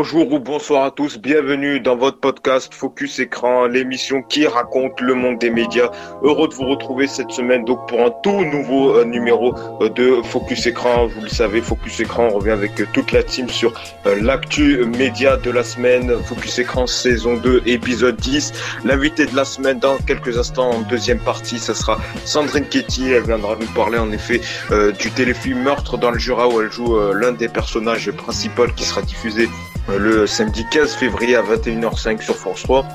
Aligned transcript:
Bonjour 0.00 0.32
ou 0.32 0.38
bonsoir 0.38 0.84
à 0.84 0.90
tous, 0.90 1.18
bienvenue 1.18 1.78
dans 1.78 1.94
votre 1.94 2.20
podcast 2.20 2.72
Focus 2.72 3.18
Écran, 3.18 3.66
l'émission 3.66 4.22
qui 4.22 4.46
raconte 4.46 4.98
le 5.02 5.12
monde 5.12 5.36
des 5.38 5.50
médias. 5.50 5.90
Heureux 6.22 6.48
de 6.48 6.54
vous 6.54 6.64
retrouver 6.64 7.06
cette 7.06 7.30
semaine 7.30 7.66
donc 7.66 7.86
pour 7.86 8.00
un 8.00 8.10
tout 8.22 8.42
nouveau 8.46 8.96
euh, 8.96 9.04
numéro 9.04 9.54
euh, 9.82 9.90
de 9.90 10.22
Focus 10.22 10.64
Écran. 10.66 11.06
Vous 11.06 11.20
le 11.20 11.28
savez, 11.28 11.60
Focus 11.60 12.00
Écran 12.00 12.28
on 12.32 12.38
revient 12.38 12.52
avec 12.52 12.80
euh, 12.80 12.86
toute 12.94 13.12
la 13.12 13.22
team 13.22 13.50
sur 13.50 13.74
l'actu 14.22 14.86
média 14.86 15.36
de 15.36 15.50
la 15.50 15.62
semaine. 15.62 16.10
Focus 16.24 16.60
Écran 16.60 16.86
saison 16.86 17.36
2, 17.36 17.64
épisode 17.66 18.16
10. 18.16 18.54
L'invité 18.86 19.26
de 19.26 19.36
la 19.36 19.44
semaine 19.44 19.80
dans 19.80 19.98
quelques 19.98 20.38
instants 20.38 20.70
en 20.70 20.80
deuxième 20.80 21.20
partie, 21.20 21.58
ce 21.58 21.74
sera 21.74 21.98
Sandrine 22.24 22.64
Ketty. 22.64 23.10
Elle 23.10 23.24
viendra 23.24 23.54
nous 23.60 23.70
parler 23.74 23.98
en 23.98 24.10
effet 24.12 24.40
du 24.98 25.10
téléfilm 25.10 25.62
Meurtre 25.62 25.98
dans 25.98 26.10
le 26.10 26.18
Jura 26.18 26.48
où 26.48 26.62
elle 26.62 26.72
joue 26.72 26.98
l'un 27.12 27.32
des 27.32 27.48
personnages 27.48 28.10
principaux 28.12 28.66
qui 28.74 28.84
sera 28.84 29.02
diffusé 29.02 29.46
le 29.88 30.26
samedi 30.26 30.64
15 30.70 30.94
février 30.94 31.36
à 31.36 31.42
21h05 31.42 32.20
sur 32.20 32.36
France 32.36 32.62
3. 32.62 32.86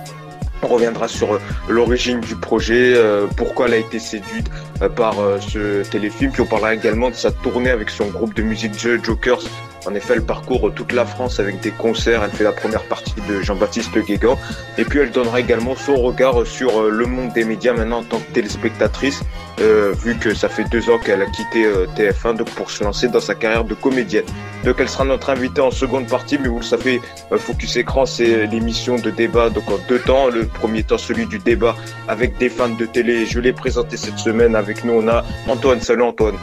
On 0.63 0.67
reviendra 0.67 1.07
sur 1.07 1.33
euh, 1.33 1.41
l'origine 1.67 2.21
du 2.21 2.35
projet, 2.35 2.93
euh, 2.95 3.27
pourquoi 3.35 3.67
elle 3.67 3.73
a 3.73 3.77
été 3.77 3.99
séduite 3.99 4.49
par 4.95 5.15
ce 5.39 5.83
téléfilm, 5.83 6.31
puis 6.31 6.41
on 6.41 6.45
parlera 6.45 6.73
également 6.73 7.09
de 7.09 7.15
sa 7.15 7.31
tournée 7.31 7.69
avec 7.69 7.89
son 7.89 8.07
groupe 8.07 8.33
de 8.33 8.41
musique 8.41 8.73
The 8.73 9.03
Jokers 9.03 9.43
en 9.87 9.93
effet, 9.93 10.13
elle 10.15 10.23
parcourt 10.23 10.71
toute 10.73 10.91
la 10.93 11.05
France 11.05 11.39
avec 11.39 11.59
des 11.59 11.69
concerts. 11.69 12.23
Elle 12.23 12.31
fait 12.31 12.43
la 12.43 12.51
première 12.51 12.83
partie 12.83 13.21
de 13.29 13.41
Jean-Baptiste 13.41 13.95
Guégan. 13.97 14.37
Et 14.77 14.83
puis, 14.83 14.99
elle 14.99 15.11
donnera 15.11 15.39
également 15.39 15.75
son 15.75 15.95
regard 15.95 16.45
sur 16.45 16.81
euh, 16.81 16.89
le 16.89 17.05
monde 17.05 17.33
des 17.33 17.43
médias 17.43 17.73
maintenant 17.73 17.99
en 17.99 18.03
tant 18.03 18.19
que 18.19 18.31
téléspectatrice, 18.33 19.21
euh, 19.61 19.93
vu 20.03 20.15
que 20.15 20.33
ça 20.33 20.49
fait 20.49 20.63
deux 20.65 20.89
ans 20.89 20.97
qu'elle 20.97 21.21
a 21.21 21.27
quitté 21.27 21.65
euh, 21.65 21.85
TF1 21.95 22.37
donc 22.37 22.49
pour 22.51 22.71
se 22.71 22.83
lancer 22.83 23.07
dans 23.07 23.19
sa 23.19 23.35
carrière 23.35 23.63
de 23.63 23.75
comédienne. 23.75 24.25
Donc, 24.65 24.77
elle 24.79 24.89
sera 24.89 25.05
notre 25.05 25.29
invitée 25.29 25.61
en 25.61 25.69
seconde 25.69 26.07
partie, 26.07 26.39
mais 26.39 26.47
vous 26.47 26.57
le 26.57 26.63
savez, 26.63 26.99
Focus 27.37 27.75
Écran, 27.75 28.07
c'est 28.07 28.47
l'émission 28.47 28.95
de 28.95 29.11
débat 29.11 29.51
donc 29.51 29.69
en 29.69 29.77
deux 29.87 29.99
temps. 29.99 30.27
Le 30.27 30.47
premier 30.47 30.83
temps, 30.83 30.97
celui 30.97 31.27
du 31.27 31.37
débat 31.37 31.75
avec 32.07 32.39
des 32.39 32.49
fans 32.49 32.69
de 32.69 32.85
télé. 32.87 33.27
Je 33.27 33.39
l'ai 33.39 33.53
présenté 33.53 33.95
cette 33.95 34.17
semaine 34.17 34.55
avec 34.55 34.83
nous. 34.83 34.93
On 34.93 35.07
a 35.07 35.23
Antoine. 35.47 35.81
Salut 35.81 36.01
Antoine. 36.01 36.35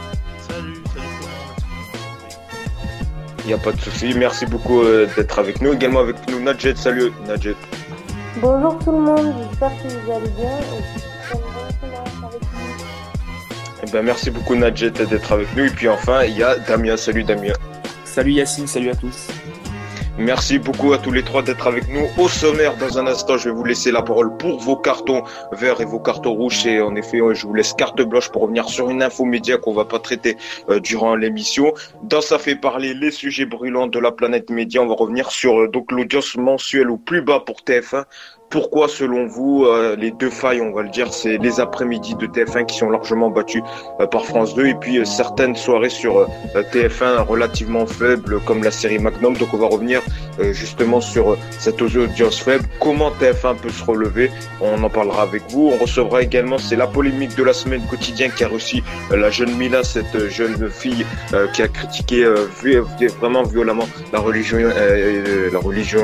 Il 3.41 3.49
n'y 3.49 3.55
a 3.55 3.59
pas 3.59 3.73
de 3.73 3.81
souci. 3.81 4.15
Merci 4.17 4.47
beaucoup 4.47 4.83
euh, 4.83 5.09
d'être 5.17 5.41
avec 5.41 5.61
nous. 5.61 5.73
Également 5.73 5.99
avec 5.99 6.15
nous, 6.31 6.41
Nadjet. 6.41 6.77
Salut, 6.77 7.11
Nadjet. 7.27 7.57
Bonjour 8.37 8.79
tout 8.79 8.93
le 8.93 8.99
monde. 8.99 9.35
J'espère 9.51 9.71
que 9.83 9.89
vous 9.89 10.13
allez 10.13 10.31
bien. 10.31 10.49
Et 10.49 10.77
avec 12.23 12.43
eh 13.85 13.91
ben, 13.91 14.03
merci 14.03 14.31
beaucoup, 14.31 14.55
Nadjet, 14.55 14.91
d'être 14.91 15.33
avec 15.33 15.57
nous. 15.57 15.65
Et 15.65 15.71
puis 15.71 15.89
enfin, 15.89 16.23
il 16.23 16.39
y 16.39 16.45
a 16.45 16.57
Damien. 16.57 16.97
Salut, 16.97 17.25
Damien. 17.25 17.55
Salut, 18.13 18.33
Yacine. 18.33 18.67
Salut 18.67 18.91
à 18.91 18.95
tous. 18.95 19.29
Merci 20.19 20.59
beaucoup 20.59 20.93
à 20.93 20.99
tous 20.99 21.11
les 21.11 21.23
trois 21.23 21.41
d'être 21.41 21.67
avec 21.67 21.89
nous. 21.89 22.07
Au 22.19 22.29
sommaire, 22.29 22.77
dans 22.77 22.99
un 22.99 23.07
instant, 23.07 23.39
je 23.39 23.49
vais 23.49 23.55
vous 23.55 23.65
laisser 23.65 23.91
la 23.91 24.03
parole 24.03 24.37
pour 24.37 24.61
vos 24.61 24.77
cartons 24.77 25.23
verts 25.53 25.81
et 25.81 25.87
vos 25.87 25.99
cartons 25.99 26.35
rouges. 26.35 26.67
Et 26.67 26.83
en 26.83 26.95
effet, 26.95 27.21
je 27.33 27.47
vous 27.47 27.55
laisse 27.55 27.73
carte 27.73 28.03
blanche 28.03 28.29
pour 28.29 28.43
revenir 28.43 28.69
sur 28.69 28.91
une 28.91 29.03
info 29.03 29.25
média 29.25 29.57
qu'on 29.57 29.73
va 29.73 29.87
pas 29.87 29.99
traiter 29.99 30.37
euh, 30.69 30.79
durant 30.79 31.17
l'émission. 31.17 31.73
Dans 32.03 32.21
ça 32.21 32.39
fait 32.39 32.55
parler 32.55 32.93
les 32.93 33.11
sujets 33.11 33.47
brûlants 33.47 33.87
de 33.87 33.99
la 33.99 34.13
planète 34.13 34.51
média, 34.51 34.83
on 34.83 34.87
va 34.87 34.95
revenir 34.95 35.31
sur 35.31 35.63
euh, 35.63 35.69
donc 35.69 35.91
l'audience 35.91 36.37
mensuelle 36.37 36.91
au 36.91 36.99
plus 36.99 37.23
bas 37.23 37.41
pour 37.41 37.61
TF1 37.61 38.05
pourquoi, 38.53 38.87
selon 38.87 39.27
vous, 39.27 39.65
euh, 39.65 39.97
les 39.97 40.11
deux 40.11 40.29
failles, 40.29 40.61
on 40.61 40.73
va 40.73 40.83
le 40.83 40.91
dire, 40.91 41.11
c'est 41.11 41.39
les 41.39 41.59
après-midi 41.59 42.15
de 42.17 42.27
TF1 42.27 42.67
qui 42.67 42.77
sont 42.77 42.91
largement 42.91 43.31
battus 43.31 43.63
euh, 43.99 44.07
par 44.07 44.27
France 44.27 44.55
2 44.55 44.67
et 44.67 44.75
puis 44.75 44.99
euh, 44.99 45.07
certaines 45.07 45.57
soirées 45.57 45.89
sur 45.89 46.29
TF1 46.55 47.25
relativement 47.25 47.87
faibles 47.87 48.41
comme 48.41 48.63
la 48.63 48.71
série 48.71 48.99
Magnum. 48.99 49.39
Donc 49.39 49.55
on 49.55 49.57
va 49.57 49.67
revenir 49.67 50.03
justement 50.53 51.01
sur 51.01 51.37
cette 51.51 51.81
audience 51.81 52.41
faible. 52.41 52.65
Comment 52.79 53.11
TF1 53.11 53.57
peut 53.57 53.71
se 53.71 53.85
relever? 53.85 54.31
On 54.61 54.83
en 54.83 54.91
parlera 54.91 55.23
avec 55.23 55.43
vous. 55.51 55.73
On 55.75 55.83
recevra 55.83 56.23
également, 56.23 56.59
c'est 56.59 56.77
la 56.77 56.87
polémique 56.87 57.35
de 57.37 57.45
la 57.45 57.55
semaine 57.55 57.83
quotidienne 57.89 58.33
qui 58.37 58.45
a 58.45 58.49
reçu 58.49 58.83
la 59.11 59.31
jeune 59.31 59.57
Mila, 59.57 59.83
cette 59.83 60.29
jeune 60.29 60.69
fille 60.71 61.07
qui 61.55 61.63
a 61.63 61.69
critiqué 61.69 62.25
vraiment 63.19 63.43
violemment 63.45 63.89
la 64.13 64.21
religion, 64.21 64.59
la 64.59 65.59
religion 65.59 66.03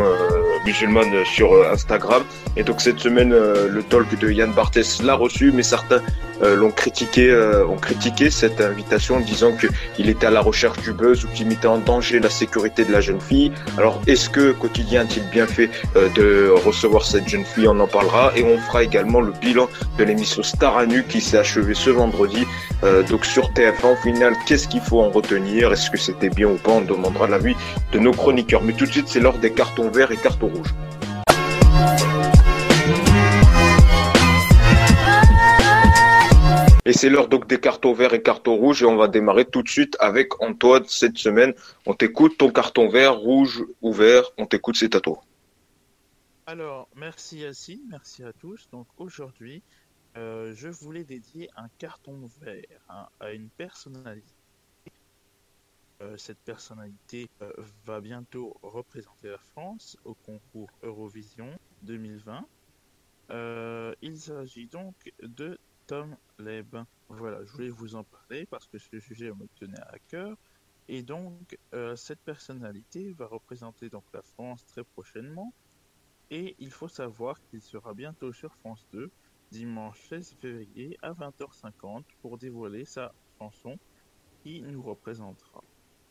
musulmane 0.64 1.24
sur 1.24 1.52
Instagram. 1.70 2.22
Et 2.58 2.64
donc 2.64 2.80
cette 2.80 2.98
semaine, 2.98 3.32
euh, 3.32 3.68
le 3.68 3.84
talk 3.84 4.18
de 4.18 4.30
Yann 4.30 4.52
Barthès 4.52 5.00
l'a 5.02 5.14
reçu, 5.14 5.52
mais 5.54 5.62
certains 5.62 6.02
euh, 6.42 6.56
l'ont 6.56 6.72
critiqué, 6.72 7.30
euh, 7.30 7.64
ont 7.66 7.76
critiqué 7.76 8.30
cette 8.30 8.60
invitation 8.60 9.20
disant 9.20 9.52
qu'il 9.52 10.08
était 10.08 10.26
à 10.26 10.30
la 10.30 10.40
recherche 10.40 10.80
du 10.80 10.92
buzz 10.92 11.24
ou 11.24 11.28
qu'il 11.28 11.46
mettait 11.46 11.68
en 11.68 11.78
danger 11.78 12.18
la 12.18 12.30
sécurité 12.30 12.84
de 12.84 12.92
la 12.92 13.00
jeune 13.00 13.20
fille. 13.20 13.52
Alors 13.76 14.00
est-ce 14.08 14.28
que 14.28 14.50
Quotidien 14.52 15.02
a-t-il 15.02 15.22
bien 15.30 15.46
fait 15.46 15.70
de 15.94 16.52
recevoir 16.64 17.04
cette 17.04 17.28
jeune 17.28 17.44
fille? 17.44 17.68
On 17.68 17.78
en 17.78 17.86
parlera 17.86 18.32
et 18.36 18.42
on 18.42 18.58
fera 18.58 18.82
également 18.82 19.20
le 19.20 19.32
bilan 19.40 19.68
de 19.96 20.04
l'émission 20.04 20.42
Star 20.42 20.76
à 20.76 20.86
nu 20.86 21.04
qui 21.04 21.20
s'est 21.20 21.38
achevée 21.38 21.74
ce 21.74 21.90
vendredi. 21.90 22.44
donc 23.08 23.24
sur 23.24 23.50
TF1, 23.52 23.92
au 23.92 23.96
final, 23.96 24.34
qu'est-ce 24.46 24.68
qu'il 24.68 24.80
faut 24.80 25.00
en 25.00 25.10
retenir? 25.10 25.72
Est-ce 25.72 25.90
que 25.90 25.98
c'était 25.98 26.30
bien 26.30 26.48
ou 26.48 26.56
pas? 26.56 26.72
On 26.72 26.80
demandera 26.80 27.26
l'avis 27.28 27.54
de 27.92 27.98
nos 27.98 28.12
chroniqueurs. 28.12 28.62
Mais 28.62 28.72
tout 28.72 28.86
de 28.86 28.90
suite, 28.90 29.08
c'est 29.08 29.20
l'heure 29.20 29.38
des 29.38 29.52
cartons 29.52 29.90
verts 29.90 30.12
et 30.12 30.16
cartons 30.16 30.47
Et 36.88 36.94
c'est 36.94 37.10
l'heure 37.10 37.28
donc 37.28 37.46
des 37.46 37.60
cartons 37.60 37.92
verts 37.92 38.14
et 38.14 38.22
cartons 38.22 38.56
rouges 38.56 38.82
et 38.82 38.86
on 38.86 38.96
va 38.96 39.08
démarrer 39.08 39.44
tout 39.44 39.62
de 39.62 39.68
suite 39.68 39.94
avec 40.00 40.40
Antoine 40.42 40.84
cette 40.86 41.18
semaine. 41.18 41.52
On 41.84 41.92
t'écoute, 41.92 42.38
ton 42.38 42.50
carton 42.50 42.88
vert, 42.88 43.14
rouge 43.14 43.62
ou 43.82 43.92
vert, 43.92 44.24
on 44.38 44.46
t'écoute, 44.46 44.76
c'est 44.76 44.94
à 44.94 45.00
toi. 45.00 45.20
Alors, 46.46 46.88
merci 46.96 47.40
Yacine, 47.40 47.82
merci 47.90 48.24
à 48.24 48.32
tous. 48.32 48.70
Donc 48.72 48.86
aujourd'hui, 48.96 49.62
euh, 50.16 50.54
je 50.56 50.68
voulais 50.68 51.04
dédier 51.04 51.50
un 51.58 51.68
carton 51.76 52.30
vert 52.40 52.64
à 53.20 53.32
une 53.32 53.50
personnalité. 53.50 54.37
Euh, 56.00 56.16
cette 56.16 56.38
personnalité 56.38 57.28
euh, 57.42 57.52
va 57.84 58.00
bientôt 58.00 58.56
représenter 58.62 59.28
la 59.28 59.38
France 59.38 59.96
au 60.04 60.14
concours 60.14 60.70
Eurovision 60.82 61.58
2020. 61.82 62.46
il 64.00 64.18
s'agit 64.18 64.68
donc 64.68 65.12
de 65.22 65.58
Tom 65.88 66.16
Leb. 66.38 66.76
Voilà, 67.08 67.42
je 67.44 67.52
voulais 67.52 67.70
vous 67.70 67.94
en 67.94 68.04
parler 68.04 68.46
parce 68.46 68.68
que 68.68 68.78
ce 68.78 69.00
sujet 69.00 69.32
me 69.32 69.46
tenait 69.58 69.80
à 69.80 69.98
cœur. 69.98 70.36
Et 70.88 71.02
donc, 71.02 71.58
euh, 71.74 71.96
cette 71.96 72.20
personnalité 72.20 73.12
va 73.12 73.26
représenter 73.26 73.90
donc 73.90 74.04
la 74.12 74.22
France 74.22 74.64
très 74.66 74.84
prochainement. 74.84 75.52
Et 76.30 76.56
il 76.58 76.70
faut 76.70 76.88
savoir 76.88 77.42
qu'il 77.44 77.62
sera 77.62 77.94
bientôt 77.94 78.32
sur 78.32 78.54
France 78.56 78.86
2, 78.92 79.10
dimanche 79.50 80.00
16 80.08 80.36
février 80.40 80.98
à 81.02 81.12
20h50, 81.12 82.04
pour 82.20 82.38
dévoiler 82.38 82.84
sa 82.84 83.14
chanson 83.38 83.78
qui 84.42 84.62
nous 84.62 84.82
représentera. 84.82 85.62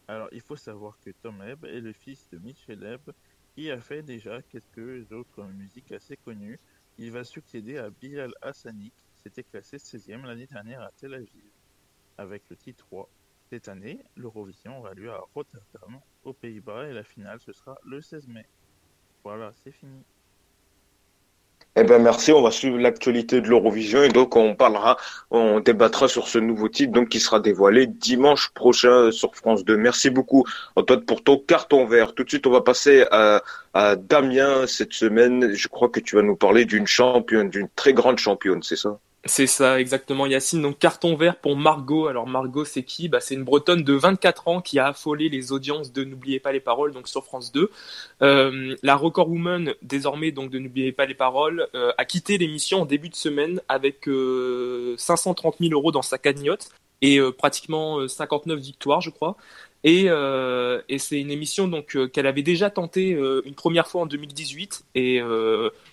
Alors, 0.08 0.30
il 0.32 0.42
faut 0.42 0.56
savoir 0.56 1.00
que 1.00 1.10
Tom 1.10 1.42
Leb 1.42 1.66
est 1.66 1.82
le 1.82 1.94
fils 1.94 2.30
de 2.30 2.38
Michel 2.38 2.80
Leb, 2.80 3.12
qui 3.56 3.72
a 3.72 3.82
fait 3.82 4.04
déjà 4.04 4.42
quelques 4.42 5.12
autres 5.12 5.44
musiques 5.44 5.92
assez 5.92 6.18
connues. 6.18 6.60
Il 6.98 7.12
va 7.12 7.24
succéder 7.24 7.78
à 7.78 7.90
Bilal 7.90 8.34
Hassani, 8.42 8.92
été 9.28 9.44
classé 9.44 9.78
16e 9.78 10.26
l'année 10.26 10.48
dernière 10.48 10.82
à 10.82 10.92
Tel 10.92 11.14
Aviv. 11.14 11.52
Avec 12.18 12.50
le 12.50 12.56
titre 12.56 12.86
3, 12.86 13.10
cette 13.50 13.68
année, 13.68 14.04
l'Eurovision 14.16 14.80
aura 14.80 14.94
lieu 14.94 15.12
à 15.12 15.20
Rotterdam, 15.36 16.00
aux 16.24 16.34
Pays-Bas, 16.34 16.88
et 16.88 16.94
la 16.94 17.04
finale 17.04 17.40
ce 17.42 17.52
sera 17.52 17.78
le 17.84 18.02
16 18.02 18.28
mai. 18.30 18.48
Voilà, 19.24 19.52
c'est 19.54 19.72
fini. 19.72 20.04
Eh 21.80 21.84
ben 21.84 22.02
merci, 22.02 22.32
on 22.32 22.42
va 22.42 22.50
suivre 22.50 22.80
l'actualité 22.80 23.40
de 23.40 23.48
l'Eurovision 23.48 24.02
et 24.02 24.10
donc 24.10 24.36
on 24.36 24.56
parlera, 24.56 24.98
on 25.30 25.60
débattra 25.60 26.08
sur 26.08 26.28
ce 26.28 26.40
nouveau 26.40 26.70
titre 26.70 26.92
donc 26.92 27.10
qui 27.10 27.20
sera 27.20 27.40
dévoilé 27.40 27.86
dimanche 27.86 28.50
prochain 28.56 29.12
sur 29.12 29.36
France 29.36 29.64
2. 29.64 29.78
Merci 29.78 30.10
beaucoup 30.10 30.44
Antoine 30.76 31.06
pour 31.06 31.24
ton 31.24 31.38
carton 31.38 31.86
vert. 31.86 32.16
Tout 32.16 32.24
de 32.24 32.30
suite 32.30 32.48
on 32.48 32.52
va 32.52 32.62
passer 32.62 33.06
à, 33.12 33.44
à 33.76 33.96
Damien 33.96 34.66
cette 34.66 34.94
semaine. 34.94 35.54
Je 35.54 35.68
crois 35.68 35.90
que 35.90 36.00
tu 36.00 36.16
vas 36.16 36.24
nous 36.24 36.36
parler 36.36 36.66
d'une 36.66 36.88
championne, 36.88 37.52
d'une 37.52 37.70
très 37.76 37.94
grande 37.94 38.18
championne, 38.18 38.64
c'est 38.64 38.76
ça? 38.76 38.98
C'est 39.26 39.48
ça, 39.48 39.80
exactement, 39.80 40.26
Yacine. 40.26 40.62
Donc, 40.62 40.80
carton 40.80 41.16
vert 41.16 41.36
pour 41.38 41.58
Margot. 41.58 42.08
Alors, 42.08 42.28
Margot, 42.28 42.64
c'est 42.66 42.84
qui? 42.84 43.10
Bah, 43.10 43.20
C'est 43.20 43.36
une 43.36 43.44
Bretonne 43.44 43.84
de 43.84 43.94
24 43.94 44.48
ans 44.48 44.62
qui 44.62 44.80
a 44.80 44.88
affolé 44.88 45.28
les 45.28 45.52
audiences 45.52 45.92
de 45.92 46.04
N'oubliez 46.04 46.40
pas 46.40 46.52
les 46.52 46.60
paroles, 46.60 46.94
donc 46.94 47.08
sur 47.08 47.26
France 47.26 47.52
2. 47.52 47.70
Euh, 48.22 48.76
la 48.84 48.96
Record 48.96 49.30
Woman, 49.30 49.74
désormais, 49.82 50.32
donc 50.32 50.52
de 50.52 50.60
N'oubliez 50.60 50.92
pas 50.92 51.06
les 51.06 51.14
paroles, 51.16 51.68
euh, 51.76 51.92
a 51.98 52.06
quitté 52.06 52.38
l'émission 52.38 52.82
en 52.82 52.86
début 52.86 53.10
de 53.10 53.16
semaine 53.16 53.62
avec 53.68 54.08
euh, 54.08 54.96
530 54.98 55.56
000 55.60 55.74
euros 55.74 55.92
dans 55.92 56.02
sa 56.02 56.18
cagnotte 56.18 56.70
et 57.02 57.20
euh, 57.20 57.32
pratiquement 57.32 58.08
59 58.08 58.60
victoires, 58.60 59.02
je 59.02 59.10
crois. 59.10 59.36
Et, 59.88 60.08
euh, 60.10 60.82
et 60.90 60.98
c'est 60.98 61.18
une 61.18 61.32
émission 61.32 61.70
donc 61.70 61.96
euh, 61.96 62.10
qu'elle 62.10 62.28
avait 62.28 62.42
déjà 62.42 62.70
tenté 62.70 63.14
euh, 63.14 63.42
une 63.46 63.56
première 63.56 63.88
fois 63.88 64.02
en 64.02 64.06
2018 64.06 64.84
et 64.96 65.22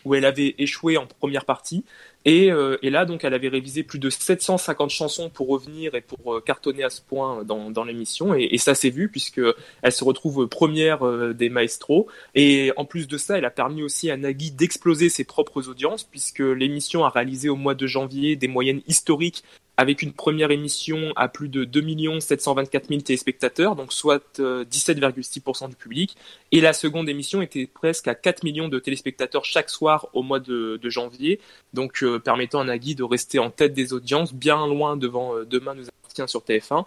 où 0.04 0.14
elle 0.16 0.24
avait 0.24 0.56
échoué 0.58 0.96
en 0.96 1.06
première 1.06 1.44
partie. 1.44 1.84
Et, 2.24 2.50
là 2.82 3.04
donc 3.04 3.22
elle 3.22 3.34
avait 3.34 3.48
révisé 3.48 3.84
plus 3.84 4.00
de 4.00 4.10
750 4.10 4.90
chansons 4.90 5.30
pour 5.30 5.46
revenir 5.46 5.94
et 5.94 6.00
pour 6.00 6.42
cartonner 6.42 6.82
à 6.82 6.90
ce 6.90 7.02
point 7.02 7.44
dans, 7.44 7.70
dans 7.70 7.84
l'émission. 7.84 8.34
Et, 8.34 8.48
et, 8.50 8.58
ça 8.58 8.74
s'est 8.74 8.90
vu 8.90 9.08
puisque 9.08 9.42
elle 9.82 9.92
se 9.92 10.02
retrouve 10.02 10.48
première 10.48 11.06
des 11.32 11.48
maestros. 11.48 12.06
Et 12.34 12.72
en 12.76 12.86
plus 12.86 13.06
de 13.06 13.16
ça, 13.16 13.38
elle 13.38 13.44
a 13.44 13.50
permis 13.50 13.84
aussi 13.84 14.10
à 14.10 14.16
Nagui 14.16 14.50
d'exploser 14.50 15.08
ses 15.08 15.24
propres 15.24 15.68
audiences 15.68 16.02
puisque 16.02 16.40
l'émission 16.40 17.04
a 17.04 17.10
réalisé 17.10 17.48
au 17.48 17.56
mois 17.56 17.76
de 17.76 17.86
janvier 17.86 18.34
des 18.34 18.48
moyennes 18.48 18.82
historiques 18.88 19.44
avec 19.76 20.02
une 20.02 20.12
première 20.12 20.50
émission 20.50 21.12
à 21.16 21.28
plus 21.28 21.48
de 21.48 21.64
2 21.64 22.20
724 22.20 22.88
000 22.88 23.00
téléspectateurs, 23.00 23.74
donc 23.76 23.92
soit 23.92 24.38
17,6% 24.38 25.68
du 25.68 25.76
public, 25.76 26.16
et 26.52 26.60
la 26.60 26.72
seconde 26.72 27.08
émission 27.08 27.42
était 27.42 27.66
presque 27.66 28.08
à 28.08 28.14
4 28.14 28.44
millions 28.44 28.68
de 28.68 28.78
téléspectateurs 28.78 29.44
chaque 29.44 29.70
soir 29.70 30.08
au 30.12 30.22
mois 30.22 30.40
de, 30.40 30.78
janvier, 30.84 31.40
donc 31.72 32.02
euh, 32.02 32.18
permettant 32.18 32.60
à 32.60 32.64
Nagui 32.64 32.94
de 32.94 33.02
rester 33.02 33.38
en 33.38 33.50
tête 33.50 33.74
des 33.74 33.92
audiences, 33.92 34.32
bien 34.32 34.66
loin 34.66 34.96
devant 34.96 35.34
euh, 35.34 35.44
Demain 35.44 35.74
nous 35.74 35.88
appartient 35.88 36.28
sur 36.28 36.40
TF1. 36.42 36.84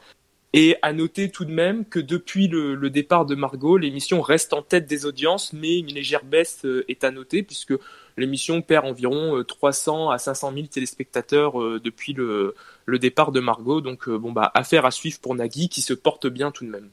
Et 0.53 0.77
à 0.81 0.93
noter 0.93 1.29
tout 1.29 1.43
de 1.43 1.51
même 1.51 1.83
que 1.83 1.99
depuis 1.99 2.47
le, 2.47 2.89
départ 2.89 3.25
de 3.25 3.35
Margot, 3.35 3.77
l'émission 3.77 4.21
reste 4.21 4.53
en 4.53 4.61
tête 4.61 4.87
des 4.87 5.05
audiences, 5.05 5.51
mais 5.51 5.77
une 5.77 5.93
légère 5.93 6.23
baisse 6.23 6.63
euh, 6.63 6.85
est 6.87 7.03
à 7.03 7.11
noter 7.11 7.43
puisque 7.43 7.73
l'émission 8.15 8.61
perd 8.61 8.85
environ 8.85 9.43
300 9.43 10.09
à 10.09 10.17
500 10.17 10.53
000 10.53 10.67
téléspectateurs 10.67 11.53
depuis 11.79 12.13
le, 12.13 12.55
le 12.87 12.97
départ 12.97 13.31
de 13.31 13.39
Margot. 13.39 13.81
Donc 13.81 14.09
bon 14.09 14.31
bah 14.31 14.51
affaire 14.55 14.85
à 14.85 14.91
suivre 14.91 15.19
pour 15.19 15.35
Nagui 15.35 15.69
qui 15.69 15.81
se 15.81 15.93
porte 15.93 16.25
bien 16.25 16.49
tout 16.49 16.65
de 16.65 16.71
même. 16.71 16.89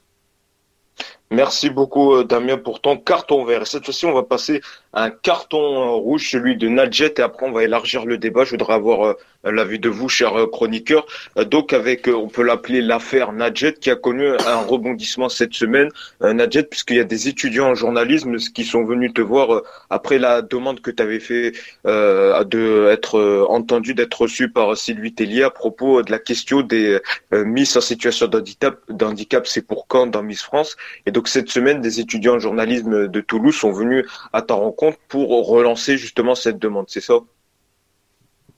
Merci 1.30 1.70
beaucoup 1.70 2.22
Damien 2.22 2.58
pour 2.58 2.80
ton 2.80 2.96
carton 2.96 3.44
vert. 3.44 3.66
Cette 3.66 3.84
fois-ci, 3.84 4.06
on 4.06 4.12
va 4.12 4.22
passer 4.22 4.60
à 4.92 5.04
un 5.04 5.10
carton 5.10 5.96
rouge, 5.98 6.30
celui 6.30 6.56
de 6.56 6.68
Nadjet, 6.68 7.14
et 7.16 7.20
après 7.22 7.46
on 7.46 7.50
va 7.50 7.64
élargir 7.64 8.04
le 8.06 8.18
débat. 8.18 8.44
Je 8.44 8.50
voudrais 8.50 8.74
avoir 8.74 9.16
l'avis 9.42 9.80
de 9.80 9.88
vous, 9.88 10.08
chers 10.08 10.34
chroniqueurs. 10.52 11.06
Donc 11.50 11.72
avec, 11.72 12.06
on 12.06 12.28
peut 12.28 12.44
l'appeler 12.44 12.80
l'affaire 12.80 13.32
Nadjet, 13.32 13.72
qui 13.72 13.90
a 13.90 13.96
connu 13.96 14.28
un 14.28 14.56
rebondissement 14.58 15.28
cette 15.28 15.54
semaine. 15.54 15.88
Nadjet, 16.20 16.62
puisqu'il 16.62 16.98
y 16.98 17.00
a 17.00 17.04
des 17.04 17.26
étudiants 17.26 17.70
en 17.70 17.74
journalisme 17.74 18.36
qui 18.36 18.64
sont 18.64 18.84
venus 18.84 19.12
te 19.12 19.20
voir 19.20 19.62
après 19.90 20.18
la 20.18 20.42
demande 20.42 20.80
que 20.80 20.92
tu 20.92 21.02
avais 21.02 21.18
fait 21.18 21.52
euh, 21.86 22.44
de 22.44 22.88
être 22.92 23.46
entendu, 23.48 23.94
d'être 23.94 24.20
reçu 24.20 24.50
par 24.50 24.76
Sylvie 24.76 25.14
Tellier 25.14 25.42
à 25.42 25.50
propos 25.50 26.02
de 26.02 26.12
la 26.12 26.20
question 26.20 26.60
des 26.60 27.00
Miss 27.32 27.76
en 27.76 27.80
situation 27.80 28.28
d'handicap. 28.28 29.46
C'est 29.46 29.66
pour 29.66 29.88
quand 29.88 30.06
dans 30.06 30.22
Miss 30.22 30.42
France? 30.42 30.76
Donc 31.14 31.28
cette 31.28 31.48
semaine, 31.48 31.80
des 31.80 32.00
étudiants 32.00 32.34
en 32.34 32.38
journalisme 32.40 33.08
de 33.08 33.20
Toulouse 33.22 33.54
sont 33.56 33.72
venus 33.72 34.04
à 34.32 34.42
ta 34.42 34.54
rencontre 34.54 34.98
pour 35.08 35.30
relancer 35.48 35.96
justement 35.96 36.34
cette 36.34 36.58
demande, 36.58 36.86
c'est 36.88 37.00
ça? 37.00 37.20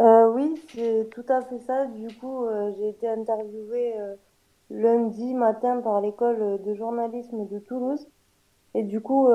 Euh, 0.00 0.28
Oui, 0.32 0.60
c'est 0.74 1.08
tout 1.10 1.24
à 1.28 1.42
fait 1.42 1.58
ça. 1.60 1.86
Du 1.86 2.14
coup, 2.14 2.44
euh, 2.46 2.72
j'ai 2.78 2.88
été 2.90 3.08
interviewée 3.08 3.94
euh, 3.98 4.14
lundi 4.70 5.34
matin 5.34 5.80
par 5.80 6.00
l'école 6.00 6.62
de 6.62 6.74
journalisme 6.74 7.46
de 7.46 7.58
Toulouse. 7.58 8.06
Et 8.74 8.82
du 8.82 9.00
coup, 9.00 9.30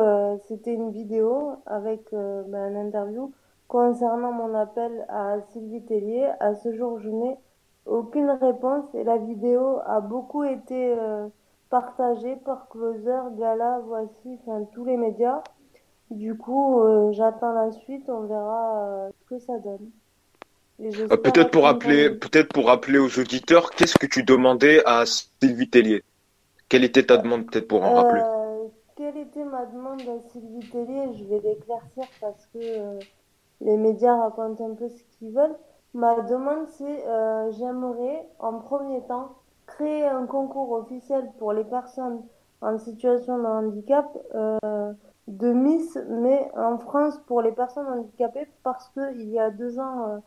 c'était 0.47 0.73
une 0.73 0.91
vidéo 0.91 1.53
avec 1.65 2.11
ben, 2.11 2.55
un 2.55 2.75
interview 2.75 3.33
concernant 3.67 4.31
mon 4.31 4.53
appel 4.53 5.05
à 5.09 5.37
Sylvie 5.51 5.83
Tellier. 5.83 6.29
À 6.39 6.53
ce 6.55 6.71
jour, 6.75 6.99
je 6.99 7.09
n'ai 7.09 7.37
aucune 7.87 8.29
réponse 8.29 8.85
et 8.93 9.03
la 9.03 9.17
vidéo 9.17 9.79
a 9.87 9.99
beaucoup 9.99 10.43
été 10.43 10.95
partagée 11.71 12.35
par 12.45 12.67
Closer, 12.69 13.35
Gala, 13.39 13.81
Voici, 13.87 14.37
enfin 14.45 14.67
tous 14.73 14.85
les 14.85 14.97
médias. 14.97 15.41
Du 16.11 16.37
coup, 16.37 16.81
euh, 16.81 17.13
j'attends 17.13 17.53
la 17.53 17.71
suite, 17.71 18.03
on 18.09 18.27
verra 18.27 18.83
euh, 18.83 19.09
ce 19.17 19.25
que 19.25 19.39
ça 19.39 19.57
donne. 19.57 19.89
Euh, 20.81 21.07
peut-être 21.17 21.51
pour 21.51 21.63
rappeler, 21.63 22.09
peut-être 22.09 22.51
pour 22.51 22.67
rappeler 22.67 22.99
aux 22.99 23.19
auditeurs, 23.19 23.71
qu'est-ce 23.71 23.97
que 23.97 24.07
tu 24.07 24.23
demandais 24.23 24.83
à 24.85 25.05
Sylvie 25.05 25.69
Tellier? 25.69 26.03
Quelle 26.67 26.83
était 26.83 27.03
ta 27.03 27.17
demande, 27.17 27.49
peut-être 27.49 27.67
pour 27.67 27.83
en 27.83 27.93
rappeler? 27.93 28.21
Quelle 28.97 29.17
était 29.17 29.45
ma 29.45 29.65
demande 29.65 30.01
à 30.01 30.29
Sylvie 30.31 30.69
Tellier? 30.69 31.13
Je 31.17 31.23
vais 31.25 31.39
l'éclaircir 31.39 32.03
parce 32.19 32.45
que 32.47 32.99
les 33.61 33.77
médias 33.77 34.17
racontent 34.17 34.69
un 34.69 34.75
peu 34.75 34.89
ce 34.89 35.03
qu'ils 35.17 35.31
veulent. 35.31 35.55
Ma 35.93 36.21
demande, 36.21 36.67
c'est 36.77 37.03
j'aimerais, 37.57 38.27
en 38.39 38.59
premier 38.59 39.01
temps, 39.03 39.35
créer 39.75 40.05
un 40.07 40.25
concours 40.25 40.71
officiel 40.71 41.29
pour 41.39 41.53
les 41.53 41.63
personnes 41.63 42.21
en 42.61 42.77
situation 42.77 43.37
de 43.37 43.45
handicap 43.45 44.05
euh, 44.35 44.93
de 45.27 45.53
Miss, 45.53 45.97
mais 46.09 46.51
en 46.55 46.77
France 46.77 47.17
pour 47.25 47.41
les 47.41 47.51
personnes 47.51 47.87
handicapées 47.87 48.47
parce 48.63 48.89
que 48.89 49.13
il 49.15 49.29
y 49.29 49.39
a 49.39 49.49
deux 49.49 49.79
ans, 49.79 50.09
euh, 50.09 50.17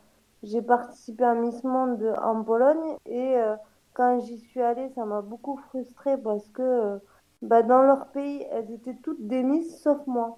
j'ai 0.43 0.61
participé 0.61 1.23
à 1.23 1.33
Miss 1.35 1.63
Monde 1.63 2.13
en 2.21 2.43
Pologne 2.43 2.97
et 3.05 3.37
euh, 3.37 3.55
quand 3.93 4.19
j'y 4.19 4.37
suis 4.39 4.61
allée, 4.61 4.89
ça 4.89 5.05
m'a 5.05 5.21
beaucoup 5.21 5.57
frustrée 5.69 6.17
parce 6.17 6.47
que 6.49 6.99
bah, 7.41 7.63
dans 7.63 7.81
leur 7.81 8.07
pays, 8.07 8.45
elles 8.51 8.71
étaient 8.71 8.97
toutes 9.03 9.25
des 9.25 9.43
Miss 9.43 9.81
sauf 9.81 10.05
moi. 10.07 10.37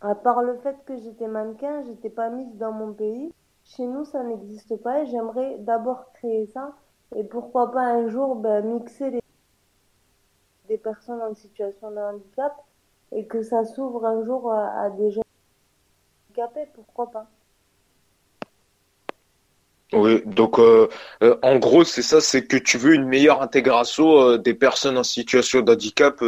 À 0.00 0.14
part 0.14 0.42
le 0.42 0.56
fait 0.58 0.76
que 0.84 0.96
j'étais 0.96 1.28
mannequin, 1.28 1.82
j'étais 1.84 2.10
pas 2.10 2.28
Miss 2.30 2.54
dans 2.56 2.72
mon 2.72 2.92
pays. 2.92 3.32
Chez 3.64 3.86
nous, 3.86 4.04
ça 4.04 4.22
n'existe 4.22 4.76
pas 4.82 5.00
et 5.00 5.06
j'aimerais 5.06 5.58
d'abord 5.58 6.12
créer 6.12 6.46
ça 6.46 6.74
et 7.14 7.24
pourquoi 7.24 7.70
pas 7.70 7.82
un 7.82 8.08
jour 8.08 8.36
ben, 8.36 8.64
mixer 8.64 9.20
des 10.68 10.78
personnes 10.78 11.22
en 11.22 11.34
situation 11.34 11.90
de 11.90 11.98
handicap 11.98 12.54
et 13.12 13.26
que 13.26 13.42
ça 13.42 13.64
s'ouvre 13.64 14.04
un 14.04 14.24
jour 14.24 14.52
à, 14.52 14.90
des 14.90 15.12
gens 15.12 15.22
handicapés, 16.28 16.68
pourquoi 16.74 17.10
pas 17.10 17.26
oui, 19.92 20.20
donc 20.26 20.58
euh, 20.58 20.88
euh, 21.22 21.36
en 21.42 21.58
gros 21.58 21.84
c'est 21.84 22.02
ça, 22.02 22.20
c'est 22.20 22.44
que 22.44 22.56
tu 22.56 22.76
veux 22.76 22.94
une 22.94 23.06
meilleure 23.06 23.40
intégration 23.40 24.20
euh, 24.20 24.36
des 24.36 24.52
personnes 24.52 24.98
en 24.98 25.04
situation 25.04 25.60
de 25.60 25.72
handicap 25.72 26.20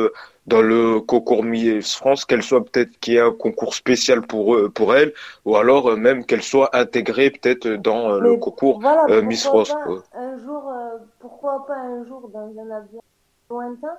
dans 0.47 0.63
le 0.63 1.01
concours 1.01 1.43
Miss 1.43 1.97
France, 1.97 2.25
qu'elle 2.25 2.45
soit 2.45 2.65
peut-être 2.65 2.97
qu'il 3.01 3.15
y 3.15 3.17
ait 3.17 3.21
un 3.21 3.33
concours 3.33 3.75
spécial 3.75 4.23
pour 4.23 4.55
eux, 4.55 4.71
pour 4.71 4.95
elles, 4.95 5.13
ou 5.45 5.57
alors 5.57 5.97
même 5.97 6.25
qu'elle 6.25 6.43
soit 6.43 6.71
intégrée 6.73 7.31
peut-être 7.31 7.67
dans 7.67 8.21
le 8.21 8.37
concours 8.37 8.81
Miss 9.25 9.45
France. 9.45 9.75
Un 10.15 10.39
jour, 10.39 10.73
pourquoi 11.19 11.67
pas 11.67 11.79
un 11.79 12.05
jour 12.07 12.31
dans 12.33 12.53
un 12.61 12.71
avion 12.71 13.03
lointain 13.51 13.99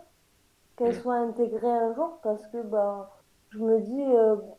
qu'elle 0.78 0.96
soit 0.96 1.16
intégrée 1.16 1.68
un 1.68 1.94
jour 1.96 2.20
parce 2.24 2.48
que 2.48 2.62
bah 2.62 3.12
je 3.50 3.58
me 3.58 3.80
dis 3.82 4.06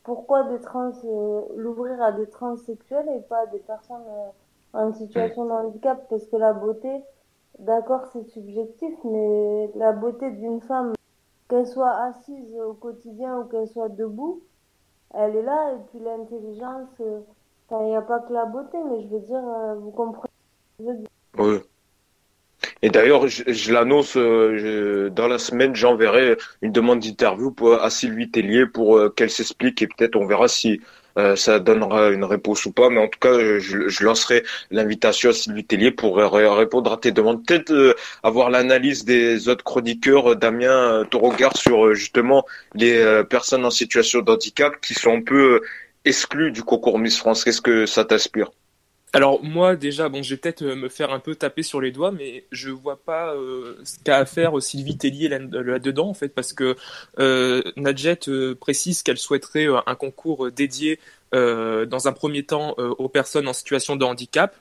pourquoi 0.03 0.43
des 0.45 0.61
trans 0.61 0.93
l'ouvrir 1.57 2.03
à 2.03 2.13
des 2.13 2.29
transsexuels 2.29 3.09
et 3.17 3.23
pas 3.23 3.45
à 3.45 3.47
des 3.47 3.61
personnes 3.61 4.05
en 4.73 4.93
situation 4.93 5.45
de 5.45 5.51
handicap 5.51 6.07
parce 6.09 6.27
que 6.27 6.37
la 6.37 6.53
beauté, 6.53 7.03
d'accord, 7.59 8.07
c'est 8.13 8.25
subjectif, 8.29 8.93
mais 9.05 9.71
la 9.75 9.93
beauté 9.93 10.31
d'une 10.31 10.61
femme, 10.61 10.93
qu'elle 11.49 11.67
soit 11.67 11.95
assise 12.05 12.55
au 12.61 12.75
quotidien 12.75 13.39
ou 13.39 13.45
qu'elle 13.45 13.69
soit 13.69 13.89
debout, 13.89 14.43
elle 15.15 15.37
est 15.37 15.43
là. 15.43 15.75
Et 15.75 15.79
puis 15.91 15.99
l'intelligence, 15.99 16.89
il 17.01 17.87
n'y 17.87 17.97
a 17.97 18.03
pas 18.03 18.21
que 18.21 18.33
la 18.33 18.47
beauté, 18.47 18.79
mais 18.89 19.03
je 19.03 19.09
veux 19.09 19.21
dire, 19.21 19.43
euh, 19.45 19.75
vous 19.75 19.91
comprenez 19.91 20.31
je 20.81 20.87
veux 20.87 20.95
dire. 20.95 21.09
Oui. 21.39 21.59
Et 22.83 22.91
d'ailleurs, 22.91 23.29
je, 23.29 23.43
je 23.47 23.73
l'annonce 23.73 24.17
euh, 24.17 25.11
dans 25.11 25.29
la 25.29 25.39
semaine, 25.39 25.75
j'enverrai 25.75 26.37
une 26.63 26.73
demande 26.73 27.01
d'interview 27.01 27.55
à 27.81 27.91
Sylvie 27.91 28.31
Tellier 28.31 28.67
pour 28.67 28.97
euh, 28.97 29.11
qu'elle 29.11 29.31
s'explique 29.31 29.83
et 29.83 29.87
peut-être 29.87 30.17
on 30.17 30.27
verra 30.27 30.49
si 30.49 30.81
euh, 31.19 31.37
ça 31.37 31.59
donnera 31.59 32.09
une 32.11 32.25
réponse 32.25 32.65
ou 32.67 32.73
pas. 32.73 32.89
Mais 32.91 33.01
en 33.01 33.09
tout 33.09 33.19
cas, 33.19 33.39
je, 33.59 33.89
je 33.89 34.05
lancerai 34.05 34.45
l'invitation 34.71 35.31
à 35.31 35.33
Sylvie 35.33 35.65
Tellier 35.65 35.91
pour 35.91 36.17
répondre 36.17 36.93
à 36.93 36.97
tes 36.97 37.13
demandes. 37.13 37.45
Peut-être 37.47 37.71
euh, 37.73 37.95
avoir 38.23 38.51
l'analyse 38.51 39.05
des 39.05 39.49
autres 39.49 39.65
chroniqueurs. 39.65 40.37
Damien, 40.37 41.05
ton 41.11 41.19
regard 41.21 41.57
sur 41.57 41.87
euh, 41.87 41.95
justement 41.95 42.47
les 42.75 43.23
personnes 43.29 43.65
en 43.65 43.71
situation 43.71 44.21
de 44.21 44.31
handicap 44.31 44.81
qui 44.81 44.95
sont 44.95 45.17
un 45.19 45.23
peu 45.23 45.61
exclues 46.05 46.53
du 46.53 46.63
concours 46.63 46.99
Miss 46.99 47.19
France. 47.19 47.45
Qu'est-ce 47.45 47.61
que 47.61 47.87
ça 47.87 48.05
t'inspire? 48.05 48.51
Alors 49.13 49.43
moi 49.43 49.75
déjà, 49.75 50.09
bon, 50.09 50.23
je 50.23 50.35
vais 50.35 50.37
peut-être 50.37 50.63
me 50.65 50.89
faire 50.89 51.13
un 51.13 51.19
peu 51.19 51.35
taper 51.35 51.63
sur 51.65 51.81
les 51.81 51.91
doigts, 51.91 52.13
mais 52.13 52.45
je 52.53 52.71
vois 52.71 52.97
pas 53.03 53.35
euh, 53.35 53.77
ce 53.85 53.99
qu'a 54.05 54.19
à 54.19 54.25
faire 54.25 54.63
Sylvie 54.63 54.97
Tellier 54.97 55.29
là-dedans 55.29 56.09
en 56.09 56.15
fait, 56.15 56.29
parce 56.29 56.53
que 56.53 56.77
euh, 57.19 57.63
Nadjet 57.77 58.29
euh, 58.29 58.55
précise 58.55 59.03
qu'elle 59.03 59.19
souhaiterait 59.19 59.67
un 59.87 59.95
concours 59.95 60.51
dédié 60.53 60.99
dans 61.33 62.09
un 62.09 62.13
premier 62.13 62.43
temps 62.43 62.75
aux 62.77 63.09
personnes 63.09 63.47
en 63.47 63.53
situation 63.53 63.95
de 63.95 64.05
handicap, 64.05 64.57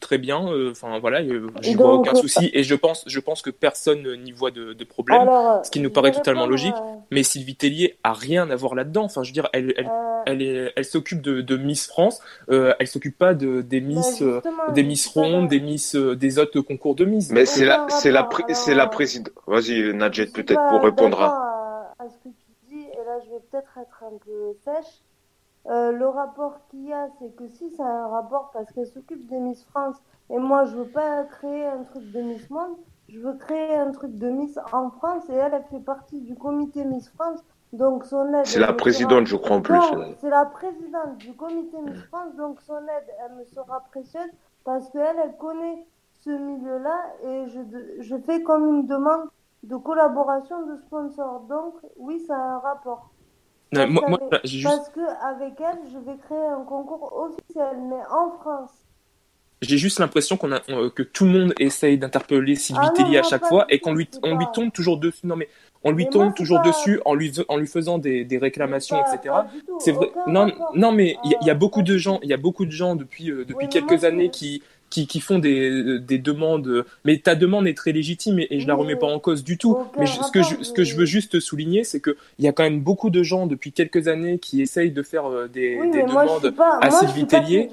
très 0.00 0.18
bien. 0.18 0.48
euh, 0.48 0.70
Enfin 0.70 0.98
voilà, 0.98 1.20
euh, 1.20 1.48
j'y 1.60 1.74
vois 1.74 1.94
aucun 1.94 2.12
euh, 2.12 2.16
souci 2.16 2.50
et 2.52 2.62
je 2.62 2.74
pense, 2.74 3.04
je 3.06 3.20
pense 3.20 3.42
que 3.42 3.50
personne 3.50 4.06
n'y 4.22 4.32
voit 4.32 4.50
de, 4.50 4.72
de 4.72 4.84
problème. 4.84 5.20
Alors, 5.22 5.64
ce 5.64 5.70
qui 5.70 5.80
nous 5.80 5.88
je 5.88 5.94
paraît 5.94 6.12
totalement 6.12 6.42
répondre, 6.42 6.50
logique. 6.52 6.74
euh, 6.76 6.96
Mais 7.10 7.22
Sylvie 7.22 7.56
Tellier 7.56 7.98
a 8.04 8.12
rien 8.12 8.50
à 8.50 8.56
voir 8.56 8.74
là-dedans. 8.74 9.04
Enfin, 9.04 9.22
je 9.22 9.30
veux 9.30 9.34
dire, 9.34 9.48
elle, 9.52 9.74
elle, 9.76 9.86
euh, 9.86 10.22
elle, 10.26 10.42
est, 10.42 10.72
elle 10.76 10.84
s'occupe 10.84 11.20
de, 11.22 11.40
de 11.40 11.56
Miss 11.56 11.86
France. 11.86 12.20
Euh, 12.50 12.74
elle 12.78 12.86
s'occupe 12.86 13.16
pas 13.18 13.34
de, 13.34 13.62
des 13.62 13.80
bah, 13.80 13.86
Miss, 13.88 14.22
euh, 14.22 14.40
des 14.74 14.82
je 14.82 14.86
Miss 14.86 15.06
Rondes, 15.08 15.48
des 15.48 15.60
Miss, 15.60 15.94
euh, 15.96 16.16
des 16.16 16.38
autres 16.38 16.60
concours 16.60 16.94
de 16.94 17.04
Miss. 17.04 17.30
Mais 17.30 17.46
c'est 17.46 17.64
la, 17.64 17.86
c'est 17.90 18.10
la, 18.10 18.28
c'est 18.54 18.74
la 18.74 18.86
présidente. 18.86 19.32
Vas-y, 19.46 19.92
Nadjet, 19.94 20.26
Je 20.26 20.32
peut-être 20.32 20.54
pas 20.54 20.70
pour 20.70 20.82
répondre 20.82 21.20
à, 21.22 21.94
à 21.98 22.08
ce 22.08 22.14
que 22.16 22.28
tu 22.34 22.52
dis, 22.68 22.82
et 22.82 22.96
là 23.06 23.18
je 23.24 23.30
vais 23.30 23.40
peut-être 23.50 23.78
être 23.80 24.02
un 24.04 24.16
peu 24.24 24.52
sèche. 24.64 25.00
Euh, 25.68 25.90
le 25.92 26.06
rapport 26.08 26.60
qu'il 26.68 26.84
y 26.86 26.92
a, 26.92 27.08
c'est 27.18 27.34
que 27.34 27.48
si 27.48 27.70
c'est 27.70 27.82
un 27.82 28.06
rapport 28.08 28.50
parce 28.52 28.70
qu'elle 28.72 28.86
s'occupe 28.86 29.26
des 29.26 29.40
Miss 29.40 29.64
France, 29.64 29.96
et 30.30 30.38
moi 30.38 30.64
je 30.64 30.76
veux 30.76 30.88
pas 30.88 31.24
créer 31.24 31.66
un 31.66 31.82
truc 31.82 32.10
de 32.12 32.20
Miss 32.20 32.48
Monde, 32.50 32.76
je 33.08 33.18
veux 33.18 33.34
créer 33.34 33.74
un 33.76 33.90
truc 33.90 34.16
de 34.16 34.28
Miss 34.28 34.58
en 34.72 34.90
France, 34.90 35.28
et 35.28 35.34
elle, 35.34 35.54
elle 35.54 35.64
fait 35.64 35.80
partie 35.84 36.20
du 36.20 36.36
comité 36.36 36.84
Miss 36.84 37.08
France, 37.10 37.40
donc 37.72 38.04
son 38.04 38.32
aide. 38.34 38.46
C'est 38.46 38.60
la 38.60 38.72
présidente, 38.72 39.10
sera- 39.10 39.24
je 39.24 39.36
crois, 39.36 39.56
en 39.56 39.60
plus. 39.60 39.80
C'est 40.20 40.30
la 40.30 40.44
présidente 40.46 41.18
du 41.18 41.32
comité 41.34 41.76
Miss 41.82 42.00
France, 42.04 42.34
donc 42.36 42.60
son 42.60 42.78
aide, 42.78 43.08
elle 43.24 43.34
me 43.36 43.44
sera 43.44 43.80
précieuse 43.90 44.30
parce 44.64 44.88
qu'elle, 44.90 45.16
elle 45.22 45.36
connaît 45.36 45.84
ce 46.12 46.30
milieu-là 46.30 46.98
et 47.24 47.48
je, 47.48 47.60
de- 47.60 47.96
je 48.00 48.16
fais 48.18 48.42
comme 48.42 48.66
une 48.68 48.86
demande 48.86 49.28
de 49.64 49.76
collaboration 49.76 50.64
de 50.66 50.76
sponsors. 50.76 51.40
Donc, 51.48 51.74
oui, 51.96 52.20
ça 52.20 52.36
a 52.36 52.54
un 52.54 52.58
rapport. 52.58 53.10
Non, 53.72 53.80
Parce 53.80 53.90
moi, 53.90 54.04
moi, 54.08 54.18
qu'avec- 54.30 54.46
juste, 54.46 54.64
Parce 54.64 54.88
que 54.90 55.00
avec 55.00 55.54
elle, 55.60 55.78
je 55.92 55.98
vais 55.98 56.16
créer 56.26 56.38
un 56.38 56.64
concours 56.64 57.12
officiel, 57.30 57.76
mais 57.88 57.96
en 58.10 58.30
France. 58.38 58.70
j'ai 59.62 59.78
juste 59.78 59.98
l'impression 59.98 60.36
qu'on 60.36 60.52
a, 60.52 60.60
euh, 60.70 60.90
que 60.90 61.02
tout 61.02 61.24
le 61.24 61.30
monde 61.32 61.54
essaye 61.58 61.98
d'interpeller 61.98 62.54
Sylvie 62.54 62.80
Ah 62.84 62.90
Tellier 62.94 63.18
à 63.18 63.22
chaque 63.24 63.44
fois 63.44 63.64
et 63.68 63.80
qu'on 63.80 63.92
lui, 63.94 64.08
on 64.22 64.36
lui 64.36 64.46
tombe 64.54 64.70
toujours 64.70 64.98
dessus. 64.98 65.26
Non, 65.26 65.34
mais 65.34 65.48
on 65.82 65.90
lui 65.90 66.04
Mais 66.04 66.10
tombe 66.10 66.24
moi, 66.24 66.32
toujours 66.32 66.62
pas- 66.62 66.68
dessus 66.68 67.00
en 67.04 67.14
lui, 67.14 67.32
en 67.48 67.56
lui 67.56 67.66
faisant 67.66 67.98
des, 67.98 68.24
des 68.24 68.38
réclamations, 68.38 69.02
Pas- 69.02 69.14
etc. 69.14 69.34
C'est 69.80 69.92
vrai. 69.92 70.12
Non, 70.28 70.44
rapport. 70.46 70.70
non, 70.76 70.92
mais 70.92 71.16
il 71.24 71.32
y, 71.42 71.46
y 71.46 71.50
a 71.50 71.52
Euh, 71.52 71.56
beaucoup 71.56 71.82
de 71.82 71.96
gens, 71.96 72.20
il 72.22 72.28
y 72.28 72.34
a 72.34 72.36
beaucoup 72.36 72.66
de 72.66 72.70
gens 72.70 72.94
depuis 72.96 73.30
euh, 73.30 73.44
depuis 73.44 73.66
Oui, 73.66 73.68
quelques 73.68 74.04
années 74.04 74.30
qui, 74.30 74.62
qui 74.96 75.06
qui 75.06 75.20
font 75.20 75.38
des 75.38 75.98
des 76.00 76.18
demandes. 76.18 76.84
Mais 77.04 77.18
ta 77.18 77.34
demande 77.34 77.66
est 77.68 77.76
très 77.76 77.92
légitime 77.92 78.38
et, 78.38 78.46
et 78.50 78.60
je 78.60 78.66
la 78.66 78.74
Oui, 78.74 78.80
remets 78.82 78.96
pas 78.96 79.06
en 79.06 79.18
cause 79.18 79.44
du 79.44 79.58
tout. 79.58 79.76
Mais 79.98 80.06
je- 80.06 80.22
ce 80.22 80.30
que 80.30 80.42
je, 80.42 80.62
ce 80.64 80.72
que 80.72 80.84
je 80.84 80.96
veux 80.96 81.04
juste 81.04 81.38
souligner, 81.40 81.84
c'est 81.84 82.00
que 82.00 82.16
il 82.38 82.44
y 82.46 82.48
a 82.48 82.52
quand 82.52 82.62
même 82.62 82.80
beaucoup 82.80 83.10
de 83.10 83.22
gens 83.22 83.46
depuis 83.46 83.72
quelques 83.72 84.08
années 84.08 84.38
qui 84.38 84.62
essayent 84.62 84.90
de 84.90 85.02
faire 85.02 85.26
euh, 85.30 85.48
des, 85.48 85.76
Oui, 85.78 85.90
demandes 85.90 86.50
pas, 86.52 86.78
à 86.80 86.90
Sylvie 86.90 87.26
Tellier. 87.26 87.68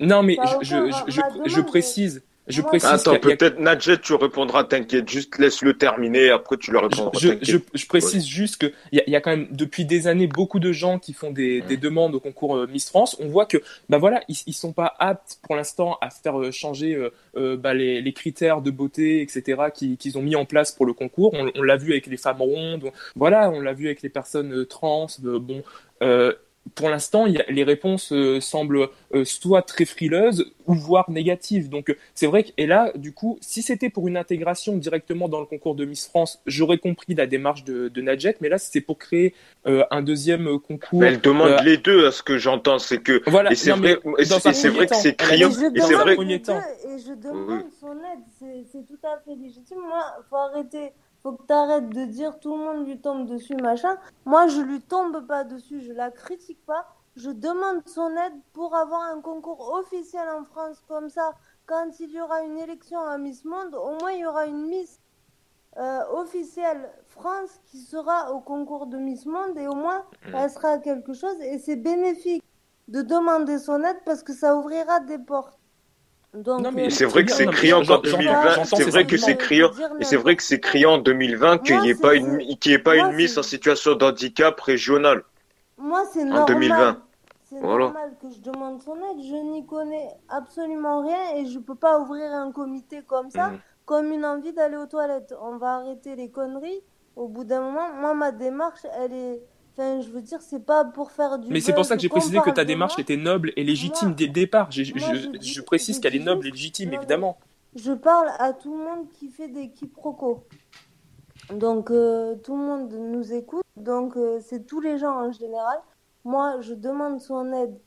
Non, 0.00 0.22
mais 0.22 0.36
je, 0.62 0.66
je, 0.66 0.76
je, 1.08 1.20
je 1.46 1.60
précise, 1.60 2.22
je 2.48 2.60
moi, 2.62 2.70
précise 2.70 2.88
Attends, 2.88 3.12
y 3.12 3.16
a- 3.16 3.18
peut-être 3.18 3.58
Nadjet, 3.58 3.98
tu 3.98 4.14
répondras, 4.14 4.64
t'inquiète. 4.64 5.08
Juste 5.10 5.38
laisse-le 5.38 5.74
terminer, 5.76 6.30
après 6.30 6.56
tu 6.56 6.70
le 6.70 6.78
répondras, 6.78 7.10
je, 7.18 7.30
je, 7.42 7.56
je 7.74 7.86
précise 7.86 8.26
juste 8.26 8.58
qu'il 8.58 8.72
y, 8.92 9.00
a- 9.00 9.10
y 9.10 9.16
a 9.16 9.20
quand 9.20 9.30
même 9.30 9.48
depuis 9.50 9.84
des 9.84 10.06
années 10.06 10.26
beaucoup 10.26 10.58
de 10.60 10.72
gens 10.72 10.98
qui 10.98 11.12
font 11.12 11.30
des, 11.30 11.62
Mm. 11.62 11.66
des 11.66 11.76
demandes 11.76 12.14
au 12.14 12.20
concours 12.20 12.56
euh, 12.56 12.66
Miss 12.66 12.88
France. 12.88 13.16
On 13.20 13.26
voit 13.28 13.46
que 13.46 13.58
bah 13.88 13.98
voilà, 13.98 14.20
ils, 14.28 14.36
ils 14.46 14.52
sont 14.52 14.72
pas 14.72 14.94
aptes 14.98 15.38
pour 15.42 15.56
l'instant 15.56 15.98
à 16.00 16.10
faire 16.10 16.40
euh, 16.40 16.50
changer 16.52 16.94
euh, 16.94 17.10
euh, 17.36 17.56
bah, 17.56 17.74
les, 17.74 18.00
les 18.00 18.12
critères 18.12 18.60
de 18.62 18.70
beauté, 18.70 19.22
etc. 19.22 19.62
qui- 19.74 19.96
qu'ils 19.96 20.16
ont 20.18 20.22
mis 20.22 20.36
en 20.36 20.44
place 20.44 20.72
pour 20.72 20.86
le 20.86 20.92
concours. 20.92 21.32
On, 21.34 21.50
on 21.54 21.62
l'a 21.62 21.76
vu 21.76 21.92
avec 21.92 22.06
les 22.06 22.16
femmes 22.16 22.40
rondes, 22.42 22.84
on- 22.84 22.92
voilà, 23.16 23.50
on 23.50 23.60
l'a 23.60 23.72
vu 23.72 23.86
avec 23.86 24.02
les 24.02 24.08
personnes 24.08 24.64
trans. 24.66 25.06
bon, 25.20 25.62
euh, 26.02 26.32
pour 26.74 26.88
l'instant, 26.88 27.26
les 27.26 27.64
réponses 27.64 28.12
euh, 28.12 28.40
semblent 28.40 28.88
euh, 29.14 29.24
soit 29.24 29.62
très 29.62 29.84
frileuses 29.84 30.52
ou 30.66 30.74
voire 30.74 31.10
négatives. 31.10 31.68
Donc 31.68 31.94
c'est 32.14 32.26
vrai 32.26 32.44
que 32.44 32.50
et 32.56 32.66
là, 32.66 32.92
du 32.96 33.12
coup, 33.12 33.38
si 33.40 33.62
c'était 33.62 33.90
pour 33.90 34.08
une 34.08 34.16
intégration 34.16 34.76
directement 34.76 35.28
dans 35.28 35.40
le 35.40 35.46
concours 35.46 35.74
de 35.74 35.84
Miss 35.84 36.06
France, 36.06 36.40
j'aurais 36.46 36.78
compris 36.78 37.14
la 37.14 37.26
démarche 37.26 37.64
de, 37.64 37.88
de 37.88 38.02
Nadjet. 38.02 38.36
Mais 38.40 38.48
là, 38.48 38.58
si 38.58 38.70
c'est 38.72 38.80
pour 38.80 38.98
créer 38.98 39.34
euh, 39.66 39.84
un 39.90 40.02
deuxième 40.02 40.58
concours. 40.58 41.00
Mais 41.00 41.08
elle 41.08 41.20
demande 41.20 41.50
euh, 41.50 41.62
les 41.62 41.76
deux, 41.76 42.06
à 42.06 42.12
ce 42.12 42.22
que 42.22 42.38
j'entends, 42.38 42.78
c'est 42.78 42.98
que. 42.98 43.22
Voilà. 43.26 43.52
Et 43.52 43.54
c'est 43.54 43.72
vrai, 43.72 43.98
et 44.18 44.24
c'est 44.24 44.68
vrai 44.68 44.86
que 44.86 44.90
temps. 44.90 45.00
c'est 45.00 45.16
criant, 45.16 45.50
Et 45.50 45.52
c'est 45.52 45.70
demande 45.70 46.02
vrai. 46.02 46.14
et 46.14 46.98
je 46.98 47.14
demande 47.14 47.64
son 47.80 47.92
aide, 47.92 48.22
c'est 48.38 48.64
c'est 48.72 48.86
tout 48.86 48.98
à 49.04 49.18
fait 49.24 49.34
légitime. 49.36 49.78
Moi, 49.78 50.02
faut 50.30 50.36
arrêter, 50.36 50.92
faut 51.26 51.32
que 51.32 51.46
tu 51.48 51.52
arrêtes 51.52 51.88
de 51.88 52.04
dire 52.04 52.38
tout 52.38 52.56
le 52.56 52.62
monde 52.62 52.86
lui 52.86 53.00
tombe 53.00 53.26
dessus, 53.26 53.56
machin. 53.56 53.98
Moi, 54.26 54.46
je 54.46 54.60
lui 54.60 54.80
tombe 54.80 55.26
pas 55.26 55.42
dessus, 55.42 55.80
je 55.80 55.92
la 55.92 56.12
critique 56.12 56.64
pas. 56.64 56.86
Je 57.16 57.30
demande 57.30 57.82
son 57.86 58.10
aide 58.10 58.34
pour 58.52 58.76
avoir 58.76 59.02
un 59.02 59.20
concours 59.20 59.72
officiel 59.72 60.28
en 60.28 60.44
France 60.44 60.80
comme 60.86 61.08
ça. 61.10 61.32
Quand 61.66 61.98
il 61.98 62.12
y 62.12 62.20
aura 62.20 62.42
une 62.42 62.56
élection 62.58 63.00
à 63.00 63.18
Miss 63.18 63.44
Monde, 63.44 63.74
au 63.74 63.98
moins 63.98 64.12
il 64.12 64.20
y 64.20 64.26
aura 64.26 64.46
une 64.46 64.68
Miss 64.68 65.00
euh, 65.78 66.04
officielle 66.12 66.88
France 67.08 67.60
qui 67.66 67.78
sera 67.78 68.32
au 68.32 68.38
concours 68.38 68.86
de 68.86 68.96
Miss 68.96 69.26
Monde 69.26 69.58
et 69.58 69.66
au 69.66 69.74
moins 69.74 70.04
Mm. 70.28 70.34
elle 70.34 70.50
sera 70.50 70.68
à 70.68 70.78
quelque 70.78 71.12
chose 71.12 71.40
et 71.40 71.58
c'est 71.58 71.76
bénéfique 71.76 72.44
de 72.86 73.02
demander 73.02 73.58
son 73.58 73.82
aide 73.82 73.98
parce 74.04 74.22
que 74.22 74.32
ça 74.32 74.56
ouvrira 74.56 75.00
des 75.00 75.18
portes. 75.18 75.55
Donc, 76.34 76.60
Non, 76.60 76.70
mais 76.72 76.86
Et 76.86 76.90
c'est 76.90 77.06
vrai 77.06 77.24
que 77.24 77.32
c'est 77.32 77.46
criant 77.46 77.82
qu'en 77.84 77.98
2020, 77.98 78.50
j'entends 78.50 78.76
c'est 78.76 78.84
ces 78.84 78.90
vrai 78.90 79.06
que 79.06 79.16
c'est 79.16 79.36
criant, 79.36 79.70
et 79.98 80.04
c'est 80.04 80.16
vrai 80.16 80.36
que 80.36 80.42
c'est 80.42 80.60
criant 80.60 80.94
en 80.94 80.98
2020 80.98 81.58
qu'il 81.58 81.80
n'y 81.80 81.88
ait 81.90 81.94
pas 81.94 82.14
une, 82.14 82.38
qu'il 82.58 82.72
ait 82.72 82.78
pas 82.78 82.96
une 82.96 83.12
Miss 83.12 83.32
c'est- 83.34 83.38
en 83.40 83.42
situation 83.42 83.94
d'handicap 83.94 84.60
régionale. 84.60 85.24
Moi, 85.78 86.04
c'est 86.12 86.22
En 86.22 86.26
normal. 86.26 86.46
2020. 86.46 87.02
C'est 87.48 87.60
Voilà. 87.60 87.84
normal 87.86 88.16
que 88.20 88.28
je 88.30 88.40
demande 88.40 88.82
son 88.82 88.96
aide. 88.96 89.22
Je 89.22 89.36
n'y 89.50 89.64
connais 89.66 90.08
absolument 90.28 91.02
rien 91.02 91.36
et 91.36 91.46
je 91.46 91.58
peux 91.58 91.76
pas 91.76 92.00
ouvrir 92.00 92.32
un 92.32 92.50
comité 92.52 93.02
comme 93.06 93.30
ça, 93.30 93.50
Mhm. 93.50 93.58
comme 93.84 94.12
une 94.12 94.24
envie 94.24 94.52
d'aller 94.52 94.76
aux 94.76 94.86
toilettes. 94.86 95.32
On 95.40 95.56
va 95.56 95.76
arrêter 95.76 96.16
les 96.16 96.30
conneries. 96.30 96.82
Au 97.14 97.28
bout 97.28 97.44
d'un 97.44 97.60
moment, 97.60 97.92
moi, 97.94 98.14
ma 98.14 98.32
démarche, 98.32 98.84
elle 99.00 99.12
est. 99.12 99.42
Enfin, 99.78 100.00
je 100.00 100.08
veux 100.08 100.22
dire, 100.22 100.40
c'est 100.40 100.64
pas 100.64 100.86
pour 100.86 101.10
faire 101.10 101.38
du. 101.38 101.52
Mais 101.52 101.60
c'est 101.60 101.74
pour 101.74 101.84
ça 101.84 101.96
que 101.96 102.02
j'ai 102.02 102.08
précisé 102.08 102.38
que 102.40 102.50
ta 102.50 102.64
démarche 102.64 102.98
était 102.98 103.16
noble 103.16 103.52
et 103.56 103.64
légitime 103.64 104.14
dès 104.14 104.26
le 104.26 104.32
départ. 104.32 104.66
Moi, 104.66 104.70
je, 104.70 104.84
je 104.84 104.92
je, 104.94 105.28
dis- 105.38 105.60
précise 105.62 106.00
qu'elle 106.00 106.16
est 106.16 106.24
noble 106.24 106.46
et 106.46 106.50
légitime, 106.50 106.94
évidemment. 106.94 107.38
Je 107.74 107.92
parle 107.92 108.30
à 108.38 108.54
tout 108.54 108.72
le 108.72 108.82
monde 108.82 109.10
qui 109.10 109.28
fait 109.28 109.48
des 109.48 109.70
quiproquos. 109.70 110.44
Donc, 111.52 111.90
euh, 111.90 112.36
tout 112.36 112.56
le 112.56 112.62
monde 112.62 112.90
nous 112.92 113.34
écoute. 113.34 113.62
Donc, 113.76 114.16
euh, 114.16 114.40
c'est 114.40 114.66
tous 114.66 114.80
les 114.80 114.96
gens 114.96 115.14
en 115.14 115.30
général. 115.30 115.78
Moi, 116.24 116.60
je 116.62 116.72
demande 116.72 117.20
son 117.20 117.52
aide 117.52 117.78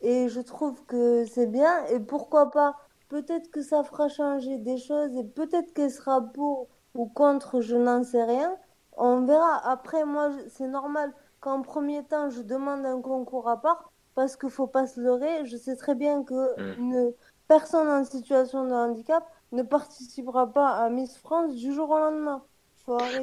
et 0.00 0.28
je 0.28 0.40
trouve 0.40 0.84
que 0.86 1.24
c'est 1.26 1.46
bien. 1.46 1.86
Et 1.86 2.00
pourquoi 2.00 2.50
pas, 2.50 2.74
peut-être 3.08 3.50
que 3.52 3.62
ça 3.62 3.84
fera 3.84 4.08
changer 4.08 4.58
des 4.58 4.78
choses 4.78 5.16
et 5.16 5.24
peut-être 5.24 5.72
qu'elle 5.72 5.92
sera 5.92 6.20
pour 6.20 6.66
ou 6.94 7.06
contre, 7.06 7.60
je 7.60 7.76
n'en 7.76 8.02
sais 8.02 8.24
rien. 8.24 8.56
On 8.96 9.24
verra. 9.24 9.60
Après, 9.70 10.04
moi, 10.04 10.30
c'est 10.48 10.66
normal 10.66 11.12
qu'en 11.46 11.62
premier 11.62 12.04
temps, 12.04 12.30
je 12.30 12.42
demande 12.42 12.84
un 12.86 13.00
concours 13.00 13.48
à 13.48 13.60
part 13.60 13.92
parce 14.14 14.36
qu'il 14.36 14.50
faut 14.50 14.66
pas 14.66 14.86
se 14.88 15.00
leurrer. 15.00 15.46
Je 15.46 15.56
sais 15.56 15.76
très 15.76 15.94
bien 15.94 16.24
que 16.24 16.34
Mm. 16.56 16.76
une 16.76 17.12
personne 17.48 17.88
en 17.88 18.04
situation 18.04 18.66
de 18.66 18.72
handicap 18.72 19.24
ne 19.52 19.62
participera 19.62 20.52
pas 20.52 20.70
à 20.76 20.90
Miss 20.90 21.16
France 21.18 21.54
du 21.56 21.72
jour 21.74 21.90
au 21.90 21.98
lendemain. 21.98 22.44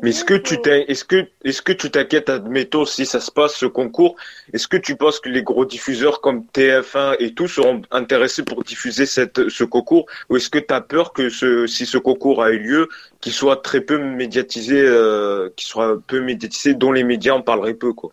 Mais 0.01 0.09
est-ce 0.09 0.25
que 0.25 0.33
tu 0.33 0.55
est-ce 0.65 1.05
que, 1.05 1.25
est-ce 1.43 1.61
que 1.61 1.71
tu 1.71 1.89
t'inquiètes, 1.89 2.29
admettons, 2.29 2.85
si 2.85 3.05
ça 3.05 3.21
se 3.21 3.31
passe, 3.31 3.55
ce 3.55 3.65
concours, 3.65 4.15
est-ce 4.51 4.67
que 4.67 4.75
tu 4.75 4.97
penses 4.97 5.19
que 5.19 5.29
les 5.29 5.41
gros 5.41 5.63
diffuseurs 5.65 6.19
comme 6.19 6.41
TF1 6.53 7.15
et 7.19 7.33
tout 7.33 7.47
seront 7.47 7.81
intéressés 7.91 8.43
pour 8.43 8.63
diffuser 8.63 9.05
cette, 9.05 9.49
ce 9.49 9.63
concours? 9.63 10.05
Ou 10.29 10.35
est-ce 10.35 10.49
que 10.49 10.59
tu 10.59 10.73
as 10.73 10.81
peur 10.81 11.13
que 11.13 11.29
ce, 11.29 11.65
si 11.65 11.85
ce 11.85 11.97
concours 11.97 12.43
a 12.43 12.51
eu 12.51 12.59
lieu, 12.59 12.89
qu'il 13.21 13.31
soit 13.31 13.61
très 13.61 13.79
peu 13.79 13.97
médiatisé, 13.97 14.81
euh, 14.81 15.49
qu'il 15.55 15.67
soit 15.67 15.97
peu 16.07 16.19
médiatisé, 16.19 16.73
dont 16.73 16.91
les 16.91 17.03
médias 17.03 17.33
en 17.33 17.41
parleraient 17.41 17.73
peu, 17.73 17.93
quoi? 17.93 18.11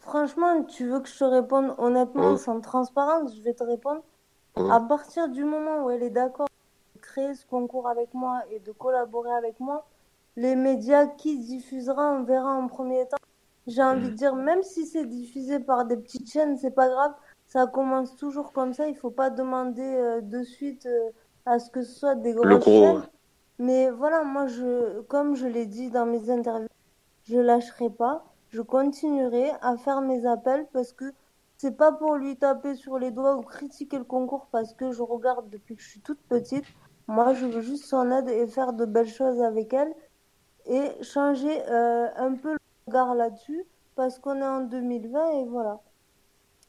Franchement, 0.00 0.64
tu 0.64 0.88
veux 0.88 1.00
que 1.00 1.08
je 1.08 1.16
te 1.16 1.24
réponde 1.24 1.72
honnêtement, 1.78 2.36
sans 2.36 2.60
transparence, 2.60 3.34
je 3.36 3.42
vais 3.42 3.54
te 3.54 3.64
répondre. 3.64 4.02
À 4.56 4.80
partir 4.80 5.28
du 5.28 5.44
moment 5.44 5.84
où 5.84 5.90
elle 5.90 6.02
est 6.02 6.10
d'accord 6.10 6.48
de 6.94 7.00
créer 7.00 7.32
ce 7.34 7.46
concours 7.46 7.88
avec 7.88 8.12
moi 8.12 8.42
et 8.50 8.58
de 8.58 8.72
collaborer 8.72 9.30
avec 9.30 9.58
moi, 9.60 9.86
les 10.40 10.56
médias 10.56 11.06
qui 11.06 11.38
diffusera, 11.38 12.12
on 12.12 12.22
verra 12.22 12.54
en 12.54 12.66
premier 12.66 13.06
temps. 13.06 13.18
J'ai 13.66 13.82
envie 13.82 14.08
de 14.08 14.14
dire, 14.14 14.34
même 14.34 14.62
si 14.62 14.86
c'est 14.86 15.04
diffusé 15.04 15.60
par 15.60 15.84
des 15.84 15.98
petites 15.98 16.32
chaînes, 16.32 16.56
c'est 16.56 16.70
pas 16.70 16.88
grave. 16.88 17.12
Ça 17.46 17.66
commence 17.66 18.16
toujours 18.16 18.52
comme 18.52 18.72
ça. 18.72 18.88
Il 18.88 18.96
faut 18.96 19.10
pas 19.10 19.28
demander 19.28 19.82
euh, 19.82 20.22
de 20.22 20.42
suite 20.42 20.86
euh, 20.86 21.10
à 21.44 21.58
ce 21.58 21.70
que 21.70 21.82
ce 21.82 21.92
soit 21.92 22.14
des 22.14 22.32
grosses 22.32 22.64
chaînes. 22.64 23.02
Mais 23.58 23.90
voilà, 23.90 24.24
moi, 24.24 24.46
je, 24.46 25.02
comme 25.02 25.34
je 25.34 25.46
l'ai 25.46 25.66
dit 25.66 25.90
dans 25.90 26.06
mes 26.06 26.30
interviews, 26.30 26.68
je 27.24 27.36
lâcherai 27.36 27.90
pas. 27.90 28.24
Je 28.48 28.62
continuerai 28.62 29.50
à 29.60 29.76
faire 29.76 30.00
mes 30.00 30.24
appels 30.24 30.66
parce 30.72 30.94
que 30.94 31.12
c'est 31.58 31.76
pas 31.76 31.92
pour 31.92 32.14
lui 32.14 32.36
taper 32.36 32.76
sur 32.76 32.98
les 32.98 33.10
doigts 33.10 33.36
ou 33.36 33.42
critiquer 33.42 33.98
le 33.98 34.04
concours 34.04 34.48
parce 34.50 34.72
que 34.72 34.90
je 34.90 35.02
regarde 35.02 35.50
depuis 35.50 35.76
que 35.76 35.82
je 35.82 35.88
suis 35.88 36.00
toute 36.00 36.20
petite. 36.30 36.64
Moi, 37.08 37.34
je 37.34 37.44
veux 37.44 37.60
juste 37.60 37.84
son 37.84 38.10
aide 38.10 38.30
et 38.30 38.46
faire 38.46 38.72
de 38.72 38.86
belles 38.86 39.06
choses 39.06 39.42
avec 39.42 39.74
elle 39.74 39.92
et 40.70 41.02
changer 41.02 41.62
euh, 41.68 42.06
un 42.16 42.34
peu 42.34 42.52
le 42.52 42.58
regard 42.86 43.14
là-dessus 43.14 43.64
parce 43.96 44.18
qu'on 44.18 44.38
est 44.38 44.42
en 44.42 44.60
2020 44.60 45.40
et 45.40 45.44
voilà. 45.46 45.80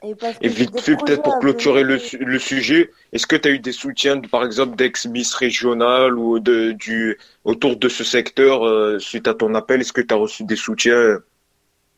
Et, 0.04 0.48
vite 0.48 0.80
fait, 0.80 0.96
peut-être 0.96 1.22
pour 1.22 1.38
clôturer 1.38 1.84
le, 1.84 2.00
le 2.20 2.40
sujet, 2.40 2.90
est-ce 3.14 3.28
que 3.28 3.36
tu 3.36 3.48
as 3.48 3.52
eu 3.52 3.60
des 3.60 3.72
soutiens, 3.72 4.20
par 4.20 4.44
exemple, 4.44 4.76
d'ex-Miss 4.76 5.36
régionale 5.36 6.18
ou 6.18 6.40
de, 6.40 6.72
du, 6.72 7.20
autour 7.44 7.76
de 7.76 7.88
ce 7.88 8.04
secteur, 8.04 8.66
euh, 8.66 8.98
suite 8.98 9.28
à 9.28 9.36
ton 9.36 9.54
appel, 9.54 9.82
est-ce 9.82 9.94
que 9.94 10.02
tu 10.02 10.12
as 10.12 10.18
reçu 10.18 10.44
des 10.44 10.56
soutiens? 10.56 11.20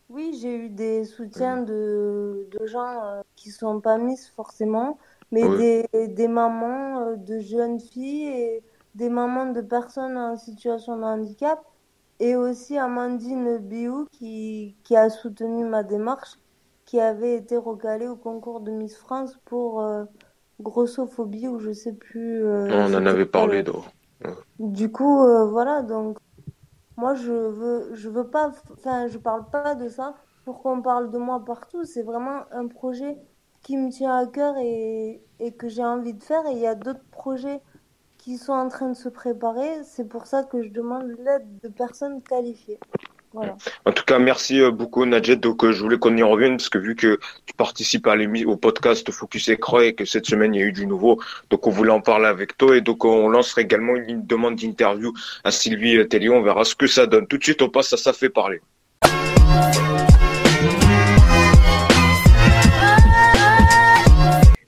Oui, 0.10 0.38
j'ai 0.42 0.54
eu 0.54 0.70
des 0.70 1.06
soutiens 1.06 1.62
de, 1.62 2.46
de 2.52 2.68
gens 2.68 3.06
euh, 3.06 3.22
qui 3.38 3.52
sont 3.52 3.80
pas 3.80 3.98
Miss 3.98 4.30
forcément, 4.36 5.00
mais 5.32 5.48
Ouais. 5.48 5.88
des, 5.94 6.08
des 6.10 6.28
mamans 6.28 7.00
euh, 7.00 7.16
de 7.16 7.40
jeunes 7.40 7.80
filles 7.80 8.28
et 8.28 8.64
des 8.96 9.10
mamans 9.10 9.52
de 9.54 9.62
personnes 9.62 10.18
en 10.18 10.36
situation 10.36 10.98
de 10.98 11.04
handicap. 11.04 11.64
Et 12.20 12.36
aussi 12.36 12.78
Amandine 12.78 13.58
Biou 13.58 14.08
qui, 14.12 14.76
qui 14.84 14.96
a 14.96 15.10
soutenu 15.10 15.66
ma 15.66 15.84
démarche, 15.84 16.38
qui 16.86 17.00
avait 17.00 17.36
été 17.36 17.58
recalée 17.58 18.08
au 18.08 18.16
concours 18.16 18.62
de 18.62 18.72
Miss 18.72 18.96
France 18.96 19.38
pour 19.46 19.82
euh, 19.82 20.06
grossophobie 20.62 21.48
ou 21.48 21.60
je 21.60 21.72
sais 21.72 21.94
plus 21.94 22.44
euh, 22.44 22.70
On 22.72 22.94
en 22.94 23.06
avait 23.06 23.26
parlé, 23.26 23.64
donc. 23.64 23.84
Du 24.60 24.92
coup, 24.92 25.24
euh, 25.24 25.46
voilà, 25.46 25.82
donc 25.82 26.18
moi 26.96 27.16
je 27.16 27.32
veux 27.32 27.90
je 27.94 28.08
veux 28.08 28.30
pas 28.30 28.52
enfin 28.72 29.08
je 29.08 29.18
parle 29.18 29.50
pas 29.50 29.74
de 29.76 29.90
ça 29.90 30.16
pour 30.46 30.62
qu'on 30.62 30.82
parle 30.82 31.12
de 31.12 31.18
moi 31.18 31.44
partout, 31.44 31.84
c'est 31.84 32.04
vraiment 32.04 32.42
un 32.52 32.68
projet 32.68 33.18
qui 33.62 33.78
me 33.78 33.90
tient 33.90 34.16
à 34.16 34.28
cœur 34.28 34.56
et, 34.58 35.22
et 35.40 35.54
que 35.54 35.68
j'ai 35.70 35.84
envie 35.84 36.14
de 36.14 36.24
faire. 36.24 36.46
Et 36.48 36.52
il 36.52 36.60
y 36.60 36.68
a 36.68 36.76
d'autres 36.76 37.04
projets 37.12 37.62
qui 38.24 38.38
sont 38.38 38.54
en 38.54 38.70
train 38.70 38.88
de 38.90 38.96
se 38.96 39.10
préparer, 39.10 39.84
c'est 39.84 40.08
pour 40.08 40.28
ça 40.28 40.44
que 40.44 40.64
je 40.64 40.70
demande 40.70 41.08
l'aide 41.26 41.46
de 41.62 41.68
personnes 41.68 42.22
qualifiées. 42.22 42.80
En 43.34 43.92
tout 43.92 44.06
cas, 44.06 44.18
merci 44.18 44.62
euh, 44.62 44.72
beaucoup, 44.72 45.06
Nadjet. 45.06 45.36
Donc, 45.36 45.66
euh, 45.66 45.74
je 45.74 45.82
voulais 45.82 45.98
qu'on 45.98 46.16
y 46.16 46.24
revienne 46.24 46.56
parce 46.56 46.70
que 46.70 46.78
vu 46.78 46.96
que 46.96 47.20
tu 47.46 47.54
participes 47.56 48.08
à 48.08 48.16
au 48.46 48.56
podcast 48.56 49.12
Focus 49.12 49.50
Écran 49.50 49.82
et 49.82 49.94
que 49.94 50.06
cette 50.06 50.26
semaine, 50.26 50.54
il 50.56 50.62
y 50.62 50.64
a 50.64 50.68
eu 50.68 50.72
du 50.72 50.86
nouveau, 50.86 51.20
donc 51.50 51.68
on 51.68 51.72
voulait 51.72 51.92
en 51.92 52.00
parler 52.00 52.28
avec 52.28 52.56
toi 52.58 52.78
et 52.78 52.82
donc 52.82 53.04
on 53.04 53.28
lancera 53.28 53.62
également 53.62 53.96
une 53.96 54.26
demande 54.26 54.56
d'interview 54.56 55.12
à 55.44 55.52
Sylvie 55.52 56.08
Tellier. 56.08 56.30
On 56.30 56.44
verra 56.44 56.64
ce 56.64 56.76
que 56.76 56.88
ça 56.88 57.08
donne. 57.08 57.28
Tout 57.28 57.40
de 57.40 57.44
suite, 57.44 57.62
on 57.62 57.70
passe 57.70 57.92
à 57.92 57.98
Ça 57.98 58.14
fait 58.14 58.30
parler. 58.30 58.62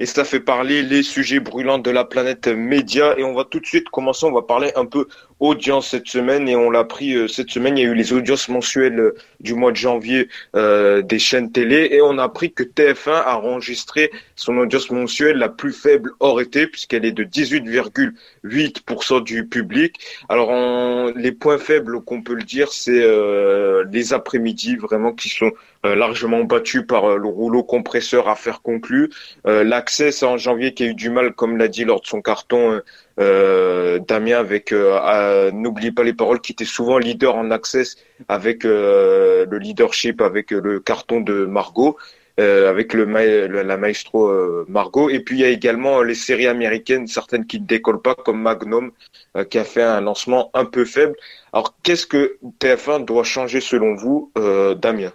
Et 0.06 0.08
ça 0.08 0.24
fait 0.24 0.40
parler 0.40 0.84
les 0.84 1.02
sujets 1.02 1.40
brûlants 1.40 1.80
de 1.80 1.90
la 1.90 2.06
planète 2.06 2.48
média. 2.48 3.18
Et 3.18 3.24
on 3.24 3.34
va 3.34 3.44
tout 3.44 3.60
de 3.60 3.66
suite 3.66 3.90
commencer. 3.90 4.28
On 4.28 4.32
va 4.32 4.44
parler 4.44 4.72
un 4.76 4.86
peu 4.86 5.08
audience 5.40 5.90
cette 5.90 6.08
semaine. 6.08 6.48
Et 6.48 6.56
on 6.56 6.70
l'a 6.70 6.84
pris 6.84 7.14
euh, 7.16 7.28
cette 7.28 7.50
semaine. 7.50 7.78
Il 7.78 7.84
y 7.84 7.88
a 7.88 7.90
eu 7.90 7.96
les 7.96 8.14
audiences 8.14 8.50
mensuelles 8.50 9.00
euh, 9.00 9.16
du 9.40 9.54
mois 9.54 9.72
de 9.72 9.78
janvier 9.78 10.30
euh, 10.56 11.02
des 11.02 11.20
chaînes 11.20 11.52
télé. 11.52 11.90
Et 11.92 12.02
on 12.02 12.18
a 12.18 12.24
appris 12.24 12.52
que 12.54 12.64
TF1 12.64 13.12
a 13.12 13.38
enregistré 13.40 14.12
son 14.36 14.58
audience 14.58 14.90
mensuelle 14.92 15.38
la 15.38 15.50
plus 15.50 15.74
faible 15.74 16.12
hors 16.20 16.42
été, 16.42 16.68
puisqu'elle 16.68 17.06
est 17.06 17.12
de 17.12 17.24
18,8% 17.24 19.20
du 19.24 19.46
public. 19.48 20.00
Alors, 20.30 20.50
en- 20.50 21.12
les 21.16 21.32
points 21.32 21.58
faibles 21.58 22.02
qu'on 22.02 22.22
peut 22.22 22.34
le 22.36 22.44
dire, 22.44 22.72
c'est 22.72 23.02
euh, 23.04 23.84
les 23.92 24.14
après-midi, 24.14 24.76
vraiment, 24.76 25.14
qui 25.14 25.30
sont 25.30 25.52
euh, 25.86 25.96
largement 25.96 26.44
battus 26.44 26.84
par 26.88 27.18
le 27.18 27.28
rouleau 27.28 27.64
compresseur 27.64 28.28
à 28.30 28.36
faire 28.36 28.62
conclu. 28.62 29.10
L'accès, 29.46 30.24
en 30.24 30.38
janvier 30.38 30.74
qui 30.74 30.84
a 30.84 30.88
eu 30.88 30.94
du 30.96 31.10
mal, 31.10 31.34
comme 31.34 31.58
l'a 31.58 31.68
dit 31.68 31.84
lors 31.84 32.02
de 32.02 32.08
son 32.08 32.22
carton 32.22 32.82
Damien, 33.18 34.38
avec 34.38 34.72
euh, 34.72 35.52
N'oubliez 35.52 35.92
pas 35.92 36.04
les 36.04 36.14
paroles, 36.14 36.42
qui 36.42 36.52
était 36.52 36.66
souvent 36.66 36.98
leader 36.98 37.36
en 37.36 37.52
access 37.52 37.96
avec 38.28 38.66
euh, 38.66 39.46
le 39.50 39.58
leadership, 39.58 40.22
avec 40.22 40.52
euh, 40.52 40.62
le 40.62 40.80
carton 40.80 41.22
de 41.22 41.46
Margot. 41.46 41.98
euh, 42.40 42.70
avec 42.70 42.94
la 42.94 43.78
maestro 43.78 44.28
euh, 44.28 44.66
Margot 44.68 45.10
et 45.10 45.22
puis 45.22 45.38
il 45.38 45.42
y 45.42 45.46
a 45.46 45.50
également 45.50 46.00
euh, 46.00 46.04
les 46.04 46.16
séries 46.16 46.48
américaines 46.48 47.08
certaines 47.08 47.46
qui 47.46 47.62
ne 47.62 47.66
décollent 47.66 48.02
pas 48.02 48.16
comme 48.16 48.42
Magnum 48.42 48.92
euh, 49.38 49.46
qui 49.46 49.58
a 49.58 49.64
fait 49.64 49.82
un 49.82 50.02
lancement 50.02 50.52
un 50.54 50.66
peu 50.66 50.84
faible 50.84 51.16
alors 51.54 51.76
qu'est-ce 51.84 52.06
que 52.06 52.38
TF1 52.60 53.06
doit 53.06 53.24
changer 53.24 53.62
selon 53.62 53.96
vous 53.96 54.32
euh, 54.38 54.76
Damien? 54.76 55.14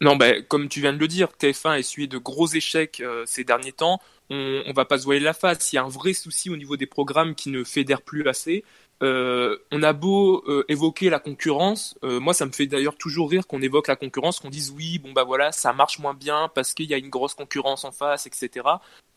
Non, 0.00 0.16
ben, 0.16 0.42
comme 0.46 0.68
tu 0.68 0.80
viens 0.80 0.92
de 0.92 0.98
le 0.98 1.08
dire, 1.08 1.28
TF1 1.40 1.70
a 1.70 1.78
essuyé 1.78 2.06
de 2.06 2.18
gros 2.18 2.46
échecs 2.48 3.00
euh, 3.00 3.24
ces 3.26 3.44
derniers 3.44 3.72
temps. 3.72 3.98
On, 4.30 4.62
on 4.66 4.72
va 4.72 4.84
pas 4.84 4.98
se 4.98 5.04
voiler 5.04 5.20
la 5.20 5.34
face. 5.34 5.72
Il 5.72 5.76
y 5.76 5.78
a 5.78 5.84
un 5.84 5.88
vrai 5.88 6.12
souci 6.12 6.50
au 6.50 6.56
niveau 6.56 6.76
des 6.76 6.86
programmes 6.86 7.34
qui 7.34 7.50
ne 7.50 7.64
fédèrent 7.64 8.02
plus 8.02 8.26
assez. 8.28 8.64
Euh, 9.02 9.58
on 9.72 9.82
a 9.82 9.92
beau 9.92 10.42
euh, 10.48 10.64
évoquer 10.68 11.10
la 11.10 11.18
concurrence, 11.18 11.98
euh, 12.02 12.18
moi 12.18 12.32
ça 12.32 12.46
me 12.46 12.52
fait 12.52 12.66
d'ailleurs 12.66 12.96
toujours 12.96 13.30
rire 13.30 13.46
qu'on 13.46 13.60
évoque 13.60 13.88
la 13.88 13.96
concurrence, 13.96 14.40
qu'on 14.40 14.48
dise 14.48 14.70
oui, 14.70 14.98
bon 14.98 15.12
bah 15.12 15.24
voilà, 15.24 15.52
ça 15.52 15.74
marche 15.74 15.98
moins 15.98 16.14
bien 16.14 16.50
parce 16.54 16.72
qu'il 16.72 16.86
y 16.86 16.94
a 16.94 16.96
une 16.96 17.10
grosse 17.10 17.34
concurrence 17.34 17.84
en 17.84 17.92
face, 17.92 18.26
etc. 18.26 18.64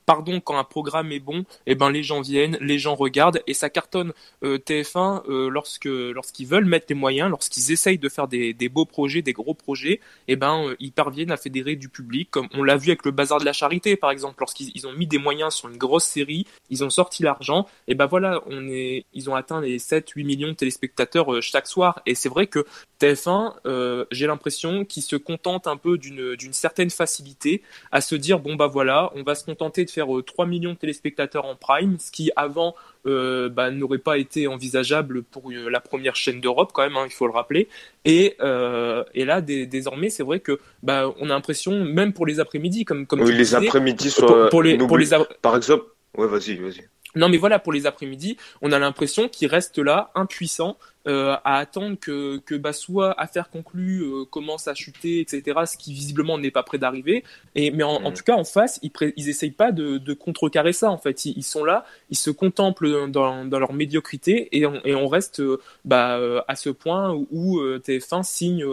Pardon, 0.10 0.40
quand 0.40 0.58
un 0.58 0.64
programme 0.64 1.12
est 1.12 1.20
bon, 1.20 1.46
eh 1.68 1.76
ben 1.76 1.92
les 1.92 2.02
gens 2.02 2.22
viennent, 2.22 2.58
les 2.62 2.80
gens 2.80 2.96
regardent 2.96 3.44
et 3.46 3.54
ça 3.54 3.70
cartonne. 3.70 4.12
Euh, 4.44 4.58
TF1 4.58 5.22
euh, 5.30 5.50
lorsque 5.52 5.86
lorsqu'ils 5.86 6.48
veulent 6.48 6.66
mettre 6.66 6.88
les 6.90 6.96
moyens, 6.96 7.30
lorsqu'ils 7.30 7.72
essayent 7.72 8.00
de 8.00 8.10
faire 8.10 8.28
des, 8.28 8.56
beaux 8.70 8.86
projets, 8.86 9.22
des 9.22 9.34
gros 9.34 9.54
projets, 9.54 10.00
eh 10.28 10.36
ben 10.36 10.66
euh, 10.66 10.76
ils 10.80 10.92
parviennent 10.92 11.30
à 11.30 11.38
fédérer 11.38 11.76
du 11.76 11.90
public, 11.90 12.32
comme 12.32 12.48
on 12.56 12.64
l'a 12.64 12.76
vu 12.76 12.90
avec 12.90 13.06
le 13.06 13.12
bazar 13.12 13.40
de 13.40 13.46
la 13.46 13.54
charité 13.54 13.96
par 13.98 14.10
exemple, 14.10 14.38
lorsqu'ils 14.40 14.72
ils 14.74 14.88
ont 14.88 14.94
mis 14.94 15.06
des 15.06 15.20
moyens 15.20 15.54
sur 15.54 15.70
une 15.70 15.78
grosse 15.78 16.06
série, 16.06 16.48
ils 16.72 16.84
ont 16.84 16.90
sorti 16.90 17.22
l'argent, 17.22 17.68
et 17.88 17.94
ben 17.94 18.08
voilà, 18.08 18.42
on 18.48 18.68
est, 18.68 19.06
ils 19.14 19.30
ont 19.30 19.36
atteint 19.36 19.62
les 19.62 19.78
7-8 19.78 20.26
millions 20.26 20.48
de 20.48 20.54
téléspectateurs 20.54 21.40
chaque 21.44 21.68
soir, 21.68 22.02
et 22.08 22.16
c'est 22.16 22.30
vrai 22.30 22.48
que 22.48 22.66
TF1, 23.00 23.54
euh, 23.66 24.06
j'ai 24.12 24.28
l'impression 24.28 24.86
qu'ils 24.86 25.04
se 25.04 25.16
contentent 25.16 25.68
un 25.68 25.78
peu 25.78 25.98
d'une 25.98 26.54
certaine 26.54 26.90
facilité 26.90 27.62
à 27.92 28.02
se 28.02 28.16
dire 28.16 28.40
bon 28.40 28.56
bah 28.56 28.68
voilà, 28.68 29.12
on 29.16 29.24
va 29.24 29.36
se 29.36 29.46
contenter 29.46 29.86
de 29.86 29.90
faire 29.90 29.99
euh, 30.08 30.22
3 30.22 30.46
millions 30.46 30.74
de 30.74 30.78
téléspectateurs 30.78 31.46
en 31.46 31.56
prime, 31.56 31.98
ce 32.00 32.12
qui 32.12 32.32
avant 32.36 32.76
euh, 33.06 33.50
bah, 33.50 33.72
n'aurait 33.72 33.98
pas 33.98 34.18
été 34.18 34.48
envisageable 34.48 35.24
pour 35.24 35.52
euh, 35.52 35.70
la 35.70 35.80
première 35.80 36.16
chaîne 36.16 36.40
d'Europe 36.42 36.72
quand 36.74 36.84
même, 36.84 36.96
hein, 36.98 37.06
il 37.06 37.12
faut 37.14 37.28
le 37.28 37.34
rappeler. 37.34 37.68
Et, 38.06 38.36
euh, 38.42 39.04
et 39.14 39.26
là, 39.26 39.42
dé- 39.42 39.66
désormais, 39.66 40.10
c'est 40.10 40.24
vrai 40.24 40.40
que 40.40 40.60
bah, 40.84 41.14
on 41.20 41.26
a 41.26 41.34
l'impression, 41.34 41.84
même 41.84 42.14
pour 42.14 42.26
les 42.26 42.40
après-midi, 42.40 42.86
comme 42.86 43.06
comme 43.08 43.20
oui 43.22 43.32
tu 43.32 43.34
les 43.38 43.56
après-midi 43.68 44.10
pour, 44.28 44.50
pour 44.50 44.64
les 44.64 44.78
pour 44.88 44.98
les 44.98 45.14
ap- 45.14 45.34
par 45.42 45.56
exemple 45.56 45.86
ouais 46.18 46.28
vas-y 46.28 46.56
vas-y 46.56 46.88
non 47.16 47.30
mais 47.30 47.38
voilà 47.38 47.60
pour 47.60 47.74
les 47.74 47.86
après-midi, 47.86 48.38
on 48.62 48.72
a 48.72 48.80
l'impression 48.80 49.30
qu'ils 49.30 49.48
restent 49.48 49.80
là 49.80 50.12
impuissants 50.16 50.78
euh, 51.08 51.36
à 51.44 51.58
attendre 51.58 51.98
que 52.00 52.38
que 52.46 52.56
bah, 52.56 52.74
soit 52.74 53.20
affaire 53.20 53.50
conclue 53.50 54.02
euh, 54.04 54.26
commence 54.26 54.68
à 54.68 54.76
chuter 54.76 55.20
etc. 55.22 55.62
Ce 55.66 55.78
qui 55.78 55.94
visiblement 55.94 56.38
n'est 56.38 56.52
pas 56.52 56.62
près 56.64 56.78
d'arriver. 56.78 57.24
Et 57.56 57.72
mais 57.72 57.84
en, 57.84 58.00
en 58.04 58.12
Mm. 58.12 58.14
tout 58.14 58.24
cas 58.24 58.36
en 58.36 58.44
face 58.44 58.80
ils 58.84 58.92
ils 59.16 59.30
essayent 59.30 59.52
pas 59.52 59.72
de, 59.72 59.98
de 59.98 60.14
contrecarrer 60.14 60.74
ça 60.74 60.92
en 60.92 60.98
fait. 60.98 61.26
Ils, 61.26 61.34
ils 61.38 61.44
sont 61.44 61.64
là, 61.64 61.86
ils 62.10 62.18
se 62.18 62.30
contemplent 62.30 63.10
dans, 63.10 63.46
dans 63.46 63.60
leur 63.60 63.74
médiocrité 63.74 64.50
et 64.58 64.66
on, 64.66 64.82
et 64.86 64.96
on 64.96 65.08
reste 65.08 65.40
euh, 65.40 65.60
bah, 65.86 66.18
euh, 66.18 66.42
à 66.48 66.56
ce 66.56 66.70
point 66.70 67.12
où, 67.14 67.28
où, 67.32 67.60
euh, 67.60 67.80
TF1 67.80 68.24
signe 68.24 68.66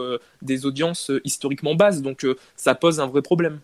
des 0.43 0.67
audiences 0.67 1.11
historiquement 1.25 1.75
basses. 1.75 2.03
Donc 2.03 2.27
ça 2.57 2.75
pose 2.75 3.01
un 3.01 3.07
vrai 3.07 3.23
problème. 3.23 3.61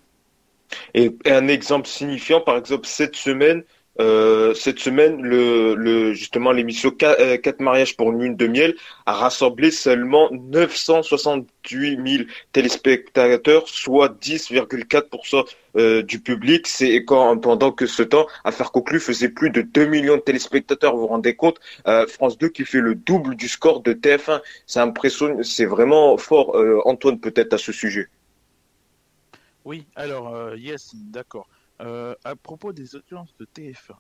Et, 0.95 1.11
et 1.25 1.31
un 1.33 1.49
exemple 1.49 1.87
signifiant, 1.89 2.41
par 2.41 2.57
exemple, 2.57 2.87
cette 2.87 3.17
semaine, 3.17 3.65
euh, 4.01 4.55
cette 4.55 4.79
semaine, 4.79 5.21
le, 5.21 5.75
le 5.75 6.15
justement 6.15 6.51
l'émission 6.51 6.91
4 6.91 7.61
mariages 7.61 7.97
pour 7.97 8.11
une 8.13 8.23
lune 8.23 8.37
de 8.37 8.47
miel 8.47 8.75
a 9.05 9.13
rassemblé 9.13 9.71
seulement 9.71 10.31
968 10.33 12.01
000 12.19 12.25
téléspectateurs, 12.53 13.69
soit 13.69 14.09
10,4% 14.19 15.45
euh, 15.77 16.03
du 16.03 16.21
public. 16.21 16.67
C'est 16.67 17.05
quand 17.05 17.37
pendant 17.39 17.71
que 17.73 17.87
ce 17.87 18.03
temps, 18.03 18.27
Affaire 18.45 18.73
conclue 18.73 19.01
faisait 19.01 19.29
plus 19.29 19.51
de 19.51 19.61
2 19.63 19.85
millions 19.87 20.17
de 20.17 20.23
téléspectateurs. 20.23 20.95
Vous 20.95 21.03
vous 21.03 21.07
rendez 21.09 21.35
compte 21.37 21.59
Euh, 21.87 22.07
France 22.07 22.39
2 22.39 22.49
qui 22.49 22.65
fait 22.65 22.81
le 22.81 22.95
double 22.95 23.37
du 23.37 23.49
score 23.49 23.81
de 23.83 23.93
TF1. 23.93 24.41
C'est 24.67 24.81
impressionnant, 24.81 25.43
c'est 25.43 25.67
vraiment 25.67 26.17
fort. 26.17 26.57
Euh, 26.57 26.81
Antoine, 26.87 27.19
peut-être 27.21 27.53
à 27.53 27.59
ce 27.59 27.73
sujet. 27.73 28.09
Oui, 29.65 29.87
alors, 29.95 30.35
euh, 30.35 30.57
yes, 30.57 30.93
d'accord. 30.95 31.47
Euh, 31.81 32.15
à 32.25 32.37
propos 32.37 32.73
des 32.73 32.95
audiences 32.95 33.35
de 33.39 33.47
TF1, 33.47 33.99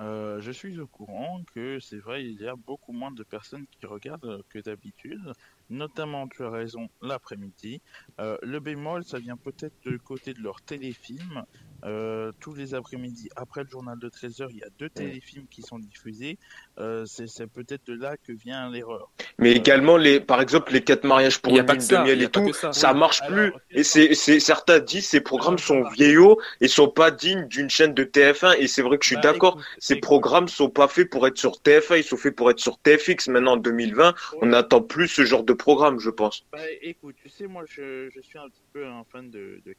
euh, 0.00 0.40
je 0.40 0.52
suis 0.52 0.78
au 0.78 0.86
courant 0.86 1.42
que 1.54 1.80
c'est 1.80 1.98
vrai, 1.98 2.24
il 2.24 2.40
y 2.40 2.46
a 2.46 2.54
beaucoup 2.56 2.92
moins 2.92 3.12
de 3.12 3.24
personnes 3.24 3.66
qui 3.68 3.86
regardent 3.86 4.42
que 4.48 4.58
d'habitude, 4.58 5.32
notamment, 5.70 6.28
tu 6.28 6.44
as 6.44 6.50
raison, 6.50 6.88
l'après-midi. 7.02 7.80
Euh, 8.20 8.36
le 8.42 8.60
bémol, 8.60 9.04
ça 9.04 9.18
vient 9.18 9.36
peut-être 9.36 9.74
du 9.84 9.98
côté 9.98 10.34
de 10.34 10.40
leurs 10.40 10.60
téléfilms. 10.62 11.44
Euh, 11.84 12.32
tous 12.40 12.54
les 12.54 12.74
après-midi, 12.74 13.28
après 13.36 13.62
le 13.62 13.68
journal 13.68 13.98
de 13.98 14.08
13h, 14.08 14.46
il 14.50 14.58
y 14.58 14.62
a 14.62 14.68
deux 14.78 14.88
téléfilms 14.88 15.46
qui 15.50 15.60
sont 15.60 15.78
diffusés. 15.78 16.38
Euh, 16.78 17.04
c'est 17.04 17.46
peut-être 17.46 17.86
de 17.86 17.92
là 17.92 18.16
que 18.16 18.32
vient 18.32 18.70
l'erreur. 18.70 19.10
Mais 19.38 19.52
également, 19.52 19.98
les, 19.98 20.18
par 20.18 20.40
exemple, 20.40 20.72
les 20.72 20.82
quatre 20.82 21.04
mariages 21.04 21.40
pour 21.40 21.52
une 21.52 21.66
lune 21.66 21.66
de 21.66 21.96
miel 22.04 22.22
et 22.22 22.28
tout, 22.28 22.52
ça, 22.52 22.94
marche 22.94 23.20
plus. 23.26 23.52
et 23.70 23.82
c'est, 23.82 24.14
certains 24.14 24.78
disent 24.78 25.08
ces 25.08 25.20
programmes 25.20 25.58
sont 25.58 25.82
vieillots 25.90 26.38
et 26.60 26.68
sont 26.68 26.88
pas 26.88 27.10
dignes 27.10 27.46
d'une 27.48 27.68
chaîne 27.68 27.92
de 27.92 28.04
TF1. 28.04 28.56
Et 28.58 28.66
c'est 28.66 28.82
vrai 28.82 28.96
que 28.96 29.04
je 29.04 29.08
suis 29.08 29.16
bah, 29.16 29.32
d'accord. 29.32 29.60
Ces 29.78 29.96
programmes 29.96 30.48
sont 30.48 30.70
pas 30.70 30.88
faits 30.88 31.10
pour 31.10 31.26
être 31.26 31.36
sur 31.36 31.52
TF1, 31.62 31.98
ils 31.98 32.04
sont 32.04 32.16
faits 32.16 32.34
pour 32.34 32.50
être 32.50 32.60
sur 32.60 32.78
TFX. 32.78 33.28
Maintenant, 33.28 33.52
en 33.52 33.56
2020, 33.58 34.14
on 34.40 34.46
n'attend 34.46 34.80
plus 34.80 35.08
ce 35.08 35.24
genre 35.24 35.44
de 35.44 35.53
programme, 35.56 35.98
je 35.98 36.10
pense. 36.10 36.46
Bah, 36.52 36.58
écoute, 36.82 37.16
tu 37.22 37.28
sais, 37.28 37.46
moi, 37.46 37.64
je, 37.66 38.10
je 38.10 38.20
suis 38.20 38.38
un 38.38 38.48
petit 38.48 38.64
peu 38.72 38.86
un 38.86 39.04
fan 39.04 39.30
de, 39.30 39.60
de 39.64 39.74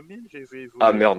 miel. 0.00 0.22
J'ai 0.30 0.44
vu 0.44 0.70
ah 0.80 0.92
merde. 0.92 1.18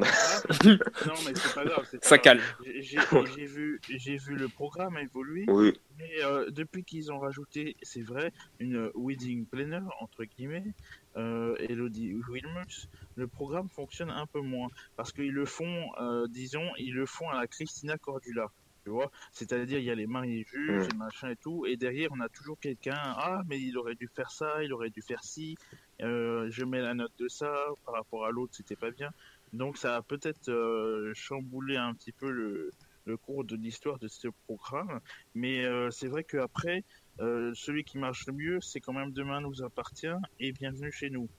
non, 0.65 1.13
mais 1.25 1.33
c'est 1.35 1.53
pas 1.53 1.65
grave. 1.65 1.87
Ça 2.01 2.17
calme. 2.17 2.41
J'ai 2.81 3.45
vu, 3.45 3.79
j'ai 3.87 4.17
vu 4.17 4.35
le 4.35 4.47
programme 4.47 4.97
évoluer. 4.97 5.45
Oui. 5.47 5.73
Mais 5.97 6.23
euh, 6.23 6.49
depuis 6.49 6.83
qu'ils 6.83 7.11
ont 7.11 7.19
rajouté, 7.19 7.75
c'est 7.81 8.01
vrai, 8.01 8.31
une 8.59 8.91
wedding 8.95 9.45
planner 9.45 9.81
entre 9.99 10.23
guillemets, 10.23 10.63
euh, 11.17 11.55
Elodie 11.59 12.13
Wilmus, 12.29 12.87
le 13.15 13.27
programme 13.27 13.69
fonctionne 13.69 14.09
un 14.09 14.25
peu 14.25 14.41
moins 14.41 14.69
parce 14.95 15.11
qu'ils 15.11 15.31
le 15.31 15.45
font, 15.45 15.89
euh, 15.99 16.27
disons, 16.27 16.69
ils 16.77 16.93
le 16.93 17.05
font 17.05 17.29
à 17.29 17.39
la 17.39 17.47
Christina 17.47 17.97
Cordula. 17.97 18.51
Tu 18.83 18.89
vois, 18.89 19.11
c'est-à-dire 19.31 19.77
il 19.77 19.85
y 19.85 19.91
a 19.91 19.95
les 19.95 20.07
mariés 20.07 20.43
juges, 20.49 20.87
mm. 20.87 20.89
et 20.91 20.97
machin 20.97 21.29
et 21.29 21.35
tout, 21.35 21.65
et 21.65 21.77
derrière 21.77 22.09
on 22.11 22.19
a 22.19 22.29
toujours 22.29 22.59
quelqu'un. 22.59 22.97
Ah, 22.97 23.41
mais 23.47 23.59
il 23.59 23.77
aurait 23.77 23.95
dû 23.95 24.07
faire 24.07 24.31
ça, 24.31 24.63
il 24.63 24.73
aurait 24.73 24.89
dû 24.89 25.01
faire 25.01 25.23
ci. 25.23 25.55
Euh, 26.01 26.47
je 26.49 26.65
mets 26.65 26.81
la 26.81 26.93
note 26.93 27.13
de 27.19 27.27
ça 27.27 27.53
par 27.85 27.95
rapport 27.95 28.25
à 28.25 28.31
l'autre, 28.31 28.53
c'était 28.55 28.75
pas 28.75 28.91
bien. 28.91 29.11
Donc 29.53 29.77
ça 29.77 29.97
a 29.97 30.01
peut-être 30.01 30.49
euh, 30.49 31.11
chamboulé 31.13 31.77
un 31.77 31.93
petit 31.93 32.11
peu 32.11 32.31
le, 32.31 32.71
le 33.05 33.17
cours 33.17 33.43
de 33.43 33.55
l'histoire 33.55 33.99
de 33.99 34.07
ce 34.07 34.29
programme, 34.47 34.99
mais 35.35 35.63
euh, 35.65 35.91
c'est 35.91 36.07
vrai 36.07 36.23
qu'après, 36.23 36.83
celui 37.19 37.83
qui 37.83 37.99
marche 37.99 38.25
le 38.25 38.33
mieux, 38.33 38.61
c'est 38.61 38.79
quand 38.79 38.93
même 38.93 39.11
Demain 39.11 39.41
nous 39.41 39.61
appartient 39.61 40.07
et 40.39 40.51
Bienvenue 40.53 40.91
chez 40.91 41.11
nous. 41.11 41.29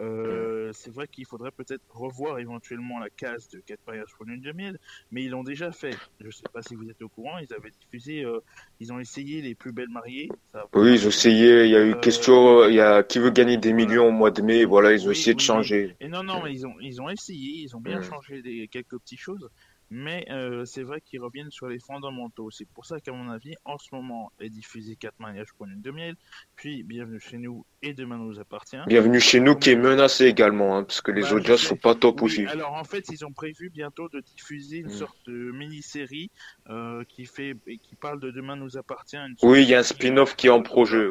Euh, 0.00 0.70
c'est 0.74 0.92
vrai 0.92 1.08
qu'il 1.08 1.24
faudrait 1.26 1.50
peut-être 1.50 1.82
revoir 1.88 2.38
éventuellement 2.38 2.98
la 2.98 3.08
case 3.08 3.48
de 3.48 3.60
4 3.60 3.80
mariages 3.86 4.12
pour 4.16 4.26
une 4.28 4.40
de 4.40 4.52
miel, 4.52 4.78
mais 5.10 5.24
ils 5.24 5.30
l'ont 5.30 5.42
déjà 5.42 5.72
fait. 5.72 5.96
Je 6.20 6.26
ne 6.26 6.30
sais 6.30 6.44
pas 6.52 6.62
si 6.62 6.74
vous 6.74 6.90
êtes 6.90 7.00
au 7.00 7.08
courant, 7.08 7.38
ils 7.38 7.52
avaient 7.54 7.70
diffusé, 7.70 8.24
euh, 8.24 8.40
ils 8.80 8.92
ont 8.92 8.98
essayé 8.98 9.40
les 9.40 9.54
plus 9.54 9.72
belles 9.72 9.88
mariées. 9.88 10.28
oui, 10.74 10.94
ils 10.94 11.06
ont 11.06 11.08
essayé, 11.08 11.64
il 11.64 11.70
y 11.70 11.76
a 11.76 11.84
eu 11.84 11.94
euh, 11.94 12.00
question, 12.00 12.68
il 12.68 12.74
y 12.74 12.80
a 12.80 13.02
qui 13.02 13.18
veut 13.18 13.30
gagner 13.30 13.56
des 13.56 13.72
millions 13.72 14.08
au 14.08 14.12
mois 14.12 14.30
de 14.30 14.42
mai, 14.42 14.64
voilà, 14.64 14.92
ils 14.92 15.08
ont 15.08 15.10
essayé 15.10 15.34
de 15.34 15.40
changer. 15.40 15.96
Et 16.00 16.08
non, 16.08 16.22
non, 16.22 16.42
mais 16.42 16.52
ils 16.52 16.66
ont, 16.66 16.74
ils 16.80 17.00
ont 17.00 17.08
essayé, 17.08 17.62
ils 17.62 17.74
ont 17.74 17.80
bien 17.80 18.02
changé 18.02 18.42
des, 18.42 18.68
quelques 18.68 18.98
petites 18.98 19.20
choses, 19.20 19.48
mais 19.90 20.26
euh, 20.30 20.64
c'est 20.64 20.82
vrai 20.82 21.00
qu'ils 21.00 21.20
reviennent 21.20 21.50
sur 21.50 21.68
les 21.68 21.78
fondamentaux. 21.78 22.50
C'est 22.50 22.68
pour 22.68 22.86
ça 22.86 23.00
qu'à 23.00 23.12
mon 23.12 23.30
avis, 23.30 23.54
en 23.64 23.78
ce 23.78 23.88
moment, 23.92 24.32
est 24.40 24.50
diffusé 24.50 24.96
4 24.96 25.14
mariages 25.20 25.52
pour 25.56 25.66
une 25.66 25.80
de 25.80 25.90
miel, 25.90 26.16
puis 26.56 26.82
Bienvenue 26.82 27.20
chez 27.20 27.38
nous 27.38 27.64
et 27.82 27.94
Demain 27.94 28.18
nous 28.18 28.38
appartient. 28.40 28.76
Bienvenue 28.86 29.20
chez 29.20 29.40
nous 29.40 29.54
qui 29.56 29.70
est 29.70 29.76
menacé 29.76 30.26
également, 30.26 30.76
hein, 30.76 30.84
parce 30.84 31.00
que 31.00 31.12
les 31.12 31.22
bah, 31.22 31.34
audiences 31.34 31.60
sont 31.60 31.76
pas 31.76 31.94
top 31.94 32.22
aussi. 32.22 32.46
Alors 32.46 32.74
en 32.74 32.84
fait, 32.84 33.04
ils 33.10 33.24
ont 33.24 33.32
prévu 33.32 33.70
bientôt 33.70 34.08
de 34.08 34.20
diffuser 34.20 34.78
une 34.78 34.86
mm. 34.86 34.90
sorte 34.90 35.16
de 35.26 35.52
mini-série 35.52 36.30
euh, 36.68 37.04
qui 37.04 37.26
fait 37.26 37.56
qui 37.82 37.94
parle 37.96 38.20
de 38.20 38.30
Demain 38.30 38.56
nous 38.56 38.76
appartient. 38.76 39.16
Oui, 39.42 39.62
il 39.62 39.68
y 39.68 39.74
a 39.74 39.80
un 39.80 39.82
spin-off 39.82 40.36
qui 40.36 40.48
est 40.48 40.50
en 40.50 40.62
projet. 40.62 41.06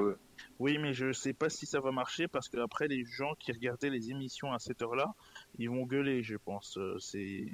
Oui, 0.59 0.77
mais 0.77 0.93
je 0.93 1.11
sais 1.11 1.33
pas 1.33 1.49
si 1.49 1.65
ça 1.65 1.81
va 1.81 1.91
marcher 1.91 2.27
parce 2.27 2.47
que 2.47 2.57
après 2.57 2.87
les 2.87 3.03
gens 3.05 3.33
qui 3.39 3.51
regardaient 3.51 3.89
les 3.89 4.09
émissions 4.11 4.53
à 4.53 4.59
cette 4.59 4.81
heure-là, 4.81 5.13
ils 5.57 5.69
vont 5.69 5.85
gueuler, 5.85 6.23
je 6.23 6.37
pense. 6.37 6.77
Euh, 6.77 6.97
c'est 6.99 7.45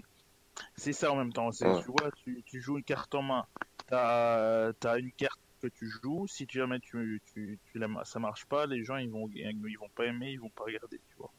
c'est 0.76 0.93
ça 0.93 1.12
en 1.12 1.15
même 1.15 1.34
temps. 1.34 1.52
Tu 1.52 1.65
vois, 1.65 2.12
tu, 2.45 2.62
joues 2.62 2.78
une 2.78 2.84
carte 2.84 3.13
en 3.15 3.21
main. 3.21 3.45
Tu 3.88 3.95
as, 3.95 4.97
une 4.97 5.12
carte 5.13 5.39
que 5.62 5.67
tu 5.67 5.89
joues. 5.89 6.28
Si 6.28 6.47
tu 6.47 6.60
jamais 6.60 6.80
tu, 6.80 7.21
tu, 7.34 7.60
tu, 7.71 7.82
ça 8.04 8.19
marche 8.19 8.45
pas, 8.45 8.65
les 8.65 8.84
gens 8.84 8.97
ils 8.97 9.10
vont, 9.10 9.30
ils 9.34 9.78
vont 9.80 9.89
pas 9.89 10.06
aimer, 10.06 10.32
ils 10.32 10.39
vont 10.39 10.50
pas 10.50 10.63
regarder. 10.63 11.00
Tu 11.10 11.15
vois 11.17 11.32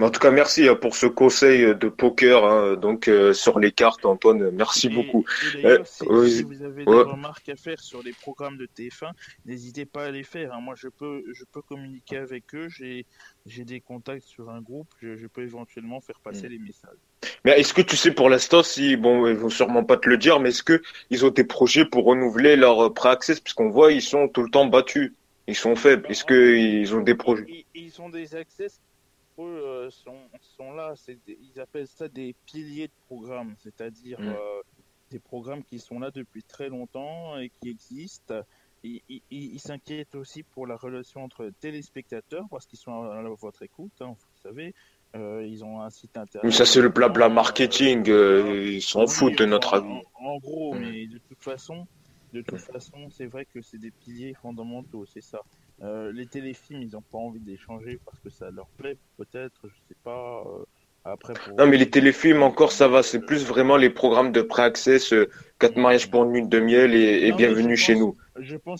en 0.00 0.10
tout 0.10 0.20
cas, 0.20 0.30
merci 0.30 0.68
hein, 0.68 0.74
pour 0.74 0.96
ce 0.96 1.06
conseil 1.06 1.74
de 1.76 1.88
poker 1.88 2.44
hein, 2.44 2.76
donc 2.76 3.08
euh, 3.08 3.34
sur 3.34 3.58
les 3.58 3.72
cartes, 3.72 4.06
Antoine. 4.06 4.50
Merci 4.50 4.88
beaucoup. 4.88 5.24
Euh, 5.64 5.78
si, 5.84 6.42
vous 6.42 6.62
avez 6.62 6.84
des 6.84 6.90
remarques 6.90 7.48
à 7.50 7.56
faire 7.56 7.78
sur 7.78 8.02
les 8.02 8.12
programmes 8.12 8.56
de 8.56 8.66
TF1, 8.66 9.10
n'hésitez 9.44 9.84
pas 9.84 10.06
à 10.06 10.10
les 10.10 10.22
faire. 10.22 10.54
Hein. 10.54 10.60
Moi, 10.62 10.74
je 10.76 10.88
peux, 10.88 11.22
je 11.34 11.44
peux 11.44 11.60
communiquer 11.60 12.16
avec 12.16 12.54
eux. 12.54 12.68
J'ai, 12.70 13.04
j'ai 13.44 13.64
des 13.64 13.80
contacts 13.80 14.24
sur 14.24 14.48
un 14.48 14.62
groupe. 14.62 14.88
Je, 15.02 15.26
peux 15.26 15.42
éventuellement 15.42 16.00
faire 16.00 16.20
passer 16.20 16.48
mm. 16.48 16.52
les 16.52 16.58
messages. 16.58 16.98
Mais 17.44 17.60
est-ce 17.60 17.74
que 17.74 17.82
tu 17.82 17.96
sais 17.96 18.12
pour 18.12 18.30
l'instant 18.30 18.62
si 18.62 18.96
bon, 18.96 19.26
ils 19.26 19.36
vont 19.36 19.50
sûrement 19.50 19.84
pas 19.84 19.98
te 19.98 20.08
le 20.08 20.16
dire, 20.16 20.40
mais 20.40 20.48
est-ce 20.50 20.62
que 20.62 20.80
ils 21.10 21.24
ont 21.24 21.30
des 21.30 21.44
projets 21.44 21.84
pour 21.84 22.04
renouveler 22.04 22.56
leur 22.56 22.92
pré-access 22.94 23.40
puisqu'on 23.40 23.68
voit 23.68 23.92
ils 23.92 24.02
sont 24.02 24.28
tout 24.28 24.42
le 24.42 24.50
temps 24.50 24.66
battus, 24.66 25.12
ils 25.46 25.54
sont 25.54 25.76
faibles. 25.76 26.06
Est-ce 26.08 26.24
que 26.24 26.56
ils 26.56 26.94
ont 26.94 27.00
des 27.00 27.14
projets? 27.14 27.44
ils, 27.48 27.64
ils 27.74 28.00
ont 28.00 28.08
des 28.08 28.34
access 28.34 28.80
eux 29.44 29.64
euh, 29.64 29.90
sont, 29.90 30.18
sont 30.40 30.72
là, 30.72 30.94
ils 31.26 31.60
appellent 31.60 31.88
ça 31.88 32.08
des 32.08 32.34
piliers 32.46 32.88
de 32.88 32.92
programme, 33.06 33.54
c'est-à-dire 33.58 34.20
mm. 34.20 34.28
euh, 34.28 34.62
des 35.10 35.18
programmes 35.18 35.62
qui 35.62 35.78
sont 35.78 35.98
là 35.98 36.10
depuis 36.10 36.42
très 36.42 36.68
longtemps 36.68 37.38
et 37.38 37.50
qui 37.50 37.68
existent. 37.68 38.42
Ils 38.84 39.60
s'inquiètent 39.60 40.16
aussi 40.16 40.42
pour 40.42 40.66
la 40.66 40.74
relation 40.74 41.22
entre 41.22 41.50
téléspectateurs 41.60 42.46
parce 42.50 42.66
qu'ils 42.66 42.80
sont 42.80 43.04
à, 43.04 43.22
votre 43.40 43.62
écoute, 43.62 43.92
hein, 44.00 44.16
vous 44.18 44.42
savez. 44.42 44.74
Euh, 45.14 45.46
ils 45.46 45.62
ont 45.62 45.82
un 45.82 45.90
site 45.90 46.16
internet. 46.16 46.42
Mais 46.42 46.50
ça, 46.50 46.64
c'est 46.64 46.80
le 46.80 46.88
blabla 46.88 47.28
marketing. 47.28 48.06
ils 48.08 48.82
s'en 48.82 49.06
foutent 49.06 49.38
de 49.38 49.44
notre 49.44 49.74
avis. 49.74 50.00
En, 50.14 50.38
gros, 50.38 50.74
mm. 50.74 50.78
mais 50.78 51.06
de 51.06 51.18
toute 51.18 51.42
façon, 51.42 51.86
de 52.32 52.40
toute 52.40 52.58
façon, 52.58 53.08
c'est 53.10 53.26
vrai 53.26 53.44
que 53.44 53.60
c'est 53.60 53.78
des 53.78 53.90
piliers 53.90 54.34
fondamentaux, 54.34 55.04
c'est 55.06 55.20
ça. 55.20 55.42
Euh, 55.82 56.12
les 56.12 56.26
téléfilms, 56.26 56.82
ils 56.82 56.92
n'ont 56.92 57.02
pas 57.02 57.18
envie 57.18 57.40
d'échanger 57.40 57.98
parce 58.04 58.18
que 58.20 58.30
ça 58.30 58.50
leur 58.50 58.68
plaît, 58.78 58.96
peut-être, 59.16 59.60
je 59.64 59.74
sais 59.88 59.96
pas. 60.04 60.44
Euh, 60.46 60.64
après, 61.04 61.34
Non, 61.58 61.66
mais 61.66 61.76
les 61.76 61.90
téléfilms, 61.90 62.44
encore, 62.44 62.70
ça 62.70 62.86
va. 62.86 63.02
C'est 63.02 63.18
plus 63.18 63.44
vraiment 63.44 63.76
les 63.76 63.90
programmes 63.90 64.30
de 64.30 64.40
pré-access, 64.40 65.12
4 65.58 65.76
mariages 65.76 66.08
pour 66.08 66.22
une 66.22 66.30
nuit 66.30 66.46
de 66.46 66.60
miel 66.60 66.94
et, 66.94 67.32
bienvenue 67.32 67.76
chez 67.76 67.96
nous. 67.96 68.16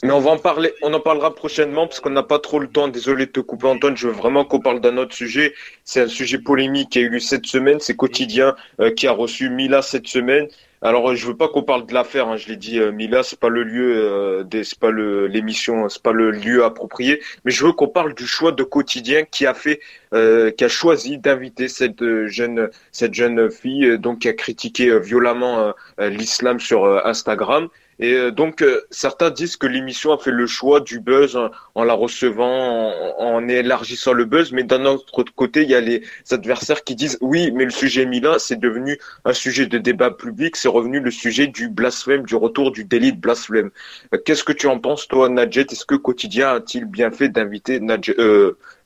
mais 0.04 0.12
on 0.12 0.20
va 0.20 0.30
en 0.30 0.38
parler, 0.38 0.72
on 0.82 0.94
en 0.94 1.00
parlera 1.00 1.34
prochainement 1.34 1.88
parce 1.88 1.98
qu'on 1.98 2.10
n'a 2.10 2.22
pas 2.22 2.38
trop 2.38 2.60
le 2.60 2.68
temps. 2.68 2.86
Désolé 2.86 3.26
de 3.26 3.32
te 3.32 3.40
couper, 3.40 3.66
Antoine. 3.66 3.96
Je 3.96 4.06
veux 4.06 4.14
vraiment 4.14 4.44
qu'on 4.44 4.60
parle 4.60 4.80
d'un 4.80 4.98
autre 4.98 5.16
sujet. 5.16 5.52
C'est 5.82 6.02
un 6.02 6.06
sujet 6.06 6.38
polémique 6.38 6.90
qui 6.90 7.00
a 7.00 7.02
eu 7.02 7.08
lieu 7.08 7.18
cette 7.18 7.46
semaine. 7.46 7.80
C'est 7.80 7.96
Quotidien 7.96 8.54
euh, 8.78 8.92
qui 8.92 9.08
a 9.08 9.12
reçu 9.12 9.50
Mila 9.50 9.82
cette 9.82 10.06
semaine. 10.06 10.46
Alors, 10.84 11.14
je 11.14 11.26
veux 11.28 11.36
pas 11.36 11.48
qu'on 11.48 11.62
parle 11.62 11.86
de 11.86 11.94
l'affaire. 11.94 12.26
Hein, 12.28 12.36
je 12.36 12.48
l'ai 12.48 12.56
dit, 12.56 12.80
euh, 12.80 12.90
Mila, 12.90 13.22
c'est 13.22 13.38
pas 13.38 13.48
le 13.48 13.62
lieu, 13.62 13.94
euh, 13.96 14.42
des, 14.42 14.64
c'est 14.64 14.78
pas 14.80 14.90
le 14.90 15.28
l'émission, 15.28 15.88
c'est 15.88 16.02
pas 16.02 16.10
le 16.12 16.32
lieu 16.32 16.64
approprié. 16.64 17.22
Mais 17.44 17.52
je 17.52 17.64
veux 17.64 17.72
qu'on 17.72 17.86
parle 17.86 18.14
du 18.14 18.26
choix 18.26 18.50
de 18.50 18.64
quotidien 18.64 19.22
qui 19.24 19.46
a 19.46 19.54
fait, 19.54 19.78
euh, 20.12 20.50
qui 20.50 20.64
a 20.64 20.68
choisi 20.68 21.18
d'inviter 21.18 21.68
cette 21.68 22.04
jeune, 22.26 22.68
cette 22.90 23.14
jeune 23.14 23.48
fille, 23.50 23.96
donc 23.98 24.20
qui 24.20 24.28
a 24.28 24.32
critiqué 24.32 24.98
violemment 24.98 25.72
l'islam 25.98 26.58
sur 26.58 26.84
Instagram 27.06 27.68
et 27.98 28.14
euh, 28.14 28.30
donc, 28.30 28.62
euh, 28.62 28.82
certains 28.90 29.30
disent 29.30 29.56
que 29.56 29.66
l'émission 29.66 30.12
a 30.12 30.18
fait 30.18 30.30
le 30.30 30.46
choix 30.46 30.80
du 30.80 31.00
buzz 31.00 31.38
en, 31.74 31.84
la 31.84 31.94
recevant, 31.94 32.92
en, 33.18 33.48
élargissant 33.48 34.12
le 34.12 34.24
buzz. 34.24 34.52
Mais 34.52 34.64
d'un 34.64 34.84
autre 34.86 35.32
côté, 35.34 35.62
il 35.62 35.70
y 35.70 35.74
a 35.74 35.80
les 35.80 36.02
adversaires 36.30 36.84
qui 36.84 36.94
disent 36.94 37.18
oui, 37.20 37.50
mais 37.52 37.64
le 37.64 37.70
sujet 37.70 38.06
Mila, 38.06 38.38
c'est 38.38 38.58
devenu 38.58 38.98
un 39.24 39.32
sujet 39.32 39.66
de 39.66 39.78
débat 39.78 40.10
public. 40.10 40.56
C'est 40.56 40.68
revenu 40.68 41.00
le 41.00 41.10
sujet 41.10 41.46
du 41.46 41.68
blasphème, 41.68 42.24
du 42.24 42.34
retour 42.34 42.72
du 42.72 42.84
délit 42.84 43.12
de 43.12 43.20
blasphème. 43.20 43.70
Euh, 44.14 44.18
qu'est-ce 44.24 44.44
que 44.44 44.52
tu 44.52 44.66
en 44.66 44.78
penses, 44.78 45.06
toi, 45.08 45.28
Nadjet? 45.28 45.66
Est-ce 45.70 45.86
que 45.86 45.94
Quotidien 45.94 46.54
a-t-il 46.54 46.86
bien 46.86 47.10
fait 47.10 47.28
d'inviter 47.28 47.80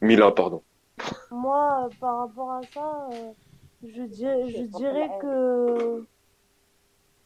Mila, 0.01 0.31
pardon? 0.33 0.63
Moi, 1.31 1.89
par 2.01 2.19
rapport 2.21 2.53
à 2.53 2.61
ça, 2.73 3.09
je 3.83 4.03
je 4.03 4.63
dirais 4.77 5.11
que 5.21 6.05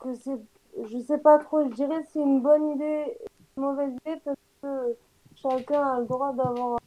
que 0.01 0.15
c'est 0.15 0.39
je 0.85 0.99
sais 0.99 1.19
pas 1.19 1.39
trop, 1.39 1.63
je 1.65 1.75
dirais 1.75 2.03
c'est 2.13 2.21
une 2.21 2.41
bonne 2.41 2.71
idée, 2.71 3.19
une 3.57 3.63
mauvaise 3.63 3.93
idée 4.07 4.21
parce 4.25 4.37
que 4.63 4.97
chacun 5.35 5.83
a 5.83 6.01
le 6.01 6.07
droit 6.07 6.33
d'avoir 6.33 6.79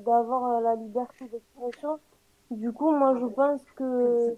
d'avoir 0.00 0.44
euh, 0.44 0.60
la 0.60 0.76
liberté 0.76 1.26
d'expression. 1.28 1.98
Du 2.50 2.72
coup, 2.72 2.90
moi 2.92 3.16
je 3.18 3.26
pense 3.26 3.62
que 3.72 4.36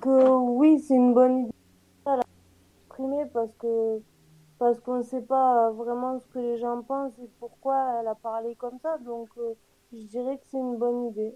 que 0.00 0.28
oui, 0.28 0.78
c'est 0.80 0.94
une 0.94 1.14
bonne 1.14 1.38
idée 1.40 1.52
à 2.06 2.20
exprimer 2.86 3.24
parce 3.32 3.54
que 3.54 4.00
parce 4.58 4.80
qu'on 4.80 4.98
ne 4.98 5.02
sait 5.02 5.22
pas 5.22 5.70
vraiment 5.70 6.18
ce 6.20 6.26
que 6.28 6.38
les 6.38 6.58
gens 6.58 6.82
pensent 6.82 7.18
et 7.18 7.28
pourquoi 7.40 8.00
elle 8.00 8.08
a 8.08 8.14
parlé 8.14 8.54
comme 8.54 8.78
ça. 8.82 8.98
Donc 8.98 9.28
euh, 9.38 9.54
je 9.92 10.02
dirais 10.02 10.36
que 10.36 10.44
c'est 10.50 10.58
une 10.58 10.76
bonne 10.76 11.06
idée. 11.06 11.34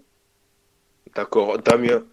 D'accord, 1.15 1.57
Damien. 1.59 2.03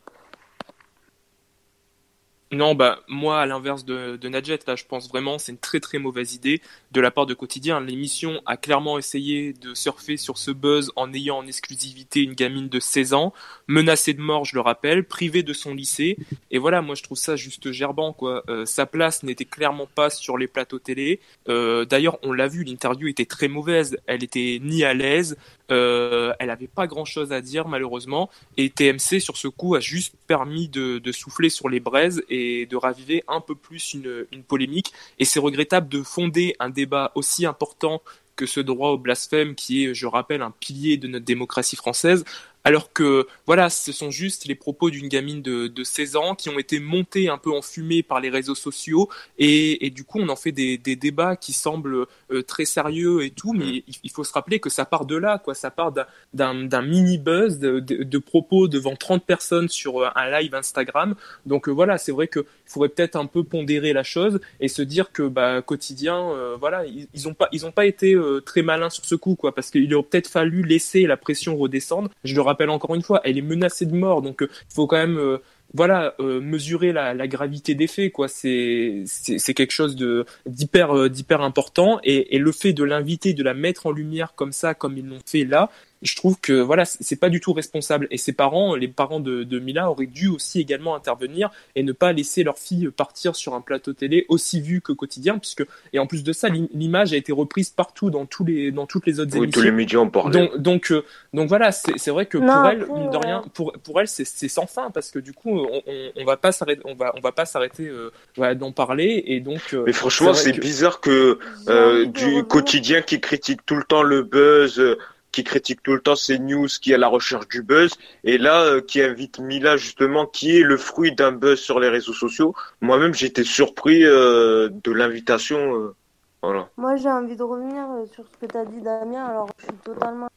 Non, 2.52 2.76
bah 2.76 3.00
moi, 3.08 3.40
à 3.40 3.46
l'inverse 3.46 3.84
de, 3.84 4.16
de 4.16 4.28
Nadjet, 4.28 4.60
là, 4.68 4.76
je 4.76 4.84
pense 4.84 5.08
vraiment 5.08 5.36
c'est 5.36 5.50
une 5.50 5.58
très 5.58 5.80
très 5.80 5.98
mauvaise 5.98 6.34
idée 6.34 6.62
de 6.92 7.00
la 7.00 7.10
part 7.10 7.26
de 7.26 7.34
Quotidien. 7.34 7.80
L'émission 7.80 8.40
a 8.46 8.56
clairement 8.56 8.98
essayé 8.98 9.52
de 9.52 9.74
surfer 9.74 10.16
sur 10.16 10.38
ce 10.38 10.52
buzz 10.52 10.92
en 10.94 11.12
ayant 11.12 11.38
en 11.38 11.46
exclusivité 11.48 12.20
une 12.20 12.34
gamine 12.34 12.68
de 12.68 12.78
16 12.78 13.14
ans, 13.14 13.32
menacée 13.66 14.14
de 14.14 14.20
mort, 14.20 14.44
je 14.44 14.54
le 14.54 14.60
rappelle, 14.60 15.02
privée 15.02 15.42
de 15.42 15.52
son 15.52 15.74
lycée. 15.74 16.16
Et 16.52 16.58
voilà, 16.58 16.82
moi 16.82 16.94
je 16.94 17.02
trouve 17.02 17.18
ça 17.18 17.34
juste 17.34 17.72
gerbant, 17.72 18.12
quoi. 18.12 18.44
Euh, 18.48 18.64
sa 18.64 18.86
place 18.86 19.24
n'était 19.24 19.44
clairement 19.44 19.88
pas 19.92 20.08
sur 20.08 20.38
les 20.38 20.46
plateaux 20.46 20.78
télé. 20.78 21.18
Euh, 21.48 21.84
D'ailleurs, 21.84 22.16
on 22.22 22.32
l'a 22.32 22.46
vu, 22.46 22.62
l'interview 22.62 23.08
était 23.08 23.26
très 23.26 23.48
mauvaise. 23.48 23.98
Elle 24.06 24.22
était 24.22 24.60
ni 24.62 24.84
à 24.84 24.94
l'aise, 24.94 25.36
euh, 25.70 26.32
elle 26.38 26.50
avait 26.50 26.68
pas 26.68 26.86
grand 26.86 27.04
chose 27.04 27.32
à 27.32 27.40
dire 27.40 27.68
malheureusement. 27.68 28.30
Et 28.56 28.70
TMC 28.70 29.20
sur 29.20 29.36
ce 29.36 29.48
coup 29.48 29.74
a 29.74 29.80
juste 29.80 30.14
permis 30.26 30.68
de, 30.68 30.98
de 30.98 31.12
souffler 31.12 31.48
sur 31.48 31.68
les 31.68 31.80
braises 31.80 32.22
et 32.28 32.66
de 32.66 32.76
raviver 32.76 33.24
un 33.28 33.40
peu 33.40 33.54
plus 33.54 33.94
une, 33.94 34.26
une 34.32 34.42
polémique. 34.42 34.92
Et 35.18 35.24
c'est 35.24 35.40
regrettable 35.40 35.88
de 35.88 36.02
fonder 36.02 36.54
un 36.58 36.70
débat 36.70 37.12
aussi 37.14 37.46
important 37.46 38.02
que 38.36 38.46
ce 38.46 38.60
droit 38.60 38.90
au 38.90 38.98
blasphème 38.98 39.54
qui 39.54 39.84
est, 39.84 39.94
je 39.94 40.06
rappelle, 40.06 40.42
un 40.42 40.50
pilier 40.50 40.98
de 40.98 41.08
notre 41.08 41.24
démocratie 41.24 41.74
française, 41.74 42.24
alors 42.66 42.92
que 42.92 43.28
voilà, 43.46 43.70
ce 43.70 43.92
sont 43.92 44.10
juste 44.10 44.46
les 44.46 44.56
propos 44.56 44.90
d'une 44.90 45.06
gamine 45.06 45.40
de, 45.40 45.68
de 45.68 45.84
16 45.84 46.16
ans 46.16 46.34
qui 46.34 46.48
ont 46.48 46.58
été 46.58 46.80
montés 46.80 47.28
un 47.28 47.38
peu 47.38 47.52
en 47.52 47.62
fumée 47.62 48.02
par 48.02 48.18
les 48.18 48.28
réseaux 48.28 48.56
sociaux 48.56 49.08
et, 49.38 49.86
et 49.86 49.90
du 49.90 50.02
coup 50.02 50.18
on 50.18 50.28
en 50.28 50.34
fait 50.34 50.50
des, 50.50 50.76
des 50.76 50.96
débats 50.96 51.36
qui 51.36 51.52
semblent 51.52 52.06
euh, 52.32 52.42
très 52.42 52.64
sérieux 52.64 53.24
et 53.24 53.30
tout, 53.30 53.52
mais 53.52 53.84
il, 54.02 54.10
faut 54.10 54.24
se 54.24 54.32
rappeler 54.32 54.58
que 54.58 54.68
ça 54.68 54.84
part 54.84 55.06
de 55.06 55.14
là, 55.14 55.38
quoi, 55.38 55.54
ça 55.54 55.70
part 55.70 55.92
d'un 56.34 56.82
mini 56.82 57.18
buzz 57.18 57.60
de, 57.60 57.78
de, 57.78 58.02
de, 58.02 58.18
propos 58.18 58.66
devant 58.66 58.96
30 58.96 59.24
personnes 59.24 59.68
sur 59.68 60.02
euh, 60.02 60.08
un 60.16 60.28
live 60.28 60.52
Instagram. 60.52 61.14
Donc 61.44 61.68
euh, 61.68 61.70
voilà, 61.70 61.98
c'est 61.98 62.10
vrai 62.10 62.26
qu'il 62.26 62.42
faudrait 62.64 62.88
peut-être 62.88 63.14
un 63.14 63.26
peu 63.26 63.44
pondérer 63.44 63.92
la 63.92 64.02
chose 64.02 64.40
et 64.58 64.66
se 64.66 64.82
dire 64.82 65.12
que 65.12 65.22
bah, 65.22 65.62
quotidien, 65.62 66.18
euh, 66.18 66.56
voilà, 66.58 66.84
ils, 66.84 67.06
ils 67.14 67.28
ont 67.28 67.34
pas 67.34 67.48
ils 67.52 67.62
pas 67.70 67.86
été 67.86 68.14
euh, 68.14 68.40
très 68.40 68.62
malins 68.62 68.90
sur 68.90 69.04
ce 69.04 69.14
coup, 69.14 69.36
quoi, 69.36 69.54
parce 69.54 69.70
qu'il 69.70 69.94
aurait 69.94 70.06
peut-être 70.08 70.28
fallu 70.28 70.62
laisser 70.62 71.06
la 71.06 71.16
pression 71.16 71.56
redescendre. 71.56 72.10
Je 72.24 72.34
le 72.34 72.40
rappelle 72.40 72.55
encore 72.68 72.94
une 72.94 73.02
fois, 73.02 73.20
elle 73.24 73.38
est 73.38 73.42
menacée 73.42 73.86
de 73.86 73.94
mort, 73.94 74.22
donc 74.22 74.38
il 74.40 74.74
faut 74.74 74.86
quand 74.86 74.96
même 74.96 75.38
voilà, 75.74 76.14
euh, 76.20 76.40
mesurer 76.40 76.92
la, 76.92 77.26
gravité 77.26 77.74
des 77.74 77.86
faits, 77.86 78.12
quoi. 78.12 78.28
C'est 78.28 79.02
c'est 79.06 79.54
quelque 79.54 79.72
chose 79.72 79.96
de 79.96 80.24
d'hyper 80.46 81.10
d'hyper 81.10 81.42
important 81.42 82.00
et, 82.04 82.38
le 82.38 82.52
fait 82.52 82.72
de 82.72 82.84
l'inviter, 82.84 83.34
de 83.34 83.42
la 83.42 83.54
mettre 83.54 83.86
en 83.86 83.90
lumière 83.90 84.34
comme 84.34 84.52
ça, 84.52 84.74
comme 84.74 84.96
ils 84.96 85.06
l'ont 85.06 85.18
fait 85.26 85.44
là, 85.44 85.70
je 86.02 86.14
trouve 86.16 86.38
que 86.40 86.52
voilà, 86.52 86.84
c'est 86.84 87.16
pas 87.18 87.28
du 87.30 87.40
tout 87.40 87.52
responsable. 87.52 88.06
Et 88.10 88.18
ses 88.18 88.32
parents, 88.32 88.74
les 88.74 88.88
parents 88.88 89.20
de, 89.20 89.44
de, 89.44 89.58
Mila, 89.58 89.90
auraient 89.90 90.06
dû 90.06 90.28
aussi 90.28 90.60
également 90.60 90.94
intervenir 90.94 91.50
et 91.74 91.82
ne 91.82 91.92
pas 91.92 92.12
laisser 92.12 92.42
leur 92.44 92.58
fille 92.58 92.88
partir 92.94 93.34
sur 93.36 93.54
un 93.54 93.60
plateau 93.60 93.92
télé 93.92 94.26
aussi 94.28 94.60
vu 94.60 94.80
que 94.80 94.92
quotidien, 94.92 95.38
puisque 95.38 95.64
et 95.92 95.98
en 95.98 96.06
plus 96.06 96.22
de 96.22 96.32
ça, 96.32 96.48
l'image 96.48 97.12
a 97.12 97.16
été 97.16 97.32
reprise 97.32 97.70
partout 97.70 98.10
dans 98.10 98.26
tous 98.26 98.44
les 98.44 98.70
dans 98.72 98.86
toutes 98.86 99.06
les 99.06 99.20
autres 99.20 99.32
oui, 99.36 99.44
émissions. 99.44 99.60
Tous 99.60 99.64
les 99.64 99.72
médias 99.72 99.98
en 100.00 100.08
parlaient. 100.08 100.32
Donc 100.48 100.56
donc, 100.58 100.90
euh, 100.92 101.04
donc 101.32 101.48
voilà, 101.48 101.72
c'est 101.72 102.10
vrai 102.10 102.26
que 102.26 102.38
Non, 102.38 102.46
pour 102.52 102.66
elle, 102.66 102.86
mine 102.86 103.10
de 103.10 103.16
rien, 103.16 103.42
pour 103.54 103.72
pour 103.82 104.00
elle, 104.00 104.08
c'est 104.08 104.24
c'est 104.26 104.48
sans 104.48 104.66
fin 104.66 104.90
parce 104.90 105.10
que 105.10 105.18
du 105.18 105.32
coup, 105.32 105.58
on, 105.58 105.82
on, 105.86 106.10
on 106.16 106.24
va 106.24 106.36
pas 106.36 106.52
s'arrêter, 106.52 106.82
on 106.84 106.94
va 106.94 107.12
on 107.16 107.20
va 107.20 107.32
pas 107.32 107.46
s'arrêter 107.46 107.86
euh, 107.88 108.10
voilà, 108.36 108.54
d'en 108.54 108.72
parler 108.72 109.22
et 109.26 109.40
donc. 109.40 109.60
euh, 109.72 109.84
Mais 109.86 109.92
franchement, 109.92 110.34
c'est 110.34 110.52
que- 110.52 110.60
bizarre 110.60 111.00
que 111.00 111.38
euh, 111.68 112.04
du 112.06 112.44
quotidien 112.44 113.00
qui 113.02 113.20
critique 113.20 113.64
tout 113.64 113.76
le 113.76 113.84
temps 113.84 114.02
le 114.02 114.22
buzz, 114.22 114.78
euh, 114.78 114.98
qui 115.36 115.44
critique 115.44 115.82
tout 115.82 115.92
le 115.92 116.00
temps 116.00 116.16
ces 116.16 116.38
news, 116.38 116.66
qui 116.80 116.92
est 116.92 116.94
à 116.94 116.98
la 116.98 117.08
recherche 117.08 117.46
du 117.48 117.62
buzz, 117.62 117.92
et 118.24 118.38
là 118.38 118.62
euh, 118.62 118.80
qui 118.80 119.02
invite 119.02 119.38
Mila 119.38 119.76
justement, 119.76 120.24
qui 120.24 120.56
est 120.56 120.62
le 120.62 120.78
fruit 120.78 121.14
d'un 121.14 121.30
buzz 121.30 121.60
sur 121.60 121.78
les 121.78 121.90
réseaux 121.90 122.14
sociaux. 122.14 122.54
Moi-même, 122.80 123.12
j'étais 123.12 123.44
surpris 123.44 124.02
euh, 124.02 124.70
de 124.72 124.92
l'invitation. 124.92 125.58
euh, 125.76 125.94
voilà. 126.40 126.70
Moi, 126.78 126.96
j'ai 126.96 127.10
envie 127.10 127.36
de 127.36 127.42
revenir 127.42 127.84
sur 128.14 128.24
ce 128.26 128.36
que 128.38 128.46
tu 128.50 128.56
as 128.56 128.64
dit, 128.64 128.80
Damien. 128.80 129.26
Alors, 129.26 129.50
je 129.58 129.64
suis 129.64 129.74
totalement 129.84 130.28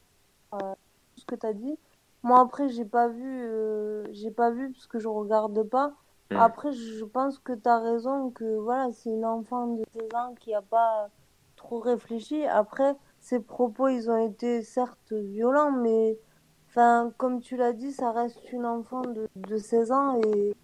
ce 0.52 1.24
que 1.26 1.36
tu 1.36 1.46
as 1.46 1.54
dit. 1.54 1.78
Moi, 2.22 2.42
après, 2.42 2.68
j'ai 2.68 2.84
pas 2.84 3.08
vu, 3.08 3.48
j'ai 4.12 4.32
pas 4.32 4.52
vu 4.52 4.70
parce 4.74 4.88
que 4.88 5.00
je 5.00 5.08
regarde 5.08 5.64
pas. 5.64 5.94
Mm. 6.30 6.36
Après, 6.36 6.74
je 6.74 7.06
pense 7.06 7.40
que 7.40 7.54
tu 7.54 7.70
as 7.70 7.80
raison 7.80 8.32
que 8.32 8.58
voilà, 8.58 8.92
c'est 8.92 9.12
une 9.12 9.24
enfant 9.24 9.68
de 9.68 9.84
16 9.94 10.14
ans 10.16 10.36
qui 10.42 10.54
a 10.54 10.62
pas 10.62 11.08
trop 11.56 11.80
réfléchi. 11.80 12.46
Après, 12.48 12.96
ses 13.20 13.40
propos, 13.40 13.88
ils 13.88 14.10
ont 14.10 14.28
été 14.30 14.62
certes 14.64 15.12
violents, 15.14 15.72
mais 15.72 16.18
enfin, 16.70 17.12
comme 17.18 17.42
tu 17.42 17.58
l'as 17.58 17.74
dit, 17.74 17.92
ça 17.92 18.12
reste 18.12 18.40
une 18.52 18.66
enfant 18.66 19.02
de, 19.02 19.28
de 19.36 19.58
16 19.58 19.92
ans 19.92 20.20
et 20.22 20.56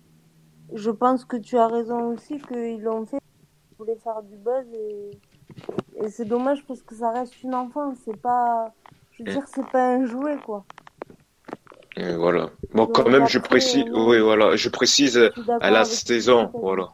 je 0.73 0.91
pense 0.91 1.25
que 1.25 1.37
tu 1.37 1.57
as 1.57 1.67
raison 1.67 2.13
aussi 2.13 2.39
qu'ils 2.39 2.81
l'ont 2.81 3.05
fait. 3.05 3.17
Ils 3.71 3.77
voulaient 3.77 3.97
faire 3.97 4.21
du 4.23 4.37
buzz 4.37 4.65
et, 4.73 5.11
et 6.03 6.09
c'est 6.09 6.25
dommage 6.25 6.65
parce 6.65 6.81
que 6.81 6.95
ça 6.95 7.11
reste 7.11 7.41
une 7.43 7.53
enfant. 7.55 7.93
C'est 8.03 8.17
pas, 8.17 8.73
je 9.11 9.23
veux 9.23 9.31
dire, 9.31 9.43
c'est 9.47 9.67
pas 9.69 9.89
un 9.95 10.05
jouet 10.05 10.37
quoi. 10.45 10.65
Et 11.97 12.13
voilà. 12.15 12.49
Bon, 12.73 12.85
Donc, 12.85 12.95
quand 12.95 13.07
même, 13.09 13.27
je 13.27 13.39
précise, 13.39 13.85
euh, 13.87 14.05
oui, 14.09 14.19
voilà, 14.19 14.55
je 14.55 14.69
précise, 14.69 15.13
Je 15.13 15.31
suis 15.31 15.43
d'accord 15.43 15.59
elle 15.61 15.75
a 15.75 15.81
avec 15.81 15.91
16 15.91 16.25
ce 16.25 16.31
que 16.31 16.31
ans, 16.31 16.47
tu 16.47 16.57
as 16.57 16.61
dit. 16.61 16.61
voilà. 16.61 16.93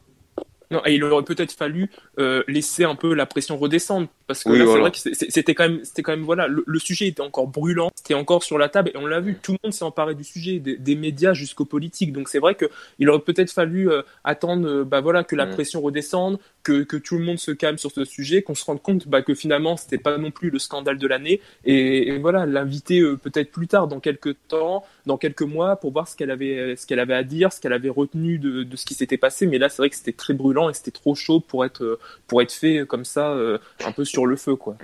Non, 0.72 0.82
et 0.86 0.96
il 0.96 1.04
aurait 1.04 1.24
peut-être 1.24 1.52
fallu 1.52 1.90
euh, 2.18 2.44
laisser 2.48 2.84
un 2.86 2.96
peu 2.96 3.14
la 3.14 3.26
pression 3.26 3.58
redescendre 3.58 4.08
parce 4.28 4.44
que 4.44 4.50
Oui, 4.50 4.58
là, 4.60 4.64
c'est 4.64 4.70
voilà. 4.70 4.82
vrai 4.84 4.92
que 4.92 4.98
c'est- 4.98 5.14
c'est- 5.14 5.30
c'était 5.30 5.54
quand 5.54 5.68
même, 5.68 5.84
c'était 5.84 6.02
quand 6.02 6.14
même 6.14 6.24
voilà, 6.24 6.48
le, 6.48 6.64
le 6.66 6.80
sujet 6.80 7.08
était 7.08 7.22
encore 7.22 7.48
brûlant, 7.48 7.90
c'était 7.96 8.14
encore 8.14 8.44
sur 8.44 8.58
la 8.58 8.70
table 8.70 8.92
et 8.94 8.98
on 8.98 9.06
l'a 9.06 9.20
vu, 9.20 9.36
tout 9.42 9.52
le 9.52 9.58
monde 9.64 9.74
s'est 9.74 9.84
emparé 9.84 10.16
du 10.16 10.24
sujet, 10.24 10.60
des, 10.60 10.78
des 10.78 10.96
médias 10.96 11.34
jusqu'aux 11.34 11.66
politiques. 11.66 12.14
Donc 12.14 12.30
c'est 12.30 12.40
vrai 12.40 12.56
que 12.56 12.66
il 13.00 13.10
aurait 13.10 13.20
peut-être 13.20 13.52
fallu 13.52 13.92
euh, 13.92 14.02
attendre, 14.24 14.68
euh, 14.68 14.84
bah 14.86 15.02
voilà, 15.02 15.24
que 15.24 15.36
la 15.36 15.46
Mm. 15.46 15.52
pression 15.52 15.82
redescende, 15.82 16.40
que, 16.64 16.84
que 16.84 16.98
tout 16.98 17.18
le 17.18 17.24
monde 17.24 17.40
se 17.40 17.52
calme 17.52 17.78
sur 17.78 17.92
ce 17.92 18.06
sujet, 18.06 18.42
qu'on 18.42 18.56
se 18.56 18.66
rende 18.66 18.82
compte 18.82 19.08
bah, 19.08 19.22
que 19.22 19.34
finalement 19.34 19.78
c'était 19.78 19.98
pas 19.98 20.18
non 20.18 20.32
plus 20.32 20.50
le 20.50 20.60
scandale 20.60 20.98
de 20.98 21.08
l'année 21.08 21.42
et, 21.66 22.18
voilà, 22.18 22.46
l'inviter 22.46 23.00
euh, 23.00 23.18
peut-être 23.18 23.52
plus 23.52 23.68
tard, 23.68 23.88
dans 23.88 24.00
quelques 24.00 24.36
temps, 24.48 24.84
dans 25.06 25.18
quelques 25.18 25.42
mois, 25.42 25.76
pour 25.76 25.92
voir 25.92 26.08
ce 26.08 26.16
qu'elle 26.16 26.32
avait, 26.32 26.76
ce 26.76 26.86
qu'elle 26.86 27.00
avait 27.00 27.14
à 27.14 27.24
dire, 27.24 27.52
ce 27.52 27.60
qu'elle 27.60 27.74
avait 27.74 27.90
retenu 27.90 28.38
de, 28.38 28.64
de 28.64 28.76
ce 28.76 28.86
qui 28.86 28.94
s'était 28.94 29.18
passé. 29.18 29.48
Mais 29.48 29.58
là, 29.58 29.70
c'est 29.70 29.78
vrai 29.78 29.90
que 29.90 29.96
c'était 29.96 30.14
très 30.14 30.34
brûlant 30.34 30.70
et 30.70 30.74
c'était 30.74 30.92
trop 30.92 31.16
chaud 31.16 31.40
pour 31.40 31.66
être, 31.66 31.84
euh, 31.84 32.00
pour 32.28 32.42
être 32.42 32.52
fait 32.52 32.86
comme 32.88 33.06
ça, 33.06 33.32
euh, 33.32 33.58
un 33.84 33.92
peu 33.92 34.06
sur 34.06 34.26
le 34.26 34.36
feu, 34.36 34.56
quoi. 34.56 34.78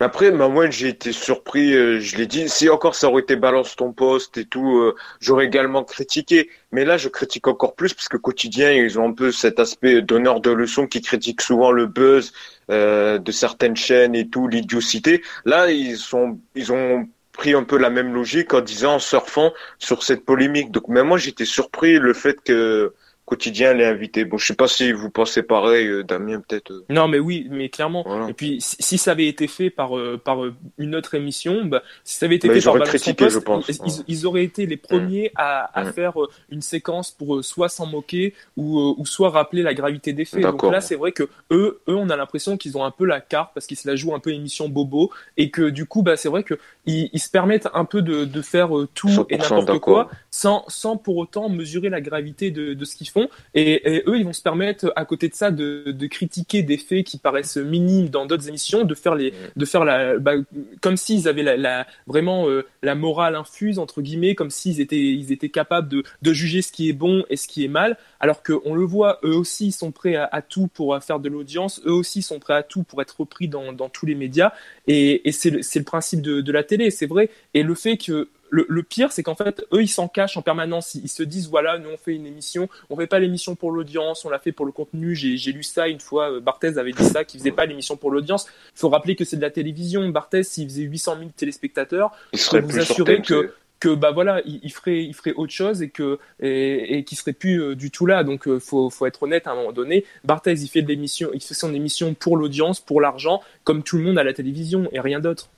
Mais 0.00 0.06
après, 0.06 0.30
bah, 0.30 0.48
moi, 0.48 0.70
j'ai 0.70 0.88
été 0.88 1.12
surpris, 1.12 1.74
euh, 1.74 2.00
je 2.00 2.16
l'ai 2.16 2.26
dit, 2.26 2.48
si 2.48 2.68
encore 2.68 2.94
ça 2.94 3.08
aurait 3.08 3.22
été 3.22 3.36
balance 3.36 3.76
ton 3.76 3.92
poste 3.92 4.38
et 4.38 4.44
tout, 4.44 4.78
euh, 4.78 4.94
j'aurais 5.20 5.46
également 5.46 5.84
critiqué. 5.84 6.50
Mais 6.72 6.84
là, 6.84 6.96
je 6.96 7.08
critique 7.08 7.48
encore 7.48 7.74
plus 7.74 7.94
parce 7.94 8.08
que 8.08 8.16
quotidien, 8.16 8.72
ils 8.72 8.98
ont 8.98 9.08
un 9.08 9.12
peu 9.12 9.32
cet 9.32 9.60
aspect 9.60 10.02
donneur 10.02 10.40
de 10.40 10.50
leçons 10.50 10.86
qui 10.86 11.00
critique 11.00 11.40
souvent 11.40 11.72
le 11.72 11.86
buzz 11.86 12.32
euh, 12.70 13.18
de 13.18 13.32
certaines 13.32 13.76
chaînes 13.76 14.14
et 14.14 14.28
tout, 14.28 14.48
l'idiotie. 14.48 15.02
Là, 15.44 15.70
ils 15.70 15.96
sont, 15.96 16.38
ils 16.54 16.72
ont 16.72 17.08
pris 17.32 17.54
un 17.54 17.64
peu 17.64 17.78
la 17.78 17.90
même 17.90 18.14
logique 18.14 18.54
en 18.54 18.60
disant, 18.60 18.94
en 18.94 18.98
surfant 18.98 19.52
sur 19.78 20.02
cette 20.02 20.24
polémique. 20.24 20.70
Donc, 20.70 20.88
même 20.88 21.08
moi, 21.08 21.18
j'étais 21.18 21.44
surpris 21.44 21.98
le 21.98 22.12
fait 22.12 22.42
que 22.42 22.94
quotidien 23.24 23.72
l'ait 23.72 23.86
invité. 23.86 24.24
Bon, 24.24 24.36
je 24.36 24.46
sais 24.46 24.54
pas 24.54 24.68
si 24.68 24.92
vous 24.92 25.08
pensez 25.10 25.42
pareil, 25.42 25.86
euh, 25.86 26.02
Damien, 26.02 26.40
peut-être. 26.40 26.70
euh, 26.72 26.84
Non, 26.90 27.08
mais 27.08 27.18
oui, 27.18 27.46
mais 27.50 27.68
clairement. 27.68 28.02
Voilà. 28.06 28.28
Et 28.28 28.34
puis, 28.34 28.58
si, 28.60 28.98
ça 28.98 29.12
avait 29.12 29.26
été 29.28 29.46
fait 29.46 29.70
par, 29.70 29.96
euh, 29.96 30.20
par 30.22 30.38
une 30.78 30.94
autre 30.94 31.14
émission, 31.14 31.64
bah, 31.64 31.82
si 32.04 32.16
ça 32.16 32.26
avait 32.26 32.34
été 32.36 32.48
Bah, 32.48 32.54
fait 32.54 32.60
ils 32.60 32.64
par 32.64 32.72
Balance 32.74 32.88
critiqué, 32.88 33.24
poste, 33.24 33.34
je 33.36 33.40
pense. 33.40 33.70
ils, 34.08 34.26
auraient 34.26 34.44
été 34.44 34.66
les 34.66 34.76
premiers 34.76 35.30
à, 35.36 35.70
à 35.78 35.92
faire 35.92 36.14
une 36.50 36.62
séquence 36.62 37.10
pour 37.10 37.44
soit 37.44 37.68
s'en 37.68 37.86
moquer 37.86 38.34
ou, 38.56 38.94
ou 38.98 39.06
soit 39.06 39.30
rappeler 39.30 39.62
la 39.62 39.74
gravité 39.74 40.12
des 40.12 40.24
faits. 40.24 40.42
Donc 40.42 40.62
là, 40.64 40.80
c'est 40.80 40.96
vrai 40.96 41.12
que 41.12 41.24
eux, 41.50 41.80
eux, 41.88 41.94
on 41.96 42.10
a 42.10 42.16
l'impression 42.16 42.56
qu'ils 42.56 42.76
ont 42.76 42.84
un 42.84 42.90
peu 42.90 43.04
la 43.06 43.20
carte 43.20 43.52
parce 43.54 43.66
qu'ils 43.66 43.76
se 43.78 43.88
la 43.88 43.96
jouent 43.96 44.14
un 44.14 44.20
peu 44.20 44.30
émission 44.32 44.68
bobo 44.68 45.10
et 45.36 45.50
que 45.50 45.70
du 45.70 45.86
coup, 45.86 46.02
bah, 46.02 46.16
c'est 46.16 46.28
vrai 46.28 46.42
que 46.42 46.54
ils, 46.86 47.08
ils 47.12 47.20
se 47.20 47.30
permettent 47.30 47.68
un 47.74 47.84
peu 47.84 48.02
de, 48.02 48.24
de 48.24 48.42
faire 48.42 48.70
tout 48.94 49.08
et 49.30 49.36
100% 49.36 49.38
n'importe 49.38 49.78
quoi 49.80 50.10
sans, 50.30 50.64
sans 50.68 50.96
pour 50.96 51.16
autant 51.18 51.48
mesurer 51.48 51.88
la 51.88 52.00
gravité 52.00 52.50
de, 52.50 52.74
de 52.74 52.84
ce 52.84 52.96
qu'ils 52.96 53.08
font. 53.12 53.28
Et, 53.54 53.96
et 53.96 54.02
eux, 54.06 54.16
ils 54.18 54.24
vont 54.24 54.32
se 54.32 54.42
permettre, 54.42 54.92
à 54.96 55.04
côté 55.04 55.28
de 55.28 55.34
ça, 55.34 55.50
de, 55.50 55.92
de 55.92 56.06
critiquer 56.06 56.62
des 56.62 56.78
faits 56.78 57.04
qui 57.04 57.18
paraissent 57.18 57.56
minimes 57.56 58.08
dans 58.08 58.26
d'autres 58.26 58.48
émissions, 58.48 58.84
de 58.84 58.94
faire 58.94 59.14
les, 59.14 59.32
de 59.54 59.64
faire 59.64 59.84
la, 59.84 60.18
bah, 60.18 60.32
comme 60.80 60.96
s'ils 60.96 61.28
avaient 61.28 61.42
la, 61.42 61.56
la 61.56 61.86
vraiment 62.06 62.48
euh, 62.48 62.66
la 62.82 62.94
morale 62.94 63.36
infuse 63.36 63.78
entre 63.78 64.02
guillemets, 64.02 64.34
comme 64.34 64.50
s'ils 64.50 64.80
étaient, 64.80 64.96
ils 64.96 65.32
étaient 65.32 65.48
capables 65.48 65.88
de, 65.88 66.02
de 66.22 66.32
juger 66.32 66.62
ce 66.62 66.72
qui 66.72 66.88
est 66.88 66.92
bon 66.94 67.24
et 67.30 67.36
ce 67.36 67.46
qui 67.46 67.64
est 67.64 67.68
mal, 67.68 67.96
alors 68.20 68.42
que 68.42 68.54
on 68.64 68.74
le 68.74 68.84
voit, 68.84 69.18
eux 69.24 69.36
aussi 69.36 69.68
ils 69.68 69.72
sont 69.72 69.92
prêts 69.92 70.16
à, 70.16 70.28
à 70.30 70.42
tout 70.42 70.68
pour 70.68 70.94
euh, 70.94 71.00
faire 71.00 71.20
de 71.20 71.28
l'audience, 71.28 71.80
eux 71.86 71.92
aussi 71.92 72.22
sont 72.22 72.38
prêts 72.38 72.54
à 72.54 72.62
tout 72.62 72.82
pour 72.82 73.02
être 73.02 73.20
repris 73.20 73.48
dans, 73.48 73.72
dans 73.72 73.88
tous 73.88 74.06
les 74.06 74.14
médias. 74.14 74.52
Et, 74.86 75.28
et 75.28 75.32
c'est 75.32 75.50
le, 75.50 75.84
principe 75.84 76.22
de, 76.22 76.40
de 76.40 76.52
la 76.52 76.64
télé, 76.64 76.90
c'est 76.90 77.06
vrai. 77.06 77.30
Et 77.54 77.62
le 77.62 77.74
fait 77.74 77.96
que 77.96 78.28
le, 78.52 78.66
le 78.68 78.82
pire, 78.82 79.12
c'est 79.12 79.22
qu'en 79.22 79.34
fait, 79.34 79.64
eux, 79.72 79.82
ils 79.82 79.88
s'en 79.88 80.08
cachent 80.08 80.36
en 80.36 80.42
permanence. 80.42 80.94
Ils, 80.94 81.04
ils 81.04 81.08
se 81.08 81.22
disent, 81.22 81.48
voilà, 81.48 81.78
nous, 81.78 81.88
on 81.88 81.96
fait 81.96 82.14
une 82.14 82.26
émission, 82.26 82.68
on 82.90 82.96
fait 82.96 83.06
pas 83.06 83.18
l'émission 83.18 83.56
pour 83.56 83.72
l'audience, 83.72 84.26
on 84.26 84.30
l'a 84.30 84.38
fait 84.38 84.52
pour 84.52 84.66
le 84.66 84.72
contenu. 84.72 85.14
J'ai 85.16 85.52
lu 85.52 85.62
ça 85.62 85.88
une 85.88 86.00
fois, 86.00 86.30
euh, 86.30 86.40
Barthez 86.40 86.76
avait 86.76 86.92
dit 86.92 87.02
ça, 87.02 87.24
qu'il 87.24 87.40
faisait 87.40 87.50
pas 87.50 87.64
l'émission 87.64 87.96
pour 87.96 88.10
l'audience. 88.10 88.46
Il 88.76 88.78
faut 88.78 88.90
rappeler 88.90 89.16
que 89.16 89.24
c'est 89.24 89.36
de 89.36 89.42
la 89.42 89.50
télévision. 89.50 90.06
Barthez, 90.10 90.42
s'il 90.42 90.68
faisait 90.68 90.82
800 90.82 91.16
000 91.18 91.30
téléspectateurs, 91.34 92.12
Il 92.34 92.40
peux 92.50 92.60
vous 92.60 92.78
assurer 92.78 93.22
que 93.22 93.54
que 93.80 93.92
bah 93.92 94.12
voilà, 94.12 94.40
il, 94.44 94.72
ferait, 94.72 95.02
il 95.02 95.12
ferait 95.12 95.32
autre 95.32 95.52
chose 95.52 95.82
et 95.82 95.90
que 95.90 96.20
et, 96.38 97.04
serait 97.12 97.32
plus 97.32 97.74
du 97.74 97.90
tout 97.90 98.06
là. 98.06 98.22
Donc 98.22 98.46
faut, 98.60 98.90
faut 98.90 99.06
être 99.06 99.24
honnête 99.24 99.48
à 99.48 99.50
un 99.50 99.54
moment 99.56 99.72
donné. 99.72 100.04
Barthez, 100.22 100.52
il 100.52 100.68
fait 100.68 100.82
de 100.82 100.88
l'émission, 100.88 101.30
il 101.34 101.42
fait 101.42 101.54
son 101.54 101.74
émission 101.74 102.14
pour 102.14 102.36
l'audience, 102.36 102.78
pour 102.78 103.00
l'argent, 103.00 103.42
comme 103.64 103.82
tout 103.82 103.96
le 103.96 104.04
monde 104.04 104.18
à 104.18 104.22
la 104.22 104.34
télévision 104.34 104.88
et 104.92 105.00
rien 105.00 105.18
d'autre. 105.18 105.48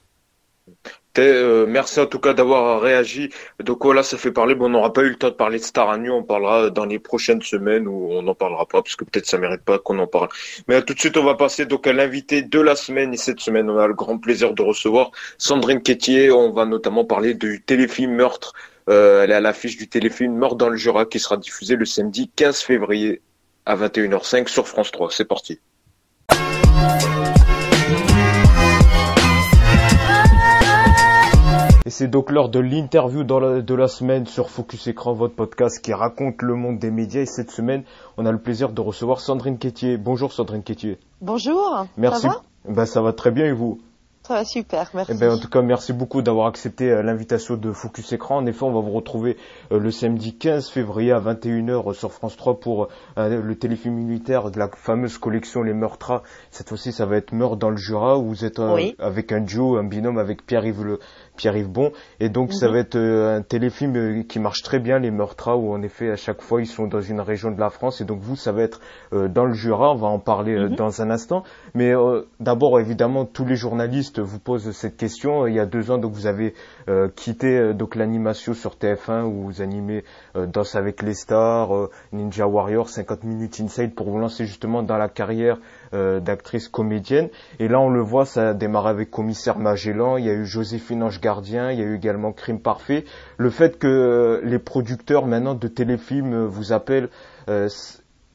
Euh, 1.18 1.66
merci 1.68 2.00
en 2.00 2.06
tout 2.06 2.18
cas 2.18 2.34
d'avoir 2.34 2.80
réagi. 2.80 3.30
Donc 3.60 3.84
voilà, 3.84 4.02
ça 4.02 4.18
fait 4.18 4.32
parler. 4.32 4.54
Bon, 4.54 4.66
on 4.66 4.70
n'aura 4.70 4.92
pas 4.92 5.02
eu 5.02 5.10
le 5.10 5.16
temps 5.16 5.28
de 5.28 5.34
parler 5.34 5.58
de 5.58 5.64
Star 5.64 5.90
à 5.90 5.96
On 5.96 6.22
parlera 6.22 6.70
dans 6.70 6.84
les 6.84 6.98
prochaines 6.98 7.42
semaines 7.42 7.86
ou 7.86 8.08
on 8.10 8.22
n'en 8.22 8.34
parlera 8.34 8.66
pas 8.66 8.82
parce 8.82 8.96
que 8.96 9.04
peut-être 9.04 9.26
ça 9.26 9.38
mérite 9.38 9.62
pas 9.62 9.78
qu'on 9.78 9.98
en 9.98 10.06
parle. 10.06 10.28
Mais 10.68 10.82
tout 10.82 10.94
de 10.94 10.98
suite, 10.98 11.16
on 11.16 11.24
va 11.24 11.34
passer 11.34 11.66
donc 11.66 11.86
à 11.86 11.92
l'invité 11.92 12.42
de 12.42 12.60
la 12.60 12.76
semaine. 12.76 13.14
Et 13.14 13.16
cette 13.16 13.40
semaine, 13.40 13.70
on 13.70 13.78
a 13.78 13.86
le 13.86 13.94
grand 13.94 14.18
plaisir 14.18 14.54
de 14.54 14.62
recevoir 14.62 15.10
Sandrine 15.38 15.82
Quétier. 15.82 16.30
On 16.32 16.50
va 16.52 16.66
notamment 16.66 17.04
parler 17.04 17.34
du 17.34 17.62
téléfilm 17.62 18.14
Meurtre. 18.14 18.52
Euh, 18.90 19.22
elle 19.22 19.30
est 19.30 19.34
à 19.34 19.40
l'affiche 19.40 19.76
du 19.76 19.88
téléfilm 19.88 20.34
Meurtre 20.36 20.56
dans 20.56 20.68
le 20.68 20.76
Jura 20.76 21.06
qui 21.06 21.18
sera 21.18 21.36
diffusé 21.36 21.76
le 21.76 21.84
samedi 21.84 22.30
15 22.34 22.60
février 22.60 23.22
à 23.66 23.76
21h05 23.76 24.48
sur 24.48 24.68
France 24.68 24.90
3. 24.90 25.10
C'est 25.10 25.24
parti. 25.24 25.60
C'est 31.94 32.08
donc 32.08 32.32
l'heure 32.32 32.48
de 32.48 32.58
l'interview 32.58 33.22
de 33.22 33.74
la 33.74 33.86
semaine 33.86 34.26
sur 34.26 34.50
Focus 34.50 34.88
Écran, 34.88 35.12
votre 35.12 35.36
podcast 35.36 35.80
qui 35.80 35.92
raconte 35.92 36.42
le 36.42 36.56
monde 36.56 36.80
des 36.80 36.90
médias. 36.90 37.20
Et 37.20 37.26
cette 37.26 37.52
semaine, 37.52 37.84
on 38.16 38.26
a 38.26 38.32
le 38.32 38.38
plaisir 38.38 38.70
de 38.72 38.80
recevoir 38.80 39.20
Sandrine 39.20 39.58
Quétier. 39.58 39.96
Bonjour 39.96 40.32
Sandrine 40.32 40.64
Quétier. 40.64 40.98
Bonjour. 41.20 41.86
Merci. 41.96 42.22
Ça 42.22 42.28
va? 42.28 42.42
Ben, 42.68 42.84
ça 42.84 43.00
va 43.00 43.12
très 43.12 43.30
bien 43.30 43.46
et 43.46 43.52
vous? 43.52 43.78
Ça 44.26 44.36
va 44.36 44.44
super, 44.46 44.90
merci. 44.94 45.12
Eh 45.14 45.18
ben, 45.18 45.32
en 45.32 45.38
tout 45.38 45.50
cas, 45.50 45.60
merci 45.60 45.92
beaucoup 45.92 46.22
d'avoir 46.22 46.46
accepté 46.46 46.90
euh, 46.90 47.02
l'invitation 47.02 47.58
de 47.58 47.72
Focus 47.72 48.10
Écran. 48.14 48.38
En 48.38 48.46
effet, 48.46 48.62
on 48.62 48.72
va 48.72 48.80
vous 48.80 48.92
retrouver 48.92 49.36
euh, 49.70 49.78
le 49.78 49.90
samedi 49.90 50.34
15 50.34 50.70
février 50.70 51.12
à 51.12 51.20
21h 51.20 51.92
sur 51.92 52.10
France 52.10 52.34
3 52.38 52.58
pour 52.58 52.88
euh, 53.18 53.42
le 53.42 53.54
téléfilm 53.54 53.94
militaire 53.94 54.50
de 54.50 54.58
la 54.58 54.70
fameuse 54.70 55.18
collection 55.18 55.62
Les 55.62 55.74
Meurtras. 55.74 56.22
Cette 56.50 56.70
fois-ci, 56.70 56.90
ça 56.90 57.04
va 57.04 57.18
être 57.18 57.32
Meurtre 57.32 57.56
dans 57.56 57.68
le 57.68 57.76
Jura, 57.76 58.16
où 58.16 58.28
vous 58.28 58.46
êtes 58.46 58.62
avec 58.98 59.30
un 59.30 59.42
duo, 59.42 59.76
un 59.76 59.84
binôme 59.84 60.16
avec 60.16 60.46
Pierre-Yves 60.46 60.96
Pierre-Yves 61.36 61.70
Bon. 61.70 61.92
Et 62.20 62.28
donc, 62.28 62.52
ça 62.52 62.68
mhm. 62.68 62.72
va 62.72 62.78
être 62.78 62.96
un 62.96 63.42
téléfilm 63.42 64.24
qui 64.24 64.38
marche 64.38 64.62
très 64.62 64.78
bien, 64.78 64.98
Les 64.98 65.10
Meurtras, 65.10 65.56
où 65.56 65.72
en 65.72 65.82
effet, 65.82 66.10
à 66.10 66.16
chaque 66.16 66.42
fois, 66.42 66.60
ils 66.60 66.66
sont 66.66 66.86
dans 66.86 67.00
une 67.00 67.20
région 67.20 67.50
de 67.50 67.60
la 67.60 67.70
France. 67.70 68.00
Et 68.00 68.04
donc, 68.04 68.20
vous, 68.20 68.36
ça 68.36 68.52
va 68.52 68.62
être 68.62 68.80
dans 69.12 69.44
le 69.44 69.52
Jura. 69.52 69.92
On 69.92 69.96
va 69.96 70.08
en 70.08 70.18
parler 70.18 70.56
mhm. 70.56 70.76
dans 70.76 71.02
un 71.02 71.10
instant. 71.10 71.42
Mais 71.74 71.92
d'abord, 72.40 72.78
évidemment, 72.80 73.24
tous 73.24 73.44
les 73.44 73.56
journalistes 73.56 74.20
vous 74.20 74.38
pose 74.38 74.70
cette 74.72 74.96
question. 74.96 75.46
Il 75.46 75.54
y 75.54 75.60
a 75.60 75.66
deux 75.66 75.90
ans, 75.90 75.98
donc 75.98 76.12
vous 76.12 76.26
avez 76.26 76.54
euh, 76.88 77.08
quitté 77.08 77.58
euh, 77.58 77.72
donc 77.72 77.94
l'animation 77.94 78.54
sur 78.54 78.76
TF1 78.76 79.24
où 79.24 79.44
vous 79.44 79.62
animez 79.62 80.04
euh, 80.36 80.46
Danse 80.46 80.74
avec 80.74 81.02
les 81.02 81.14
stars, 81.14 81.88
Ninja 82.12 82.46
Warrior, 82.46 82.88
50 82.88 83.24
minutes 83.24 83.60
inside 83.60 83.94
pour 83.94 84.10
vous 84.10 84.18
lancer 84.18 84.44
justement 84.46 84.82
dans 84.82 84.96
la 84.96 85.08
carrière 85.08 85.58
d'actrice 85.94 86.68
comédienne. 86.68 87.28
Et 87.58 87.68
là, 87.68 87.80
on 87.80 87.90
le 87.90 88.00
voit, 88.00 88.26
ça 88.26 88.50
a 88.50 88.54
démarré 88.54 88.90
avec 88.90 89.10
Commissaire 89.10 89.58
Magellan. 89.58 90.16
Il 90.16 90.24
y 90.24 90.30
a 90.30 90.34
eu 90.34 90.44
Joséphine 90.44 91.02
Ange 91.02 91.20
Gardien. 91.20 91.70
Il 91.70 91.78
y 91.78 91.82
a 91.82 91.86
eu 91.86 91.94
également 91.94 92.32
Crime 92.32 92.60
Parfait. 92.60 93.04
Le 93.36 93.50
fait 93.50 93.78
que 93.78 94.40
les 94.44 94.58
producteurs 94.58 95.26
maintenant 95.26 95.54
de 95.54 95.68
téléfilms 95.68 96.46
vous 96.46 96.72
appellent 96.72 97.08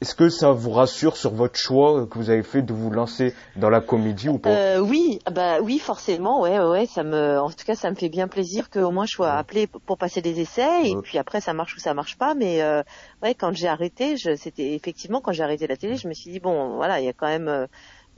est-ce 0.02 0.16
que 0.16 0.30
ça 0.30 0.52
vous 0.52 0.72
rassure 0.72 1.18
sur 1.18 1.34
votre 1.34 1.60
choix 1.60 2.08
que 2.08 2.18
vous 2.18 2.30
avez 2.30 2.44
fait 2.44 2.62
de 2.62 2.72
vous 2.74 2.90
lancer 2.90 3.34
dans 3.58 3.70
la 3.70 3.82
comédie 3.82 4.30
ou 4.30 4.38
pas? 4.38 4.50
Euh, 4.50 4.80
Oui, 4.80 5.20
ah 5.26 5.32
bah 5.32 5.60
oui, 5.62 5.78
forcément, 5.78 6.42
ouais, 6.42 6.58
ouais, 6.60 6.86
ça 6.86 7.04
me, 7.04 7.38
en 7.40 7.50
tout 7.50 7.66
cas, 7.66 7.76
ça 7.76 7.90
me 7.90 7.96
fait 7.96 8.08
bien 8.08 8.30
plaisir 8.30 8.70
qu'au 8.70 8.92
moins 8.92 9.06
je 9.06 9.16
sois 9.16 9.34
appelé 9.34 9.68
pour 9.68 9.98
passer 9.98 10.22
des 10.22 10.40
essais 10.40 10.90
et 10.90 10.96
puis 11.04 11.18
après 11.18 11.42
ça 11.42 11.54
marche 11.54 11.76
ou 11.76 11.80
ça 11.80 11.94
marche 11.94 12.18
pas. 12.18 12.34
Mais 12.34 12.62
euh, 12.62 12.82
ouais, 13.24 13.36
quand 13.36 13.54
j'ai 13.54 13.68
arrêté, 13.68 14.16
c'était 14.38 14.74
effectivement 14.74 15.20
quand 15.20 15.34
j'ai 15.34 15.44
arrêté 15.44 15.68
la 15.68 15.76
télé, 15.76 15.98
je 15.98 16.08
me 16.08 16.14
suis 16.14 16.32
dit 16.32 16.40
bon, 16.40 16.76
voilà, 16.76 17.02
il 17.02 17.06
y 17.06 17.10
a 17.10 17.14
quand 17.14 17.28
même 17.28 17.50
euh, 17.50 17.68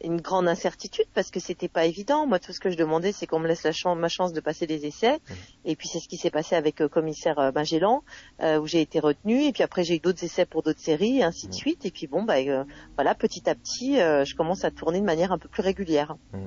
une 0.03 0.21
grande 0.21 0.47
incertitude 0.47 1.05
parce 1.13 1.31
que 1.31 1.39
c'était 1.39 1.67
pas 1.67 1.85
évident. 1.85 2.27
Moi, 2.27 2.39
tout 2.39 2.53
ce 2.53 2.59
que 2.59 2.69
je 2.69 2.77
demandais, 2.77 3.11
c'est 3.11 3.27
qu'on 3.27 3.39
me 3.39 3.47
laisse 3.47 3.63
la 3.63 3.71
chance, 3.71 3.97
ma 3.97 4.09
chance 4.09 4.33
de 4.33 4.39
passer 4.39 4.67
des 4.67 4.85
essais. 4.85 5.17
Mmh. 5.17 5.33
Et 5.65 5.75
puis 5.75 5.87
c'est 5.87 5.99
ce 5.99 6.07
qui 6.07 6.17
s'est 6.17 6.29
passé 6.29 6.55
avec 6.55 6.81
euh, 6.81 6.87
commissaire 6.87 7.39
euh, 7.39 7.51
Magellan, 7.53 8.03
euh, 8.41 8.59
où 8.59 8.67
j'ai 8.67 8.81
été 8.81 8.99
retenue. 8.99 9.45
Et 9.45 9.51
puis 9.51 9.63
après, 9.63 9.83
j'ai 9.83 9.95
eu 9.95 9.99
d'autres 9.99 10.23
essais 10.23 10.45
pour 10.45 10.63
d'autres 10.63 10.79
séries, 10.79 11.19
et 11.19 11.23
ainsi 11.23 11.47
de 11.47 11.51
mmh. 11.51 11.55
suite. 11.55 11.85
Et 11.85 11.91
puis 11.91 12.07
bon, 12.07 12.23
bah 12.23 12.35
voilà, 12.95 13.15
petit 13.15 13.49
à 13.49 13.55
petit, 13.55 13.95
je 13.97 14.35
commence 14.35 14.63
à 14.63 14.71
tourner 14.71 14.99
de 14.99 15.05
manière 15.05 15.31
un 15.31 15.37
peu 15.37 15.49
plus 15.49 15.61
régulière. 15.61 16.15
Mmh. 16.33 16.37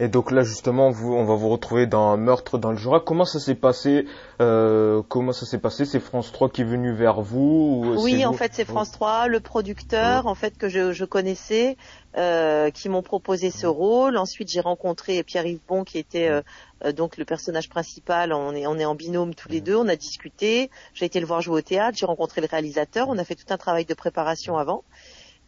Et 0.00 0.08
donc 0.08 0.30
là, 0.30 0.42
justement, 0.42 0.90
vous, 0.90 1.12
on 1.14 1.24
va 1.24 1.34
vous 1.34 1.48
retrouver 1.48 1.86
dans 1.86 2.16
Meurtre 2.16 2.58
dans 2.58 2.70
le 2.70 2.76
Jura. 2.76 3.00
Comment 3.00 3.24
ça 3.24 3.38
s'est 3.38 3.54
passé 3.54 4.06
Comment 4.38 5.32
ça 5.32 5.46
s'est 5.46 5.58
passé? 5.58 5.84
C'est 5.84 6.00
France 6.00 6.32
3 6.32 6.50
qui 6.50 6.62
est 6.62 6.64
venu 6.64 6.92
vers 6.92 7.20
vous 7.20 7.94
Oui, 7.98 8.24
en 8.24 8.32
fait, 8.32 8.52
c'est 8.54 8.64
France 8.64 8.90
3, 8.92 9.28
le 9.28 9.40
producteur, 9.40 10.26
en 10.26 10.34
fait, 10.34 10.56
que 10.56 10.68
je, 10.68 10.92
je 10.92 11.04
connaissais. 11.04 11.76
Euh, 12.16 12.70
qui 12.70 12.88
m'ont 12.88 13.02
proposé 13.02 13.50
ce 13.50 13.66
rôle. 13.66 14.16
Ensuite, 14.16 14.48
j'ai 14.48 14.60
rencontré 14.60 15.24
Pierre-Yves 15.24 15.58
Bon, 15.66 15.82
qui 15.82 15.98
était 15.98 16.28
euh, 16.28 16.42
euh, 16.84 16.92
donc 16.92 17.16
le 17.16 17.24
personnage 17.24 17.68
principal. 17.68 18.32
On 18.32 18.54
est, 18.54 18.68
on 18.68 18.78
est 18.78 18.84
en 18.84 18.94
binôme 18.94 19.34
tous 19.34 19.48
les 19.48 19.60
deux. 19.60 19.74
On 19.74 19.88
a 19.88 19.96
discuté. 19.96 20.70
J'ai 20.92 21.06
été 21.06 21.18
le 21.18 21.26
voir 21.26 21.40
jouer 21.40 21.58
au 21.58 21.62
théâtre. 21.62 21.98
J'ai 21.98 22.06
rencontré 22.06 22.40
le 22.40 22.46
réalisateur. 22.46 23.08
On 23.08 23.18
a 23.18 23.24
fait 23.24 23.34
tout 23.34 23.52
un 23.52 23.56
travail 23.56 23.84
de 23.84 23.94
préparation 23.94 24.56
avant. 24.58 24.84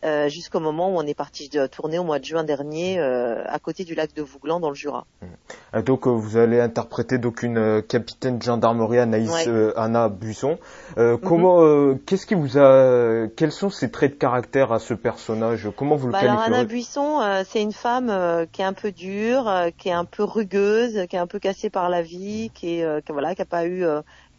Euh, 0.07 0.29
jusqu'au 0.29 0.61
moment 0.61 0.89
où 0.89 0.99
on 0.99 1.03
est 1.03 1.15
parti 1.15 1.49
de 1.49 1.67
tourner 1.67 1.99
au 1.99 2.05
mois 2.05 2.21
de 2.21 2.25
juin 2.25 2.45
dernier 2.45 3.01
euh, 3.01 3.43
à 3.47 3.59
côté 3.59 3.83
du 3.83 3.97
lac 3.97 4.15
de 4.15 4.23
Vouglan 4.23 4.61
dans 4.61 4.69
le 4.69 4.77
Jura. 4.77 5.05
Mmh. 5.21 5.81
Donc 5.83 6.07
euh, 6.07 6.11
vous 6.11 6.37
allez 6.37 6.61
interpréter 6.61 7.19
donc 7.19 7.43
une 7.43 7.83
capitaine 7.83 8.39
de 8.39 8.43
gendarmerie 8.43 9.01
Anaïs 9.01 9.49
Anna 9.75 10.09
Buisson. 10.09 10.59
Mhm. 10.97 11.19
Comment 11.19 11.95
qu'est-ce 12.07 12.25
qui 12.25 12.35
vous 12.35 12.57
a 12.57 13.27
quels 13.37 13.51
sont 13.51 13.69
ses 13.69 13.91
traits 13.91 14.13
de 14.13 14.17
caractère 14.17 14.73
à 14.73 14.79
ce 14.79 14.95
personnage? 14.95 15.69
Comment 15.77 15.97
vous 15.97 16.07
le 16.07 16.13
bah 16.13 16.21
qualifiez 16.21 16.45
Anna 16.45 16.65
Buisson 16.65 17.21
c'est 17.45 17.61
une 17.61 17.73
femme 17.73 18.47
qui 18.53 18.63
est 18.63 18.65
un 18.65 18.73
peu 18.73 18.93
dure, 18.93 19.51
qui 19.77 19.89
est 19.89 19.93
un 19.93 20.05
peu 20.05 20.23
rugueuse, 20.23 21.07
qui 21.09 21.17
est 21.17 21.19
un 21.21 21.27
peu 21.27 21.39
cassée 21.41 21.69
par 21.69 21.91
la 21.91 22.03
vie, 22.03 22.51
qui 22.55 22.81
est 22.81 23.05
qui, 23.05 23.13
voilà 23.13 23.35
qui 23.35 23.43
a 23.43 23.47
pas 23.47 23.67
eu 23.67 23.85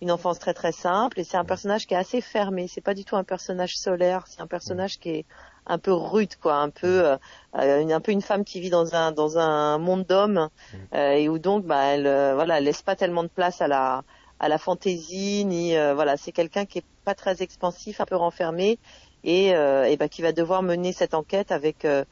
une 0.02 0.12
enfance 0.12 0.40
très 0.40 0.54
très 0.54 0.72
simple 0.72 1.20
et 1.20 1.24
c'est 1.24 1.38
un 1.38 1.46
personnage 1.46 1.88
qui 1.88 1.94
est 1.94 1.98
assez 1.98 2.22
fermé. 2.22 2.68
C'est 2.68 2.82
pas 2.82 2.94
du 2.94 3.04
tout 3.04 3.16
un 3.16 3.24
personnage 3.24 3.78
solaire, 3.78 4.26
c'est 4.28 4.42
un 4.42 4.48
personnage 4.48 5.00
qui 5.00 5.10
est 5.10 5.26
un 5.68 5.78
peu 5.78 5.94
rude 5.94 6.36
quoi, 6.38 6.56
un 6.56 6.70
peu 6.70 7.18
euh, 7.56 7.82
une, 7.82 7.92
un 7.92 8.00
peu 8.00 8.12
une 8.12 8.22
femme 8.22 8.44
qui 8.44 8.60
vit 8.60 8.70
dans 8.70 8.96
un 8.96 9.12
dans 9.12 9.38
un 9.38 9.78
monde 9.78 10.06
d'hommes 10.06 10.50
euh, 10.94 11.12
et 11.12 11.30
où 11.30 11.40
donc 11.40 11.66
bah 11.66 11.84
elle 11.84 12.08
euh, 12.08 12.34
voilà 12.36 12.58
elle 12.58 12.64
laisse 12.64 12.82
pas 12.82 12.96
tellement 12.96 13.24
de 13.24 13.30
place 13.30 13.62
à 13.62 13.68
la 13.68 14.04
à 14.40 14.50
la 14.50 14.58
fantaisie 14.58 15.46
ni 15.46 15.74
voilà 15.74 16.16
c'est 16.18 16.32
quelqu'un 16.32 16.66
qui 16.66 16.80
est 16.80 16.86
pas 17.04 17.16
très 17.16 17.42
expansif, 17.42 18.02
un 18.02 18.06
peu 18.06 18.16
renfermé 18.16 18.78
et, 19.24 19.48
et 19.48 19.98
bah, 19.98 20.08
qui 20.08 20.22
va 20.22 20.32
devoir 20.32 20.62
mener 20.62 20.94
cette 20.94 21.14
enquête 21.14 21.52
avec 21.52 21.86
euh, 21.86 22.06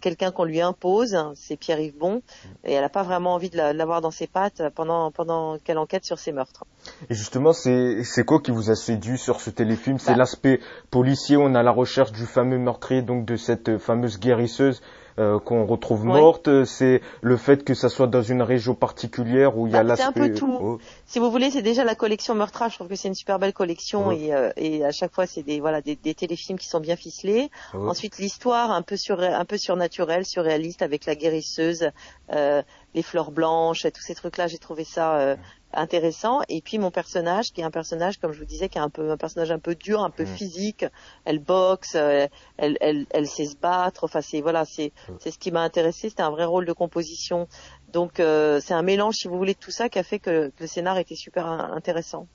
quelqu'un 0.00 0.30
qu'on 0.30 0.44
lui 0.44 0.60
impose, 0.60 1.16
c'est 1.34 1.56
Pierre-Yves 1.56 1.96
Bon, 1.98 2.22
et 2.64 2.72
elle 2.72 2.82
n'a 2.82 2.88
pas 2.88 3.02
vraiment 3.02 3.34
envie 3.34 3.50
de 3.50 3.56
l'avoir 3.56 4.00
dans 4.00 4.10
ses 4.10 4.26
pattes 4.26 4.62
pendant, 4.74 5.10
pendant 5.10 5.58
qu'elle 5.58 5.78
enquête 5.78 6.04
sur 6.04 6.18
ses 6.18 6.32
meurtres. 6.32 6.64
Et 7.08 7.14
justement, 7.14 7.52
c'est 7.52 8.24
quoi 8.24 8.40
qui 8.40 8.50
vous 8.50 8.70
a 8.70 8.76
séduit 8.76 9.18
sur 9.18 9.40
ce 9.40 9.50
téléfilm? 9.50 9.98
C'est 9.98 10.12
bah. 10.12 10.18
l'aspect 10.18 10.60
policier, 10.90 11.36
on 11.36 11.54
a 11.54 11.62
la 11.62 11.72
recherche 11.72 12.12
du 12.12 12.26
fameux 12.26 12.58
meurtrier, 12.58 13.02
donc 13.02 13.24
de 13.24 13.36
cette 13.36 13.78
fameuse 13.78 14.18
guérisseuse 14.18 14.80
euh, 15.20 15.38
qu'on 15.38 15.66
retrouve 15.66 16.04
morte, 16.04 16.64
c'est 16.64 17.02
le 17.20 17.36
fait 17.36 17.62
que 17.62 17.74
ça 17.74 17.88
soit 17.88 18.06
dans 18.06 18.22
une 18.22 18.42
région 18.42 18.74
particulière 18.74 19.56
où 19.56 19.66
il 19.66 19.74
y 19.74 19.76
a 19.76 19.82
l'aspect. 19.82 20.06
Bah, 20.06 20.12
c'est 20.14 20.20
un 20.20 20.28
peu 20.28 20.34
tout. 20.34 20.58
Oh. 20.60 20.78
Si 21.06 21.18
vous 21.18 21.30
voulez, 21.30 21.50
c'est 21.50 21.62
déjà 21.62 21.84
la 21.84 21.94
collection 21.94 22.34
Meurtrage. 22.34 22.72
Je 22.72 22.76
trouve 22.76 22.88
que 22.88 22.96
c'est 22.96 23.08
une 23.08 23.14
super 23.14 23.38
belle 23.38 23.52
collection 23.52 24.10
et, 24.10 24.32
euh, 24.32 24.50
et, 24.56 24.84
à 24.84 24.92
chaque 24.92 25.12
fois 25.12 25.26
c'est 25.26 25.42
des 25.42 25.60
voilà 25.60 25.82
des, 25.82 25.94
des, 25.96 26.14
téléfilms 26.14 26.58
qui 26.58 26.68
sont 26.68 26.80
bien 26.80 26.96
ficelés. 26.96 27.50
Ensuite 27.74 28.18
l'histoire 28.18 28.70
un 28.70 28.82
peu 28.82 28.96
sur 28.96 29.20
un 29.20 29.44
peu 29.44 29.58
surnaturelle, 29.58 30.24
surréaliste 30.24 30.82
avec 30.82 31.06
la 31.06 31.14
guérisseuse, 31.14 31.90
euh, 32.32 32.62
les 32.94 33.02
fleurs 33.02 33.30
blanches, 33.30 33.84
et 33.84 33.90
tous 33.90 34.02
ces 34.02 34.14
trucs 34.14 34.36
là. 34.36 34.46
J'ai 34.46 34.58
trouvé 34.58 34.84
ça 34.84 35.16
euh, 35.16 35.36
intéressant. 35.72 36.40
Et 36.48 36.60
puis 36.60 36.78
mon 36.78 36.90
personnage, 36.90 37.52
qui 37.52 37.60
est 37.60 37.64
un 37.64 37.70
personnage, 37.70 38.18
comme 38.18 38.32
je 38.32 38.38
vous 38.38 38.44
disais, 38.44 38.68
qui 38.68 38.78
est 38.78 38.80
un 38.80 38.90
peu 38.90 39.10
un 39.10 39.16
personnage 39.16 39.50
un 39.50 39.58
peu 39.58 39.74
dur, 39.74 40.02
un 40.02 40.10
peu 40.10 40.24
physique. 40.24 40.84
Elle 41.24 41.38
boxe, 41.38 41.94
euh, 41.94 42.26
elle, 42.56 42.76
elle, 42.80 43.06
elle, 43.10 43.26
sait 43.26 43.46
se 43.46 43.56
battre. 43.56 44.04
Enfin, 44.04 44.20
c'est 44.20 44.40
voilà, 44.40 44.64
c'est 44.64 44.92
c'est 45.18 45.30
ce 45.30 45.38
qui 45.38 45.50
m'a 45.50 45.62
intéressé. 45.62 46.08
C'était 46.10 46.22
un 46.22 46.30
vrai 46.30 46.44
rôle 46.44 46.66
de 46.66 46.72
composition. 46.72 47.48
Donc 47.92 48.20
euh, 48.20 48.60
c'est 48.60 48.74
un 48.74 48.82
mélange, 48.82 49.16
si 49.16 49.28
vous 49.28 49.36
voulez, 49.36 49.54
de 49.54 49.58
tout 49.58 49.70
ça 49.70 49.88
qui 49.88 49.98
a 49.98 50.02
fait 50.02 50.18
que, 50.18 50.48
que 50.48 50.60
le 50.60 50.66
scénar 50.66 50.98
était 50.98 51.16
super 51.16 51.46
intéressant. 51.46 52.26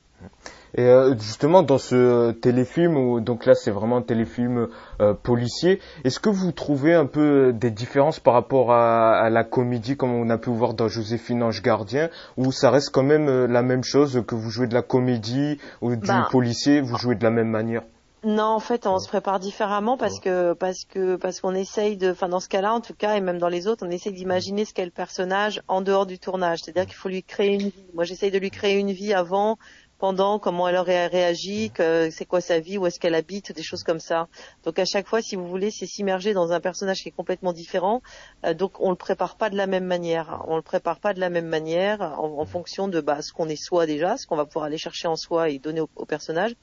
Et 0.77 0.83
euh, 0.83 1.15
justement 1.17 1.63
dans 1.63 1.77
ce 1.77 1.95
euh, 1.95 2.31
téléfilm, 2.33 2.97
où, 2.97 3.21
donc 3.21 3.45
là 3.45 3.55
c'est 3.55 3.71
vraiment 3.71 3.97
un 3.97 4.01
téléfilm 4.01 4.67
euh, 4.99 5.13
policier, 5.13 5.79
est-ce 6.03 6.19
que 6.19 6.29
vous 6.29 6.51
trouvez 6.51 6.93
un 6.93 7.05
peu 7.05 7.53
des 7.53 7.71
différences 7.71 8.19
par 8.19 8.33
rapport 8.33 8.73
à, 8.73 9.29
la 9.29 9.43
comédie 9.45 9.95
comme 9.95 10.13
on 10.13 10.29
a 10.29 10.37
pu 10.37 10.49
voir 10.49 10.73
dans 10.73 10.89
Joséphine 10.89 11.43
Ange 11.43 11.61
Gardien, 11.61 12.09
ou 12.35 12.51
ça 12.51 12.71
reste 12.71 12.89
quand 12.89 13.03
même 13.03 13.45
la 13.45 13.61
même 13.61 13.83
chose 13.83 14.23
que 14.27 14.35
vous 14.35 14.49
jouez 14.49 14.67
de 14.67 14.73
la 14.73 14.81
comédie 14.81 15.59
ou 15.81 15.95
du 15.95 16.07
bah, 16.07 16.27
policier, 16.29 16.81
vous 16.81 16.97
jouez 16.97 17.15
de 17.15 17.23
la 17.23 17.31
même 17.31 17.49
manière? 17.49 17.83
Non, 18.25 18.45
en 18.45 18.59
fait, 18.59 18.87
on 18.87 18.97
se 18.97 19.07
prépare 19.07 19.39
différemment 19.39 19.97
parce 19.97 20.19
que 20.19 20.53
parce 20.53 20.83
que 20.83 21.15
parce 21.15 21.41
qu'on 21.41 21.53
essaye 21.53 21.95
de, 21.95 22.09
enfin 22.09 22.27
dans 22.27 22.39
ce 22.39 22.49
cas-là 22.49 22.73
en 22.73 22.81
tout 22.81 22.95
cas 22.95 23.15
et 23.15 23.21
même 23.21 23.37
dans 23.37 23.49
les 23.49 23.67
autres, 23.67 23.85
on 23.85 23.91
essaye 23.91 24.13
d'imaginer 24.13 24.65
ce 24.65 24.73
qu'est 24.73 24.83
le 24.83 24.89
personnage 24.89 25.61
en 25.67 25.81
dehors 25.81 26.07
du 26.07 26.17
tournage. 26.17 26.61
C'est-à-dire 26.63 26.87
qu'il 26.87 26.95
faut 26.95 27.09
lui 27.09 27.21
créer 27.21 27.53
une 27.53 27.69
vie. 27.69 27.85
Moi, 27.93 28.03
j'essaye 28.03 28.31
de 28.31 28.39
lui 28.39 28.49
créer 28.49 28.79
une 28.79 28.91
vie 28.91 29.13
avant 29.13 29.59
pendant, 29.97 30.39
comment 30.39 30.67
elle 30.67 30.75
aurait 30.75 31.07
réagi, 31.07 31.71
c'est 31.77 32.25
quoi 32.25 32.41
sa 32.41 32.59
vie, 32.59 32.77
où 32.77 32.85
est-ce 32.85 32.99
qu'elle 32.99 33.15
habite, 33.15 33.51
des 33.51 33.63
choses 33.63 33.83
comme 33.83 33.99
ça. 33.99 34.27
Donc 34.63 34.79
à 34.79 34.85
chaque 34.85 35.07
fois, 35.07 35.21
si 35.21 35.35
vous 35.35 35.47
voulez, 35.47 35.71
c'est 35.71 35.85
s'immerger 35.85 36.33
dans 36.33 36.51
un 36.51 36.59
personnage 36.59 37.01
qui 37.01 37.09
est 37.09 37.15
complètement 37.15 37.53
différent. 37.53 38.01
Euh, 38.45 38.53
donc 38.53 38.79
on 38.79 38.89
le 38.89 38.95
prépare 38.95 39.35
pas 39.37 39.49
de 39.49 39.55
la 39.55 39.67
même 39.67 39.85
manière. 39.85 40.43
On 40.47 40.55
le 40.55 40.61
prépare 40.61 40.99
pas 40.99 41.13
de 41.13 41.19
la 41.19 41.29
même 41.29 41.47
manière 41.47 42.01
en, 42.19 42.45
fonction 42.45 42.87
de 42.87 43.01
bah, 43.01 43.21
ce 43.21 43.33
qu'on 43.33 43.49
est 43.49 43.55
soi 43.61 43.85
déjà, 43.85 44.17
ce 44.17 44.27
qu'on 44.27 44.35
va 44.35 44.45
pouvoir 44.45 44.65
aller 44.65 44.77
chercher 44.77 45.07
en 45.07 45.15
soi 45.15 45.49
et 45.49 45.59
donner 45.59 45.81
au, 45.81 45.89
au 45.95 46.05
personnage, 46.05 46.55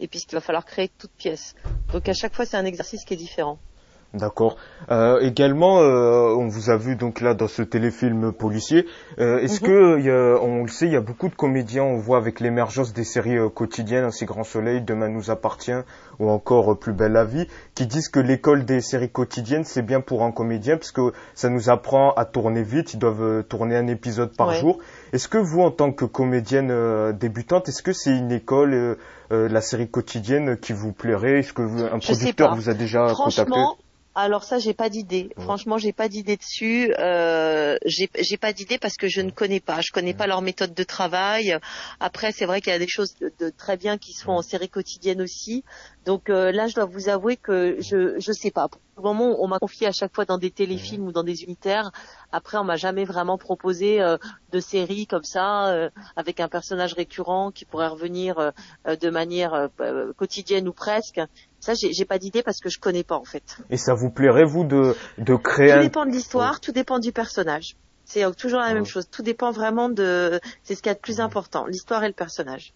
et 0.00 0.08
puis 0.08 0.20
ce 0.20 0.26
qu'il 0.26 0.36
va 0.36 0.40
falloir 0.40 0.64
créer 0.64 0.88
toute 0.88 1.12
pièce. 1.12 1.54
Donc 1.92 2.08
à 2.08 2.14
chaque 2.14 2.34
fois, 2.34 2.46
c'est 2.46 2.56
un 2.56 2.64
exercice 2.64 3.04
qui 3.04 3.14
est 3.14 3.18
différent. 3.18 3.58
D'accord. 4.14 4.56
Euh, 4.90 5.20
également, 5.20 5.80
euh, 5.82 6.34
on 6.34 6.48
vous 6.48 6.70
a 6.70 6.78
vu 6.78 6.96
donc 6.96 7.20
là 7.20 7.34
dans 7.34 7.46
ce 7.46 7.60
téléfilm 7.60 8.32
policier. 8.32 8.86
Euh, 9.18 9.38
Est-ce 9.40 9.62
Mhm. 9.62 9.66
que, 9.68 9.98
il 9.98 10.04
y 10.06 10.10
a- 10.10 10.38
on 10.42 10.62
le 10.62 10.68
sait, 10.68 10.86
il 10.86 10.92
y 10.92 10.96
a 10.96 11.02
beaucoup 11.02 11.28
de 11.28 11.34
comédiens, 11.34 11.82
on 11.82 11.98
voit 11.98 12.16
avec 12.16 12.40
l'émergence 12.40 12.94
des 12.94 13.04
séries 13.04 13.36
euh, 13.36 13.50
quotidiennes, 13.50 14.04
ainsi 14.04 14.24
Grand 14.24 14.44
Soleil, 14.44 14.80
Demain 14.80 15.10
nous 15.10 15.30
appartient, 15.30 15.76
ou 16.18 16.30
encore 16.30 16.72
euh, 16.72 16.74
Plus 16.74 16.94
belle 16.94 17.12
la 17.12 17.24
vie, 17.26 17.48
qui 17.74 17.86
disent 17.86 18.08
que 18.08 18.18
l'école 18.18 18.64
des 18.64 18.80
séries 18.80 19.10
quotidiennes 19.10 19.64
c'est 19.64 19.82
bien 19.82 20.00
pour 20.00 20.22
un 20.24 20.32
comédien 20.32 20.78
parce 20.78 20.90
que 20.90 21.12
ça 21.34 21.50
nous 21.50 21.68
apprend 21.68 22.12
à 22.14 22.24
tourner 22.24 22.62
vite. 22.62 22.94
Ils 22.94 22.98
doivent 22.98 23.22
euh, 23.22 23.42
tourner 23.42 23.76
un 23.76 23.88
épisode 23.88 24.34
par 24.34 24.48
Ouais. 24.48 24.54
jour. 24.58 24.78
Est-ce 25.12 25.28
que 25.28 25.36
vous, 25.38 25.60
en 25.60 25.70
tant 25.70 25.92
que 25.92 26.06
comédienne 26.06 26.70
euh, 26.70 27.12
débutante, 27.12 27.68
est-ce 27.68 27.82
que 27.82 27.92
c'est 27.92 28.16
une 28.16 28.32
école, 28.32 28.72
euh, 28.72 28.94
euh, 29.32 29.48
la 29.50 29.60
série 29.60 29.90
quotidienne, 29.90 30.56
qui 30.56 30.72
vous 30.72 30.92
plairait? 30.92 31.40
Est-ce 31.40 31.52
que 31.52 31.60
vous- 31.60 31.84
un 31.84 31.98
producteur 31.98 32.54
vous 32.56 32.70
a 32.70 32.74
déjà 32.74 33.12
contacté? 33.14 33.60
Alors 34.20 34.42
ça, 34.42 34.58
j'ai 34.58 34.74
pas 34.74 34.88
d'idée. 34.88 35.30
Ouais. 35.36 35.44
Franchement, 35.44 35.78
j'ai 35.78 35.92
pas 35.92 36.08
d'idée 36.08 36.36
dessus. 36.36 36.92
Euh, 36.98 37.76
j'ai 37.84 38.10
j'ai 38.18 38.36
pas 38.36 38.52
d'idée 38.52 38.76
parce 38.76 38.96
que 38.96 39.06
je 39.06 39.20
ne 39.20 39.30
connais 39.30 39.60
pas. 39.60 39.80
Je 39.80 39.92
connais 39.92 40.12
pas 40.12 40.26
leur 40.26 40.42
méthode 40.42 40.74
de 40.74 40.82
travail. 40.82 41.56
Après, 42.00 42.32
c'est 42.32 42.44
vrai 42.44 42.60
qu'il 42.60 42.72
y 42.72 42.76
a 42.76 42.80
des 42.80 42.88
choses 42.88 43.14
de, 43.20 43.32
de 43.38 43.50
très 43.50 43.76
bien 43.76 43.96
qui 43.96 44.12
se 44.12 44.24
font 44.24 44.32
en 44.32 44.42
série 44.42 44.68
quotidienne 44.68 45.22
aussi. 45.22 45.62
Donc 46.08 46.30
euh, 46.30 46.52
là, 46.52 46.68
je 46.68 46.74
dois 46.74 46.86
vous 46.86 47.10
avouer 47.10 47.36
que 47.36 47.76
je 47.80 48.18
je 48.18 48.32
sais 48.32 48.50
pas. 48.50 48.68
Pour 48.68 48.80
le 48.96 49.02
moment, 49.02 49.36
on 49.40 49.46
m'a 49.46 49.58
confié 49.58 49.86
à 49.86 49.92
chaque 49.92 50.14
fois 50.14 50.24
dans 50.24 50.38
des 50.38 50.50
téléfilms 50.50 51.06
ou 51.06 51.12
dans 51.12 51.22
des 51.22 51.42
unitaires. 51.42 51.92
Après, 52.32 52.56
on 52.56 52.64
m'a 52.64 52.76
jamais 52.76 53.04
vraiment 53.04 53.36
proposé 53.36 54.00
euh, 54.00 54.16
de 54.50 54.58
séries 54.58 55.06
comme 55.06 55.24
ça 55.24 55.66
euh, 55.66 55.90
avec 56.16 56.40
un 56.40 56.48
personnage 56.48 56.94
récurrent 56.94 57.50
qui 57.50 57.66
pourrait 57.66 57.88
revenir 57.88 58.52
de 58.86 59.10
manière 59.10 59.68
quotidienne 60.16 60.66
ou 60.66 60.72
presque. 60.72 61.20
Ça, 61.60 61.74
j'ai 61.74 62.04
pas 62.06 62.18
d'idée 62.18 62.42
parce 62.42 62.60
que 62.60 62.70
je 62.70 62.78
connais 62.78 63.04
pas 63.04 63.16
en 63.16 63.24
fait. 63.24 63.58
Et 63.68 63.76
ça 63.76 63.92
vous 63.92 64.08
plairait, 64.08 64.46
vous, 64.46 64.64
de, 64.64 64.96
de 65.18 65.34
créer 65.34 65.74
Tout 65.74 65.80
dépend 65.80 66.06
de 66.06 66.10
l'histoire, 66.12 66.60
tout 66.60 66.72
dépend 66.72 67.00
du 67.00 67.12
personnage. 67.12 67.76
C'est 68.06 68.24
toujours 68.34 68.60
la 68.60 68.72
même 68.72 68.86
chose. 68.86 69.10
Tout 69.10 69.22
dépend 69.22 69.50
vraiment 69.50 69.90
de. 69.90 70.40
C'est 70.62 70.74
ce 70.74 70.80
qu'il 70.80 70.88
y 70.88 70.92
a 70.92 70.94
de 70.94 71.00
plus 71.00 71.20
important, 71.20 71.66
l'histoire 71.66 72.02
et 72.02 72.08
le 72.08 72.14
personnage. 72.14 72.72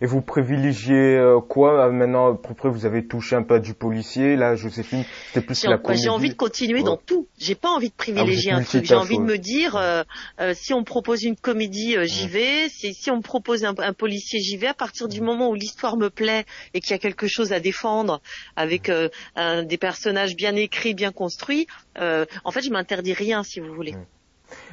Et 0.00 0.06
vous 0.06 0.20
privilégiez 0.20 1.16
euh, 1.16 1.40
quoi 1.40 1.86
euh, 1.86 1.92
maintenant 1.92 2.32
à 2.32 2.36
peu 2.36 2.54
près 2.54 2.68
vous 2.68 2.86
avez 2.86 3.06
touché 3.06 3.36
un 3.36 3.44
peu 3.44 3.54
à 3.54 3.58
du 3.60 3.72
policier, 3.72 4.34
là, 4.34 4.56
Joséphine, 4.56 5.04
c'était 5.28 5.46
plus 5.46 5.62
la 5.64 5.76
bah, 5.76 5.78
comédie. 5.78 6.02
j'ai 6.02 6.08
envie 6.08 6.28
de 6.28 6.34
continuer 6.34 6.80
Ouais. 6.80 6.84
dans 6.84 6.96
tout. 6.96 7.28
J'ai 7.38 7.54
pas 7.54 7.68
envie 7.70 7.88
de 7.88 7.94
privilégier 7.94 8.50
Ah, 8.50 8.56
vous 8.56 8.62
un 8.62 8.64
truc. 8.64 8.84
J'ai 8.84 8.94
envie 8.96 9.16
de 9.16 9.22
me 9.22 9.38
dire, 9.38 9.76
euh, 9.76 10.02
euh, 10.40 10.54
si 10.54 10.74
on 10.74 10.80
me 10.80 10.84
propose 10.84 11.22
une 11.22 11.36
comédie, 11.36 11.96
euh, 11.96 12.04
j'y 12.04 12.26
vais. 12.26 12.68
Si, 12.68 12.94
si 12.94 13.10
on 13.12 13.18
me 13.18 13.22
propose 13.22 13.64
un, 13.64 13.74
un 13.78 13.92
policier, 13.92 14.40
j'y 14.40 14.56
vais. 14.56 14.66
À 14.66 14.74
partir 14.74 15.06
du 15.06 15.20
moment 15.20 15.48
où 15.50 15.54
l'histoire 15.54 15.96
me 15.96 16.10
plaît 16.10 16.44
et 16.74 16.80
qu'il 16.80 16.90
y 16.90 16.94
a 16.94 16.98
quelque 16.98 17.28
chose 17.28 17.52
à 17.52 17.60
défendre 17.60 18.20
avec 18.56 18.88
euh, 18.88 19.08
un- 19.36 19.62
des 19.62 19.78
personnages 19.78 20.34
bien 20.34 20.56
écrits, 20.56 20.94
bien 20.94 21.12
construits, 21.12 21.68
euh, 22.00 22.26
en 22.42 22.50
fait, 22.50 22.62
je 22.62 22.70
m'interdis 22.70 23.12
rien, 23.14 23.44
si 23.44 23.60
vous 23.60 23.72
voulez. 23.72 23.94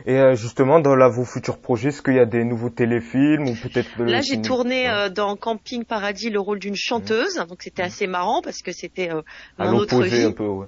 Et 0.05 0.17
euh, 0.17 0.36
justement, 0.36 0.80
dans 0.80 0.95
là, 0.95 1.07
vos 1.07 1.26
futurs 1.26 1.59
projets, 1.59 1.89
est-ce 1.89 2.01
qu'il 2.01 2.15
y 2.15 2.19
a 2.19 2.26
des 2.26 2.43
nouveaux 2.43 2.69
téléfilms 2.69 3.47
ou 3.47 3.55
peut-être 3.55 4.03
Là, 4.03 4.22
j'ai 4.22 4.41
tourné 4.41 4.89
euh, 4.89 5.09
dans 5.09 5.36
Camping 5.36 5.86
Paradis 5.86 6.30
le 6.30 6.39
rôle 6.39 6.59
d'une 6.59 6.76
chanteuse, 6.76 7.36
donc 7.47 7.61
c'était 7.61 7.84
assez 7.84 8.07
marrant 8.07 8.41
parce 8.41 8.61
que 8.61 8.72
c'était 8.72 9.11
euh, 9.11 9.22
mon 9.59 9.74
autre 9.78 10.01
vie, 10.03 10.24
un 10.24 10.32
peu, 10.32 10.47
ouais. 10.47 10.67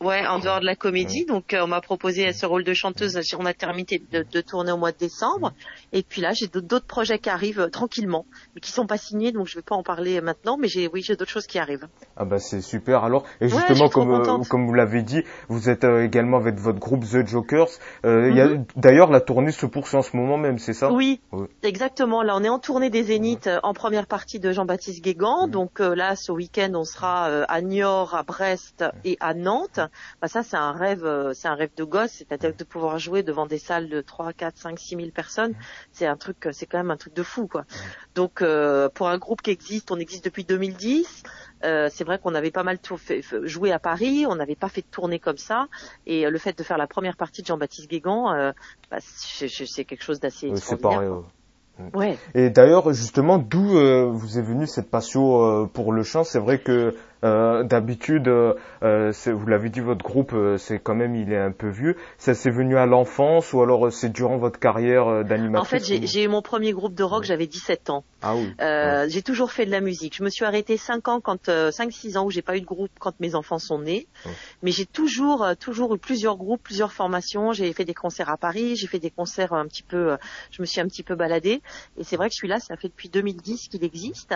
Ouais, 0.00 0.26
en 0.26 0.38
dehors 0.38 0.60
de 0.60 0.66
la 0.66 0.74
comédie. 0.76 1.24
Donc 1.26 1.54
euh, 1.54 1.62
on 1.64 1.66
m'a 1.66 1.80
proposé 1.80 2.32
ce 2.32 2.46
rôle 2.46 2.64
de 2.64 2.74
chanteuse. 2.74 3.18
On 3.38 3.46
a 3.46 3.54
terminé 3.54 4.02
de, 4.12 4.24
de 4.30 4.40
tourner 4.40 4.72
au 4.72 4.76
mois 4.76 4.92
de 4.92 4.98
décembre, 4.98 5.52
et 5.92 6.02
puis 6.02 6.20
là 6.20 6.32
j'ai 6.32 6.46
d'autres- 6.48 6.86
projets 6.86 7.18
qui 7.18 7.30
arrivent 7.30 7.60
euh, 7.60 7.68
tranquillement, 7.68 8.26
mais 8.54 8.60
qui 8.60 8.70
sont 8.70 8.86
pas 8.86 8.96
signés, 8.98 9.32
donc 9.32 9.46
je 9.48 9.56
vais 9.56 9.62
pas 9.62 9.74
en 9.74 9.82
parler 9.82 10.20
maintenant. 10.20 10.56
Mais 10.58 10.68
j'ai, 10.68 10.88
oui, 10.92 11.02
j'ai 11.02 11.16
d'autres 11.16 11.30
choses 11.30 11.46
qui 11.46 11.58
arrivent. 11.58 11.86
Ah 12.16 12.24
bah 12.24 12.38
c'est 12.38 12.60
super 12.60 13.04
alors. 13.04 13.24
Et 13.40 13.48
justement, 13.48 13.88
comme 13.88 14.10
euh, 14.12 14.66
vous 14.66 14.72
l'avez 14.74 15.02
dit, 15.02 15.22
vous 15.48 15.68
êtes 15.68 15.84
euh, 15.84 16.04
également 16.04 16.36
avec 16.38 16.56
votre 16.58 16.78
groupe 16.78 17.04
The 17.04 17.26
Jokers. 17.26 17.68
Euh, 18.04 18.26
Mhm. 18.30 18.64
d'ailleurs 18.76 19.10
la 19.10 19.20
tournée 19.20 19.50
se 19.52 19.66
poursuit 19.66 19.96
en 19.96 20.02
ce 20.02 20.16
moment 20.16 20.36
même, 20.38 20.58
c'est 20.58 20.72
ça? 20.74 20.90
Oui, 20.92 21.20
Ouais. 21.32 21.46
exactement. 21.62 22.22
Là, 22.22 22.36
on 22.36 22.44
est 22.44 22.48
en 22.48 22.58
tournée 22.58 22.90
des 22.90 23.02
Zéniths 23.04 23.46
euh, 23.46 23.58
en 23.62 23.72
première 23.74 24.06
partie 24.06 24.38
de 24.40 24.52
Jean-Baptiste 24.52 25.02
Guégan. 25.02 25.46
Mhm. 25.46 25.50
Donc 25.50 25.80
euh, 25.80 25.94
là, 25.94 26.16
ce 26.16 26.32
week-end, 26.32 26.70
on 26.74 26.84
sera 26.84 27.28
euh, 27.28 27.44
à 27.48 27.60
Niort, 27.62 28.14
à 28.14 28.22
Brest 28.22 28.84
et 29.04 29.16
à 29.20 29.34
Nantes. 29.34 29.80
Bah, 30.20 30.28
ça, 30.28 30.42
c'est 30.42 30.56
un 30.56 30.72
rêve, 30.72 31.04
euh, 31.04 31.32
c'est 31.34 31.48
un 31.48 31.54
rêve 31.54 31.70
de 31.76 31.84
gosse, 31.84 32.10
c'est-à-dire 32.12 32.54
de 32.56 32.64
pouvoir 32.64 32.98
jouer 32.98 33.22
devant 33.22 33.46
des 33.46 33.58
salles 33.58 33.88
de 33.88 34.00
3, 34.00 34.32
4, 34.32 34.56
5, 34.58 34.78
6 34.78 34.96
000 34.96 35.10
personnes. 35.10 35.54
C'est 35.92 36.06
un 36.06 36.16
truc, 36.16 36.36
c'est 36.52 36.66
quand 36.66 36.78
même 36.78 36.90
un 36.90 36.96
truc 36.96 37.14
de 37.14 37.22
fou, 37.22 37.46
quoi. 37.46 37.64
Donc 38.14 38.42
euh, 38.42 38.88
pour 38.88 39.08
un 39.08 39.18
groupe 39.18 39.42
qui 39.42 39.50
existe, 39.50 39.90
on 39.90 39.98
existe 39.98 40.24
depuis 40.24 40.44
2010. 40.44 41.22
Euh, 41.64 41.88
c'est 41.92 42.04
vrai 42.04 42.18
qu'on 42.18 42.34
avait 42.34 42.50
pas 42.50 42.62
mal 42.62 42.78
tour- 42.78 43.00
fait- 43.00 43.22
fait- 43.22 43.46
joué 43.46 43.72
à 43.72 43.78
Paris, 43.78 44.26
on 44.28 44.34
n'avait 44.36 44.56
pas 44.56 44.68
fait 44.68 44.82
de 44.82 44.86
tournée 44.90 45.18
comme 45.18 45.38
ça, 45.38 45.66
et 46.06 46.28
le 46.28 46.38
fait 46.38 46.56
de 46.56 46.62
faire 46.62 46.78
la 46.78 46.86
première 46.86 47.16
partie 47.16 47.42
de 47.42 47.46
Jean-Baptiste 47.46 47.88
Guégan, 47.90 48.32
euh, 48.32 48.52
bah, 48.90 48.98
c'est 49.00 49.84
quelque 49.84 50.02
chose 50.02 50.20
d'assez 50.20 50.48
extraordinaire. 50.48 51.12
ouais. 51.12 51.22
Ouais. 51.92 52.18
Et 52.34 52.48
d'ailleurs, 52.48 52.90
justement, 52.94 53.36
d'où 53.36 53.76
euh, 53.76 54.06
vous 54.10 54.38
est 54.38 54.42
venue 54.42 54.66
cette 54.66 54.90
passion 54.90 55.44
euh, 55.44 55.66
pour 55.66 55.92
le 55.92 56.02
chant? 56.02 56.24
C'est 56.24 56.38
vrai 56.38 56.58
que 56.58 56.94
euh, 57.24 57.62
d'habitude, 57.62 58.28
euh, 58.28 58.54
euh, 58.82 59.12
c'est- 59.12 59.32
vous 59.32 59.46
l'avez 59.46 59.68
dit, 59.68 59.80
votre 59.80 60.04
groupe, 60.04 60.34
c'est 60.58 60.78
quand 60.78 60.94
même, 60.94 61.14
il 61.16 61.32
est 61.32 61.38
un 61.38 61.52
peu 61.52 61.68
vieux. 61.68 61.96
Ça 62.18 62.34
s'est 62.34 62.50
venu 62.50 62.76
à 62.76 62.86
l'enfance 62.86 63.52
ou 63.52 63.62
alors 63.62 63.92
c'est 63.92 64.10
durant 64.12 64.36
votre 64.38 64.58
carrière 64.58 65.24
d'animatrice 65.24 65.60
En 65.60 65.64
fait, 65.78 66.06
j'ai 66.06 66.22
eu 66.24 66.28
mon 66.28 66.42
premier 66.42 66.72
groupe 66.72 66.94
de 66.94 67.02
rock, 67.02 67.24
j'avais 67.24 67.46
17 67.46 67.90
ans. 67.90 68.04
Ah 68.22 68.34
oui. 68.34 68.52
Euh, 68.60 69.06
J'ai 69.08 69.22
toujours 69.22 69.52
fait 69.52 69.66
de 69.66 69.70
la 69.70 69.80
musique. 69.80 70.16
Je 70.16 70.22
me 70.24 70.30
suis 70.30 70.44
arrêtée 70.44 70.76
5 70.76 71.08
ans, 71.08 71.20
quand 71.20 71.48
euh, 71.48 71.70
5-6 71.70 72.16
ans 72.18 72.24
où 72.24 72.30
j'ai 72.30 72.42
pas 72.42 72.56
eu 72.56 72.60
de 72.60 72.66
groupe 72.66 72.90
quand 72.98 73.18
mes 73.20 73.34
enfants 73.34 73.58
sont 73.58 73.78
nés. 73.78 74.06
Mais 74.62 74.70
j'ai 74.70 74.86
toujours, 74.86 75.46
toujours 75.60 75.94
eu 75.94 75.98
plusieurs 75.98 76.36
groupes, 76.36 76.62
plusieurs 76.62 76.92
formations. 76.92 77.52
J'ai 77.52 77.72
fait 77.72 77.84
des 77.84 77.94
concerts 77.94 78.30
à 78.30 78.36
Paris, 78.36 78.76
j'ai 78.76 78.86
fait 78.86 78.98
des 78.98 79.10
concerts 79.10 79.52
un 79.52 79.66
petit 79.66 79.82
peu. 79.82 80.16
je 80.50 80.60
me 80.62 80.66
suis 80.66 80.80
un 80.80 80.86
petit 80.86 81.02
peu 81.02 81.14
baladée. 81.14 81.62
Et 81.98 82.04
c'est 82.04 82.16
vrai 82.16 82.28
que 82.28 82.34
celui-là, 82.34 82.58
ça 82.60 82.76
fait 82.76 82.88
depuis 82.88 83.08
2010 83.08 83.68
qu'il 83.68 83.84
existe. 83.84 84.34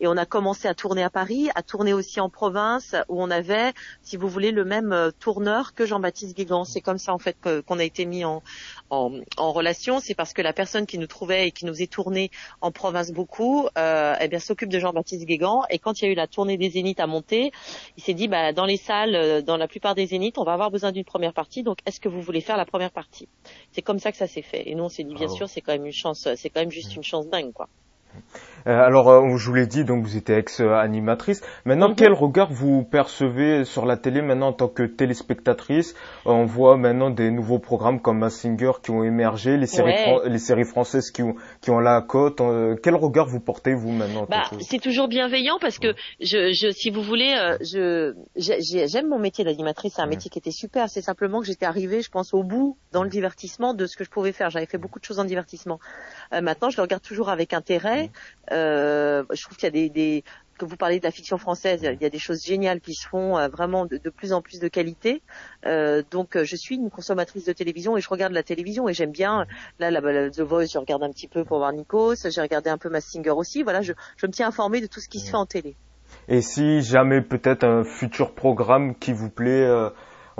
Et 0.00 0.06
on 0.06 0.16
a 0.16 0.26
commencé 0.26 0.68
à 0.68 0.74
tourner 0.74 1.02
à 1.02 1.10
Paris, 1.10 1.48
à 1.54 1.62
tourner 1.62 1.92
aussi 1.92 2.19
en 2.20 2.30
province, 2.30 2.94
où 3.08 3.22
on 3.22 3.30
avait, 3.30 3.72
si 4.02 4.16
vous 4.16 4.28
voulez, 4.28 4.50
le 4.52 4.64
même 4.64 4.92
euh, 4.92 5.10
tourneur 5.10 5.74
que 5.74 5.86
Jean-Baptiste 5.86 6.36
Guégan. 6.36 6.64
C'est 6.64 6.80
comme 6.80 6.98
ça 6.98 7.12
en 7.12 7.18
fait 7.18 7.36
qu'on 7.40 7.78
a 7.78 7.84
été 7.84 8.06
mis 8.06 8.24
en, 8.24 8.42
en, 8.90 9.12
en 9.36 9.52
relation. 9.52 10.00
C'est 10.00 10.14
parce 10.14 10.32
que 10.32 10.42
la 10.42 10.52
personne 10.52 10.86
qui 10.86 10.98
nous 10.98 11.06
trouvait 11.06 11.48
et 11.48 11.50
qui 11.50 11.64
nous 11.66 11.82
est 11.82 11.90
tournée 11.90 12.30
en 12.60 12.70
province 12.70 13.10
beaucoup, 13.12 13.68
euh, 13.78 14.14
eh 14.20 14.28
bien 14.28 14.38
s'occupe 14.38 14.68
de 14.68 14.78
Jean-Baptiste 14.78 15.24
Guégan. 15.24 15.62
Et 15.70 15.78
quand 15.78 16.00
il 16.00 16.04
y 16.04 16.08
a 16.08 16.12
eu 16.12 16.14
la 16.14 16.26
tournée 16.26 16.56
des 16.56 16.70
Zéniths 16.70 17.00
à 17.00 17.06
monter, 17.06 17.52
il 17.96 18.02
s'est 18.02 18.14
dit, 18.14 18.28
bah, 18.28 18.52
dans 18.52 18.66
les 18.66 18.76
salles, 18.76 19.14
euh, 19.14 19.42
dans 19.42 19.56
la 19.56 19.68
plupart 19.68 19.94
des 19.94 20.06
Zéniths, 20.06 20.38
on 20.38 20.44
va 20.44 20.52
avoir 20.52 20.70
besoin 20.70 20.92
d'une 20.92 21.04
première 21.04 21.32
partie. 21.32 21.62
Donc, 21.62 21.78
est-ce 21.86 22.00
que 22.00 22.08
vous 22.08 22.20
voulez 22.22 22.40
faire 22.40 22.56
la 22.56 22.66
première 22.66 22.90
partie? 22.90 23.28
C'est 23.72 23.82
comme 23.82 23.98
ça 23.98 24.12
que 24.12 24.18
ça 24.18 24.26
s'est 24.26 24.42
fait. 24.42 24.68
Et 24.68 24.74
nous, 24.74 24.84
on 24.84 24.88
s'est 24.88 25.04
dit, 25.04 25.14
bien 25.14 25.28
sûr, 25.28 25.48
c'est 25.48 25.60
quand 25.60 25.72
même 25.72 25.86
une 25.86 25.92
chance, 25.92 26.28
c'est 26.36 26.50
quand 26.50 26.60
même 26.60 26.70
juste 26.70 26.94
une 26.96 27.02
chance 27.02 27.28
dingue, 27.28 27.52
quoi. 27.52 27.68
Euh, 28.66 28.78
alors, 28.78 29.08
euh, 29.08 29.36
je 29.38 29.48
vous 29.48 29.54
l'ai 29.54 29.66
dit, 29.66 29.84
donc 29.86 30.04
vous 30.04 30.18
étiez 30.18 30.34
ex-animatrice. 30.36 31.40
Maintenant, 31.64 31.88
Mhm. 31.88 31.94
quel 31.96 32.12
regard 32.12 32.52
vous 32.52 32.84
percevez 32.84 33.64
sur 33.64 33.86
la 33.86 33.96
télé 33.96 34.20
maintenant 34.20 34.48
en 34.48 34.52
tant 34.52 34.68
que 34.68 34.82
téléspectatrice? 34.82 35.94
On 36.26 36.44
voit 36.44 36.76
maintenant 36.76 37.08
des 37.08 37.30
nouveaux 37.30 37.58
programmes 37.58 38.02
comme 38.02 38.18
Mass 38.18 38.34
Singer 38.34 38.72
qui 38.82 38.90
ont 38.90 39.02
émergé, 39.02 39.56
les 39.56 39.66
séries, 39.66 39.92
Ouais. 39.92 40.28
les 40.28 40.38
séries 40.38 40.64
françaises 40.66 41.10
qui 41.10 41.22
ont, 41.22 41.36
qui 41.62 41.70
ont 41.70 41.78
la 41.78 42.02
cote. 42.02 42.42
Euh, 42.42 42.76
quel 42.82 42.96
regard 42.96 43.26
vous 43.26 43.40
portez 43.40 43.72
vous 43.72 43.92
maintenant 43.92 44.24
en 44.24 44.26
Bah, 44.26 44.42
c'est 44.60 44.78
toujours 44.80 45.08
bienveillant 45.08 45.56
parce 45.58 45.78
que 45.78 45.94
je, 46.20 46.52
je, 46.52 46.70
si 46.70 46.90
vous 46.90 47.00
voulez, 47.02 47.32
je, 47.62 48.14
j'aime 48.36 49.08
mon 49.08 49.18
métier 49.18 49.42
d'animatrice. 49.42 49.94
C'est 49.96 50.02
un 50.02 50.06
métier 50.06 50.30
qui 50.30 50.38
était 50.38 50.50
super. 50.50 50.90
C'est 50.90 51.00
simplement 51.02 51.40
que 51.40 51.46
j'étais 51.46 51.64
arrivée, 51.66 52.02
je 52.02 52.10
pense, 52.10 52.34
au 52.34 52.42
bout 52.42 52.76
dans 52.92 53.04
le 53.04 53.08
divertissement 53.08 53.72
de 53.72 53.86
ce 53.86 53.96
que 53.96 54.04
je 54.04 54.10
pouvais 54.10 54.32
faire. 54.32 54.50
J'avais 54.50 54.66
fait 54.66 54.76
beaucoup 54.78 54.98
de 54.98 55.04
choses 55.06 55.18
en 55.18 55.24
divertissement. 55.24 55.78
Euh, 56.32 56.40
maintenant, 56.40 56.70
je 56.70 56.76
le 56.76 56.82
regarde 56.82 57.02
toujours 57.02 57.28
avec 57.28 57.52
intérêt. 57.52 58.10
Euh, 58.52 59.24
je 59.32 59.42
trouve 59.42 59.56
qu'il 59.56 59.66
y 59.66 59.68
a 59.68 59.70
des, 59.70 59.88
des 59.88 60.24
que 60.58 60.66
vous 60.66 60.76
parlez 60.76 60.98
de 60.98 61.04
la 61.04 61.10
fiction 61.10 61.38
française, 61.38 61.80
il 61.82 62.02
y 62.02 62.04
a 62.04 62.10
des 62.10 62.18
choses 62.18 62.44
géniales 62.44 62.80
qui 62.82 62.92
se 62.92 63.08
font 63.08 63.38
euh, 63.38 63.48
vraiment 63.48 63.86
de, 63.86 63.96
de 63.96 64.10
plus 64.10 64.34
en 64.34 64.42
plus 64.42 64.60
de 64.60 64.68
qualité. 64.68 65.22
Euh, 65.64 66.02
donc, 66.10 66.36
euh, 66.36 66.44
je 66.44 66.54
suis 66.54 66.74
une 66.76 66.90
consommatrice 66.90 67.46
de 67.46 67.54
télévision 67.54 67.96
et 67.96 68.02
je 68.02 68.08
regarde 68.10 68.34
la 68.34 68.42
télévision 68.42 68.86
et 68.86 68.92
j'aime 68.92 69.10
bien. 69.10 69.46
Là, 69.78 69.90
la, 69.90 70.00
la- 70.00 70.30
The 70.30 70.40
Voice, 70.40 70.66
je 70.66 70.78
regarde 70.78 71.02
un 71.02 71.10
petit 71.10 71.28
peu 71.28 71.44
pour 71.46 71.58
voir 71.58 71.72
Nikos. 71.72 72.28
J'ai 72.28 72.40
regardé 72.42 72.68
un 72.68 72.76
peu 72.76 72.90
Mass 72.90 73.06
Singer 73.06 73.30
aussi. 73.30 73.62
Voilà, 73.62 73.80
je, 73.80 73.94
je 74.18 74.26
me 74.26 74.32
tiens 74.32 74.48
informée 74.48 74.82
de 74.82 74.86
tout 74.86 75.00
ce 75.00 75.08
qui 75.08 75.18
se 75.20 75.30
fait 75.30 75.36
en 75.36 75.46
télé. 75.46 75.76
Et 76.28 76.42
si 76.42 76.82
jamais 76.82 77.22
peut-être 77.22 77.64
un 77.64 77.82
futur 77.84 78.34
programme 78.34 78.94
qui 78.96 79.14
vous 79.14 79.30
plaît, 79.30 79.64
euh, 79.64 79.88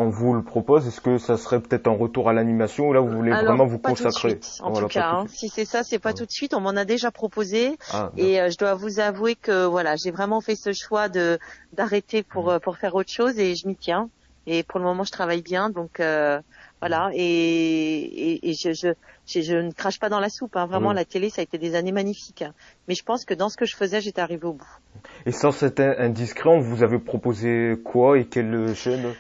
on 0.01 0.09
vous 0.09 0.33
le 0.33 0.43
propose, 0.43 0.87
est-ce 0.87 1.01
que 1.03 1.19
ça 1.19 1.37
serait 1.37 1.61
peut-être 1.61 1.87
un 1.87 1.95
retour 1.95 2.31
à 2.31 2.33
l'animation 2.33 2.89
ou 2.89 2.93
là 2.95 3.01
vous 3.01 3.11
voulez 3.11 3.33
vraiment 3.33 3.67
vous 3.67 3.79
pas 3.79 3.91
consacrer 3.91 4.33
tout 4.33 4.39
de 4.39 4.45
suite, 4.45 4.63
En 4.63 4.73
tout 4.73 4.87
cas, 4.87 5.11
hein. 5.11 5.27
si 5.29 5.51
c'est 5.51 5.67
ça, 5.67 5.83
c'est 5.85 5.99
pas 5.99 6.15
tout 6.15 6.25
de 6.25 6.31
suite. 6.31 6.55
On 6.55 6.61
m'en 6.61 6.71
a 6.71 6.87
déjà 6.87 7.11
proposé 7.11 7.77
ah, 7.93 8.11
et 8.17 8.41
euh, 8.41 8.49
je 8.51 8.57
dois 8.57 8.75
vous 8.75 8.99
avouer 8.99 9.35
que 9.35 9.67
voilà, 9.67 9.97
j'ai 9.97 10.11
vraiment 10.11 10.41
fait 10.41 10.57
ce 10.57 10.73
choix 10.73 11.11
de 11.11 11.39
d'arrêter 11.75 12.23
pour 12.23 12.47
mmh. 12.47 12.51
euh, 12.51 12.59
pour 12.61 12.79
faire 12.79 12.95
autre 12.95 13.13
chose 13.13 13.39
et 13.39 13.55
je 13.55 13.69
m'y 13.69 13.77
tiens. 13.77 14.09
Et 14.47 14.63
pour 14.63 14.81
le 14.81 14.87
moment, 14.87 15.05
je 15.05 15.13
travaille 15.13 15.43
bien, 15.43 15.69
donc 15.69 16.01
euh, 16.01 16.41
voilà. 16.81 17.11
Et, 17.13 18.49
et, 18.49 18.55
je, 18.55 18.73
je, 18.73 18.89
je, 19.27 19.55
ne 19.55 19.71
crache 19.71 19.99
pas 19.99 20.09
dans 20.09 20.19
la 20.19 20.31
soupe. 20.31 20.57
Hein. 20.57 20.65
Vraiment, 20.67 20.93
mmh. 20.93 20.97
la 20.97 21.05
télé, 21.05 21.29
ça 21.29 21.43
a 21.43 21.45
été 21.45 21.59
des 21.59 21.75
années 21.75 21.93
magnifiques. 21.93 22.43
Mais 22.89 22.95
je 22.95 23.05
pense 23.05 23.27
que 23.27 23.35
dans 23.35 23.51
ce 23.51 23.59
que 23.59 23.67
je 23.67 23.77
faisais, 23.77 24.01
j'étais 24.01 24.23
arrivée 24.23 24.47
au 24.47 24.55
bout. 24.55 24.79
Et 25.27 25.33
sans 25.33 25.53
cet 25.53 25.79
indiscret, 25.79 26.59
vous 26.59 26.83
avez 26.83 26.99
proposé 26.99 27.77
quoi 27.85 28.19
et 28.19 28.25
quelle 28.25 28.75
chaîne? 28.75 29.15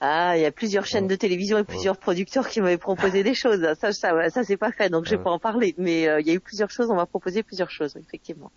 Ah, 0.00 0.36
il 0.36 0.42
y 0.42 0.46
a 0.46 0.52
plusieurs 0.52 0.86
chaînes 0.86 1.06
de 1.06 1.16
télévision 1.16 1.58
et 1.58 1.64
plusieurs 1.64 1.96
producteurs 1.96 2.48
qui 2.48 2.60
m'avaient 2.60 2.76
proposé 2.76 3.22
des 3.22 3.34
choses. 3.34 3.66
Ça, 3.80 3.92
ça, 3.92 4.30
ça 4.30 4.44
c'est 4.44 4.56
pas 4.56 4.72
fait, 4.72 4.90
donc 4.90 5.04
je 5.04 5.10
vais 5.10 5.22
pas 5.22 5.30
en 5.30 5.38
parler. 5.38 5.74
Mais 5.78 6.08
euh, 6.08 6.20
il 6.20 6.26
y 6.26 6.30
a 6.30 6.34
eu 6.34 6.40
plusieurs 6.40 6.70
choses. 6.70 6.90
On 6.90 6.96
m'a 6.96 7.06
proposé 7.06 7.42
plusieurs 7.42 7.70
choses, 7.70 7.96
effectivement. 7.96 8.50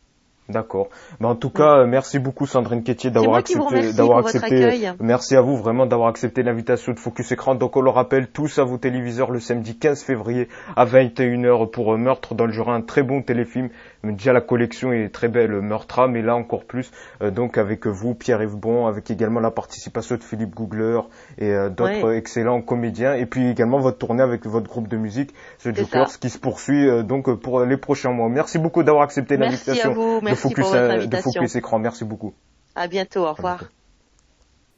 D'accord. 0.49 0.89
Mais 1.19 1.27
en 1.27 1.35
tout 1.35 1.51
cas, 1.51 1.85
merci 1.85 2.17
beaucoup 2.17 2.47
Sandrine 2.47 2.81
Quétier 2.81 3.11
d'avoir 3.11 3.35
accepté, 3.35 3.93
d'avoir 3.93 4.17
accepté. 4.17 4.91
Merci 4.99 5.35
à 5.35 5.41
vous 5.41 5.55
vraiment 5.55 5.85
d'avoir 5.85 6.09
accepté 6.09 6.41
l'invitation 6.41 6.91
de 6.91 6.99
Focus 6.99 7.31
Écran. 7.31 7.53
Donc 7.53 7.77
on 7.77 7.81
le 7.81 7.91
rappelle 7.91 8.27
tous 8.27 8.57
à 8.57 8.63
vos 8.63 8.79
téléviseurs 8.79 9.29
le 9.29 9.39
samedi 9.39 9.77
15 9.77 10.03
février 10.03 10.49
à 10.75 10.85
21h 10.85 11.69
pour 11.69 11.95
Meurtre 11.99 12.33
dans 12.33 12.47
le 12.47 12.51
Jura, 12.51 12.73
un 12.73 12.81
très 12.81 13.03
bon 13.03 13.21
téléfilm. 13.21 13.69
Déjà 14.03 14.31
la 14.31 14.41
collection 14.41 14.93
est 14.93 15.09
très 15.09 15.27
belle, 15.27 15.51
Meurtre, 15.61 16.07
mais 16.07 16.21
là 16.21 16.35
encore 16.35 16.63
plus. 16.63 16.91
Euh, 17.21 17.31
donc 17.31 17.57
avec 17.57 17.85
vous, 17.85 18.15
Pierre-Yves 18.15 18.55
Bon, 18.55 18.87
avec 18.87 19.11
également 19.11 19.41
la 19.41 19.51
participation 19.51 20.15
de 20.15 20.23
Philippe 20.23 20.55
Googler 20.55 21.01
et 21.37 21.51
euh, 21.51 21.69
d'autres 21.69 22.13
excellents 22.13 22.61
comédiens. 22.61 23.15
Et 23.15 23.25
puis 23.25 23.49
également 23.49 23.79
votre 23.79 23.97
tournée 23.97 24.23
avec 24.23 24.45
votre 24.45 24.69
groupe 24.69 24.87
de 24.87 24.97
musique, 24.97 25.33
The 25.63 25.75
Jokers, 25.75 26.19
qui 26.19 26.29
se 26.29 26.39
poursuit 26.39 26.87
euh, 26.87 27.03
donc 27.03 27.33
pour 27.41 27.65
les 27.65 27.77
prochains 27.77 28.11
mois. 28.11 28.29
Merci 28.29 28.57
beaucoup 28.57 28.83
d'avoir 28.83 29.03
accepté 29.03 29.35
l'invitation 29.35 30.21
de 30.21 31.15
focus 31.17 31.55
écran. 31.55 31.79
Merci 31.79 32.05
beaucoup. 32.05 32.33
À 32.75 32.87
bientôt. 32.87 33.25
Au 33.25 33.33
revoir. 33.33 33.65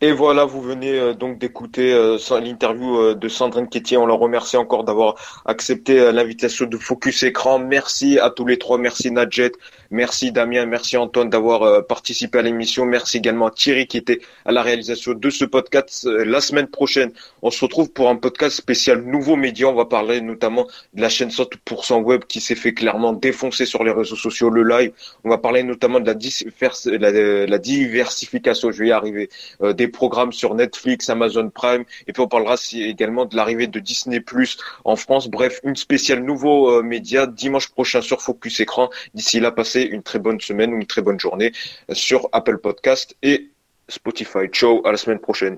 Et 0.04 0.14
voilà, 0.14 0.46
vous 0.46 0.62
venez 0.62 0.98
euh, 0.98 1.14
donc 1.14 1.38
d'écouter 1.38 1.94
euh, 1.94 2.18
l'interview 2.42 2.98
euh, 2.98 3.14
de 3.14 3.28
Sandrine 3.28 3.70
Quétier. 3.70 3.98
On 3.98 4.08
la 4.08 4.16
remercie 4.16 4.58
encore 4.58 4.84
d'avoir 4.84 5.14
accepté 5.46 6.12
l'invitation 6.12 6.66
de 6.66 6.76
Focus 6.76 7.22
Écran. 7.22 7.60
Merci 7.60 8.18
à 8.18 8.32
tous 8.32 8.48
les 8.48 8.58
trois. 8.58 8.80
Merci 8.80 9.12
Nadjet. 9.12 9.52
Merci 9.92 10.32
Damien. 10.32 10.66
Merci 10.66 10.98
Antoine 10.98 11.30
d'avoir 11.30 11.86
participé 11.86 12.40
à 12.40 12.42
l'émission. 12.42 12.86
Merci 12.86 13.18
également 13.18 13.48
à 13.48 13.52
Thierry 13.52 13.88
qui 13.88 13.98
était 13.98 14.22
à 14.46 14.52
la 14.52 14.64
réalisation 14.64 15.14
de 15.14 15.30
ce 15.30 15.46
podcast. 15.46 16.06
La 16.06 16.42
semaine 16.42 16.68
prochaine, 16.68 17.12
on 17.42 17.52
se 17.52 17.64
retrouve 17.64 17.92
pour 17.92 18.10
un 18.10 18.16
podcast 18.16 18.56
spécial 18.56 19.02
nouveaux 19.04 19.36
médias. 19.36 19.68
On 19.68 19.76
va 19.76 19.86
parler 19.86 20.22
notamment 20.22 20.68
de 20.94 21.02
la 21.02 21.10
chaîne 21.10 21.30
100% 21.30 22.02
web 22.02 22.24
qui 22.26 22.40
s'est 22.42 22.56
fait 22.56 22.74
clairement 22.74 23.14
défoncer 23.14 23.66
sur 23.66 23.84
les 23.84 23.92
réseaux 23.92 24.16
sociaux, 24.16 24.50
le 24.50 24.64
live. 24.64 24.92
On 25.24 25.30
va 25.30 25.38
parler 25.38 25.64
notamment 25.64 26.00
de 26.00 26.08
la, 26.08 27.46
la 27.46 27.58
diversification, 27.58 28.72
je 28.72 28.80
vais 28.80 28.88
y 28.90 28.92
arriver, 28.92 29.30
des 29.62 29.88
programmes 29.88 30.32
sur 30.32 30.56
Netflix, 30.56 31.10
Amazon 31.10 31.50
Prime, 31.50 31.84
et 32.08 32.14
puis 32.14 32.22
on 32.22 32.28
parlera 32.28 32.56
également 32.74 33.26
de 33.26 33.36
l'arrivée 33.36 33.68
de 33.68 33.80
Disney 33.80 34.20
Plus 34.20 34.58
en 34.86 34.96
France. 34.96 35.30
Bref, 35.30 35.60
une 35.64 35.76
spéciale 35.76 36.24
nouveau 36.24 36.70
euh, 36.70 36.84
média 36.84 37.28
dimanche 37.28 37.70
prochain 37.70 38.02
sur 38.02 38.22
Focus 38.22 38.60
Écran. 38.60 38.90
D'ici 39.14 39.40
là, 39.40 39.52
passez 39.52 39.81
une 39.86 40.04
très 40.04 40.20
bonne 40.20 40.40
semaine 40.40 40.74
ou 40.74 40.78
une 40.78 40.88
très 40.88 41.02
bonne 41.02 41.20
journée 41.20 41.52
sur 41.92 42.30
Apple 42.32 42.58
Podcast 42.60 43.16
et 43.22 43.52
Spotify. 43.88 44.48
Ciao, 44.52 44.86
à 44.86 44.92
la 44.92 44.98
semaine 44.98 45.20
prochaine. 45.20 45.58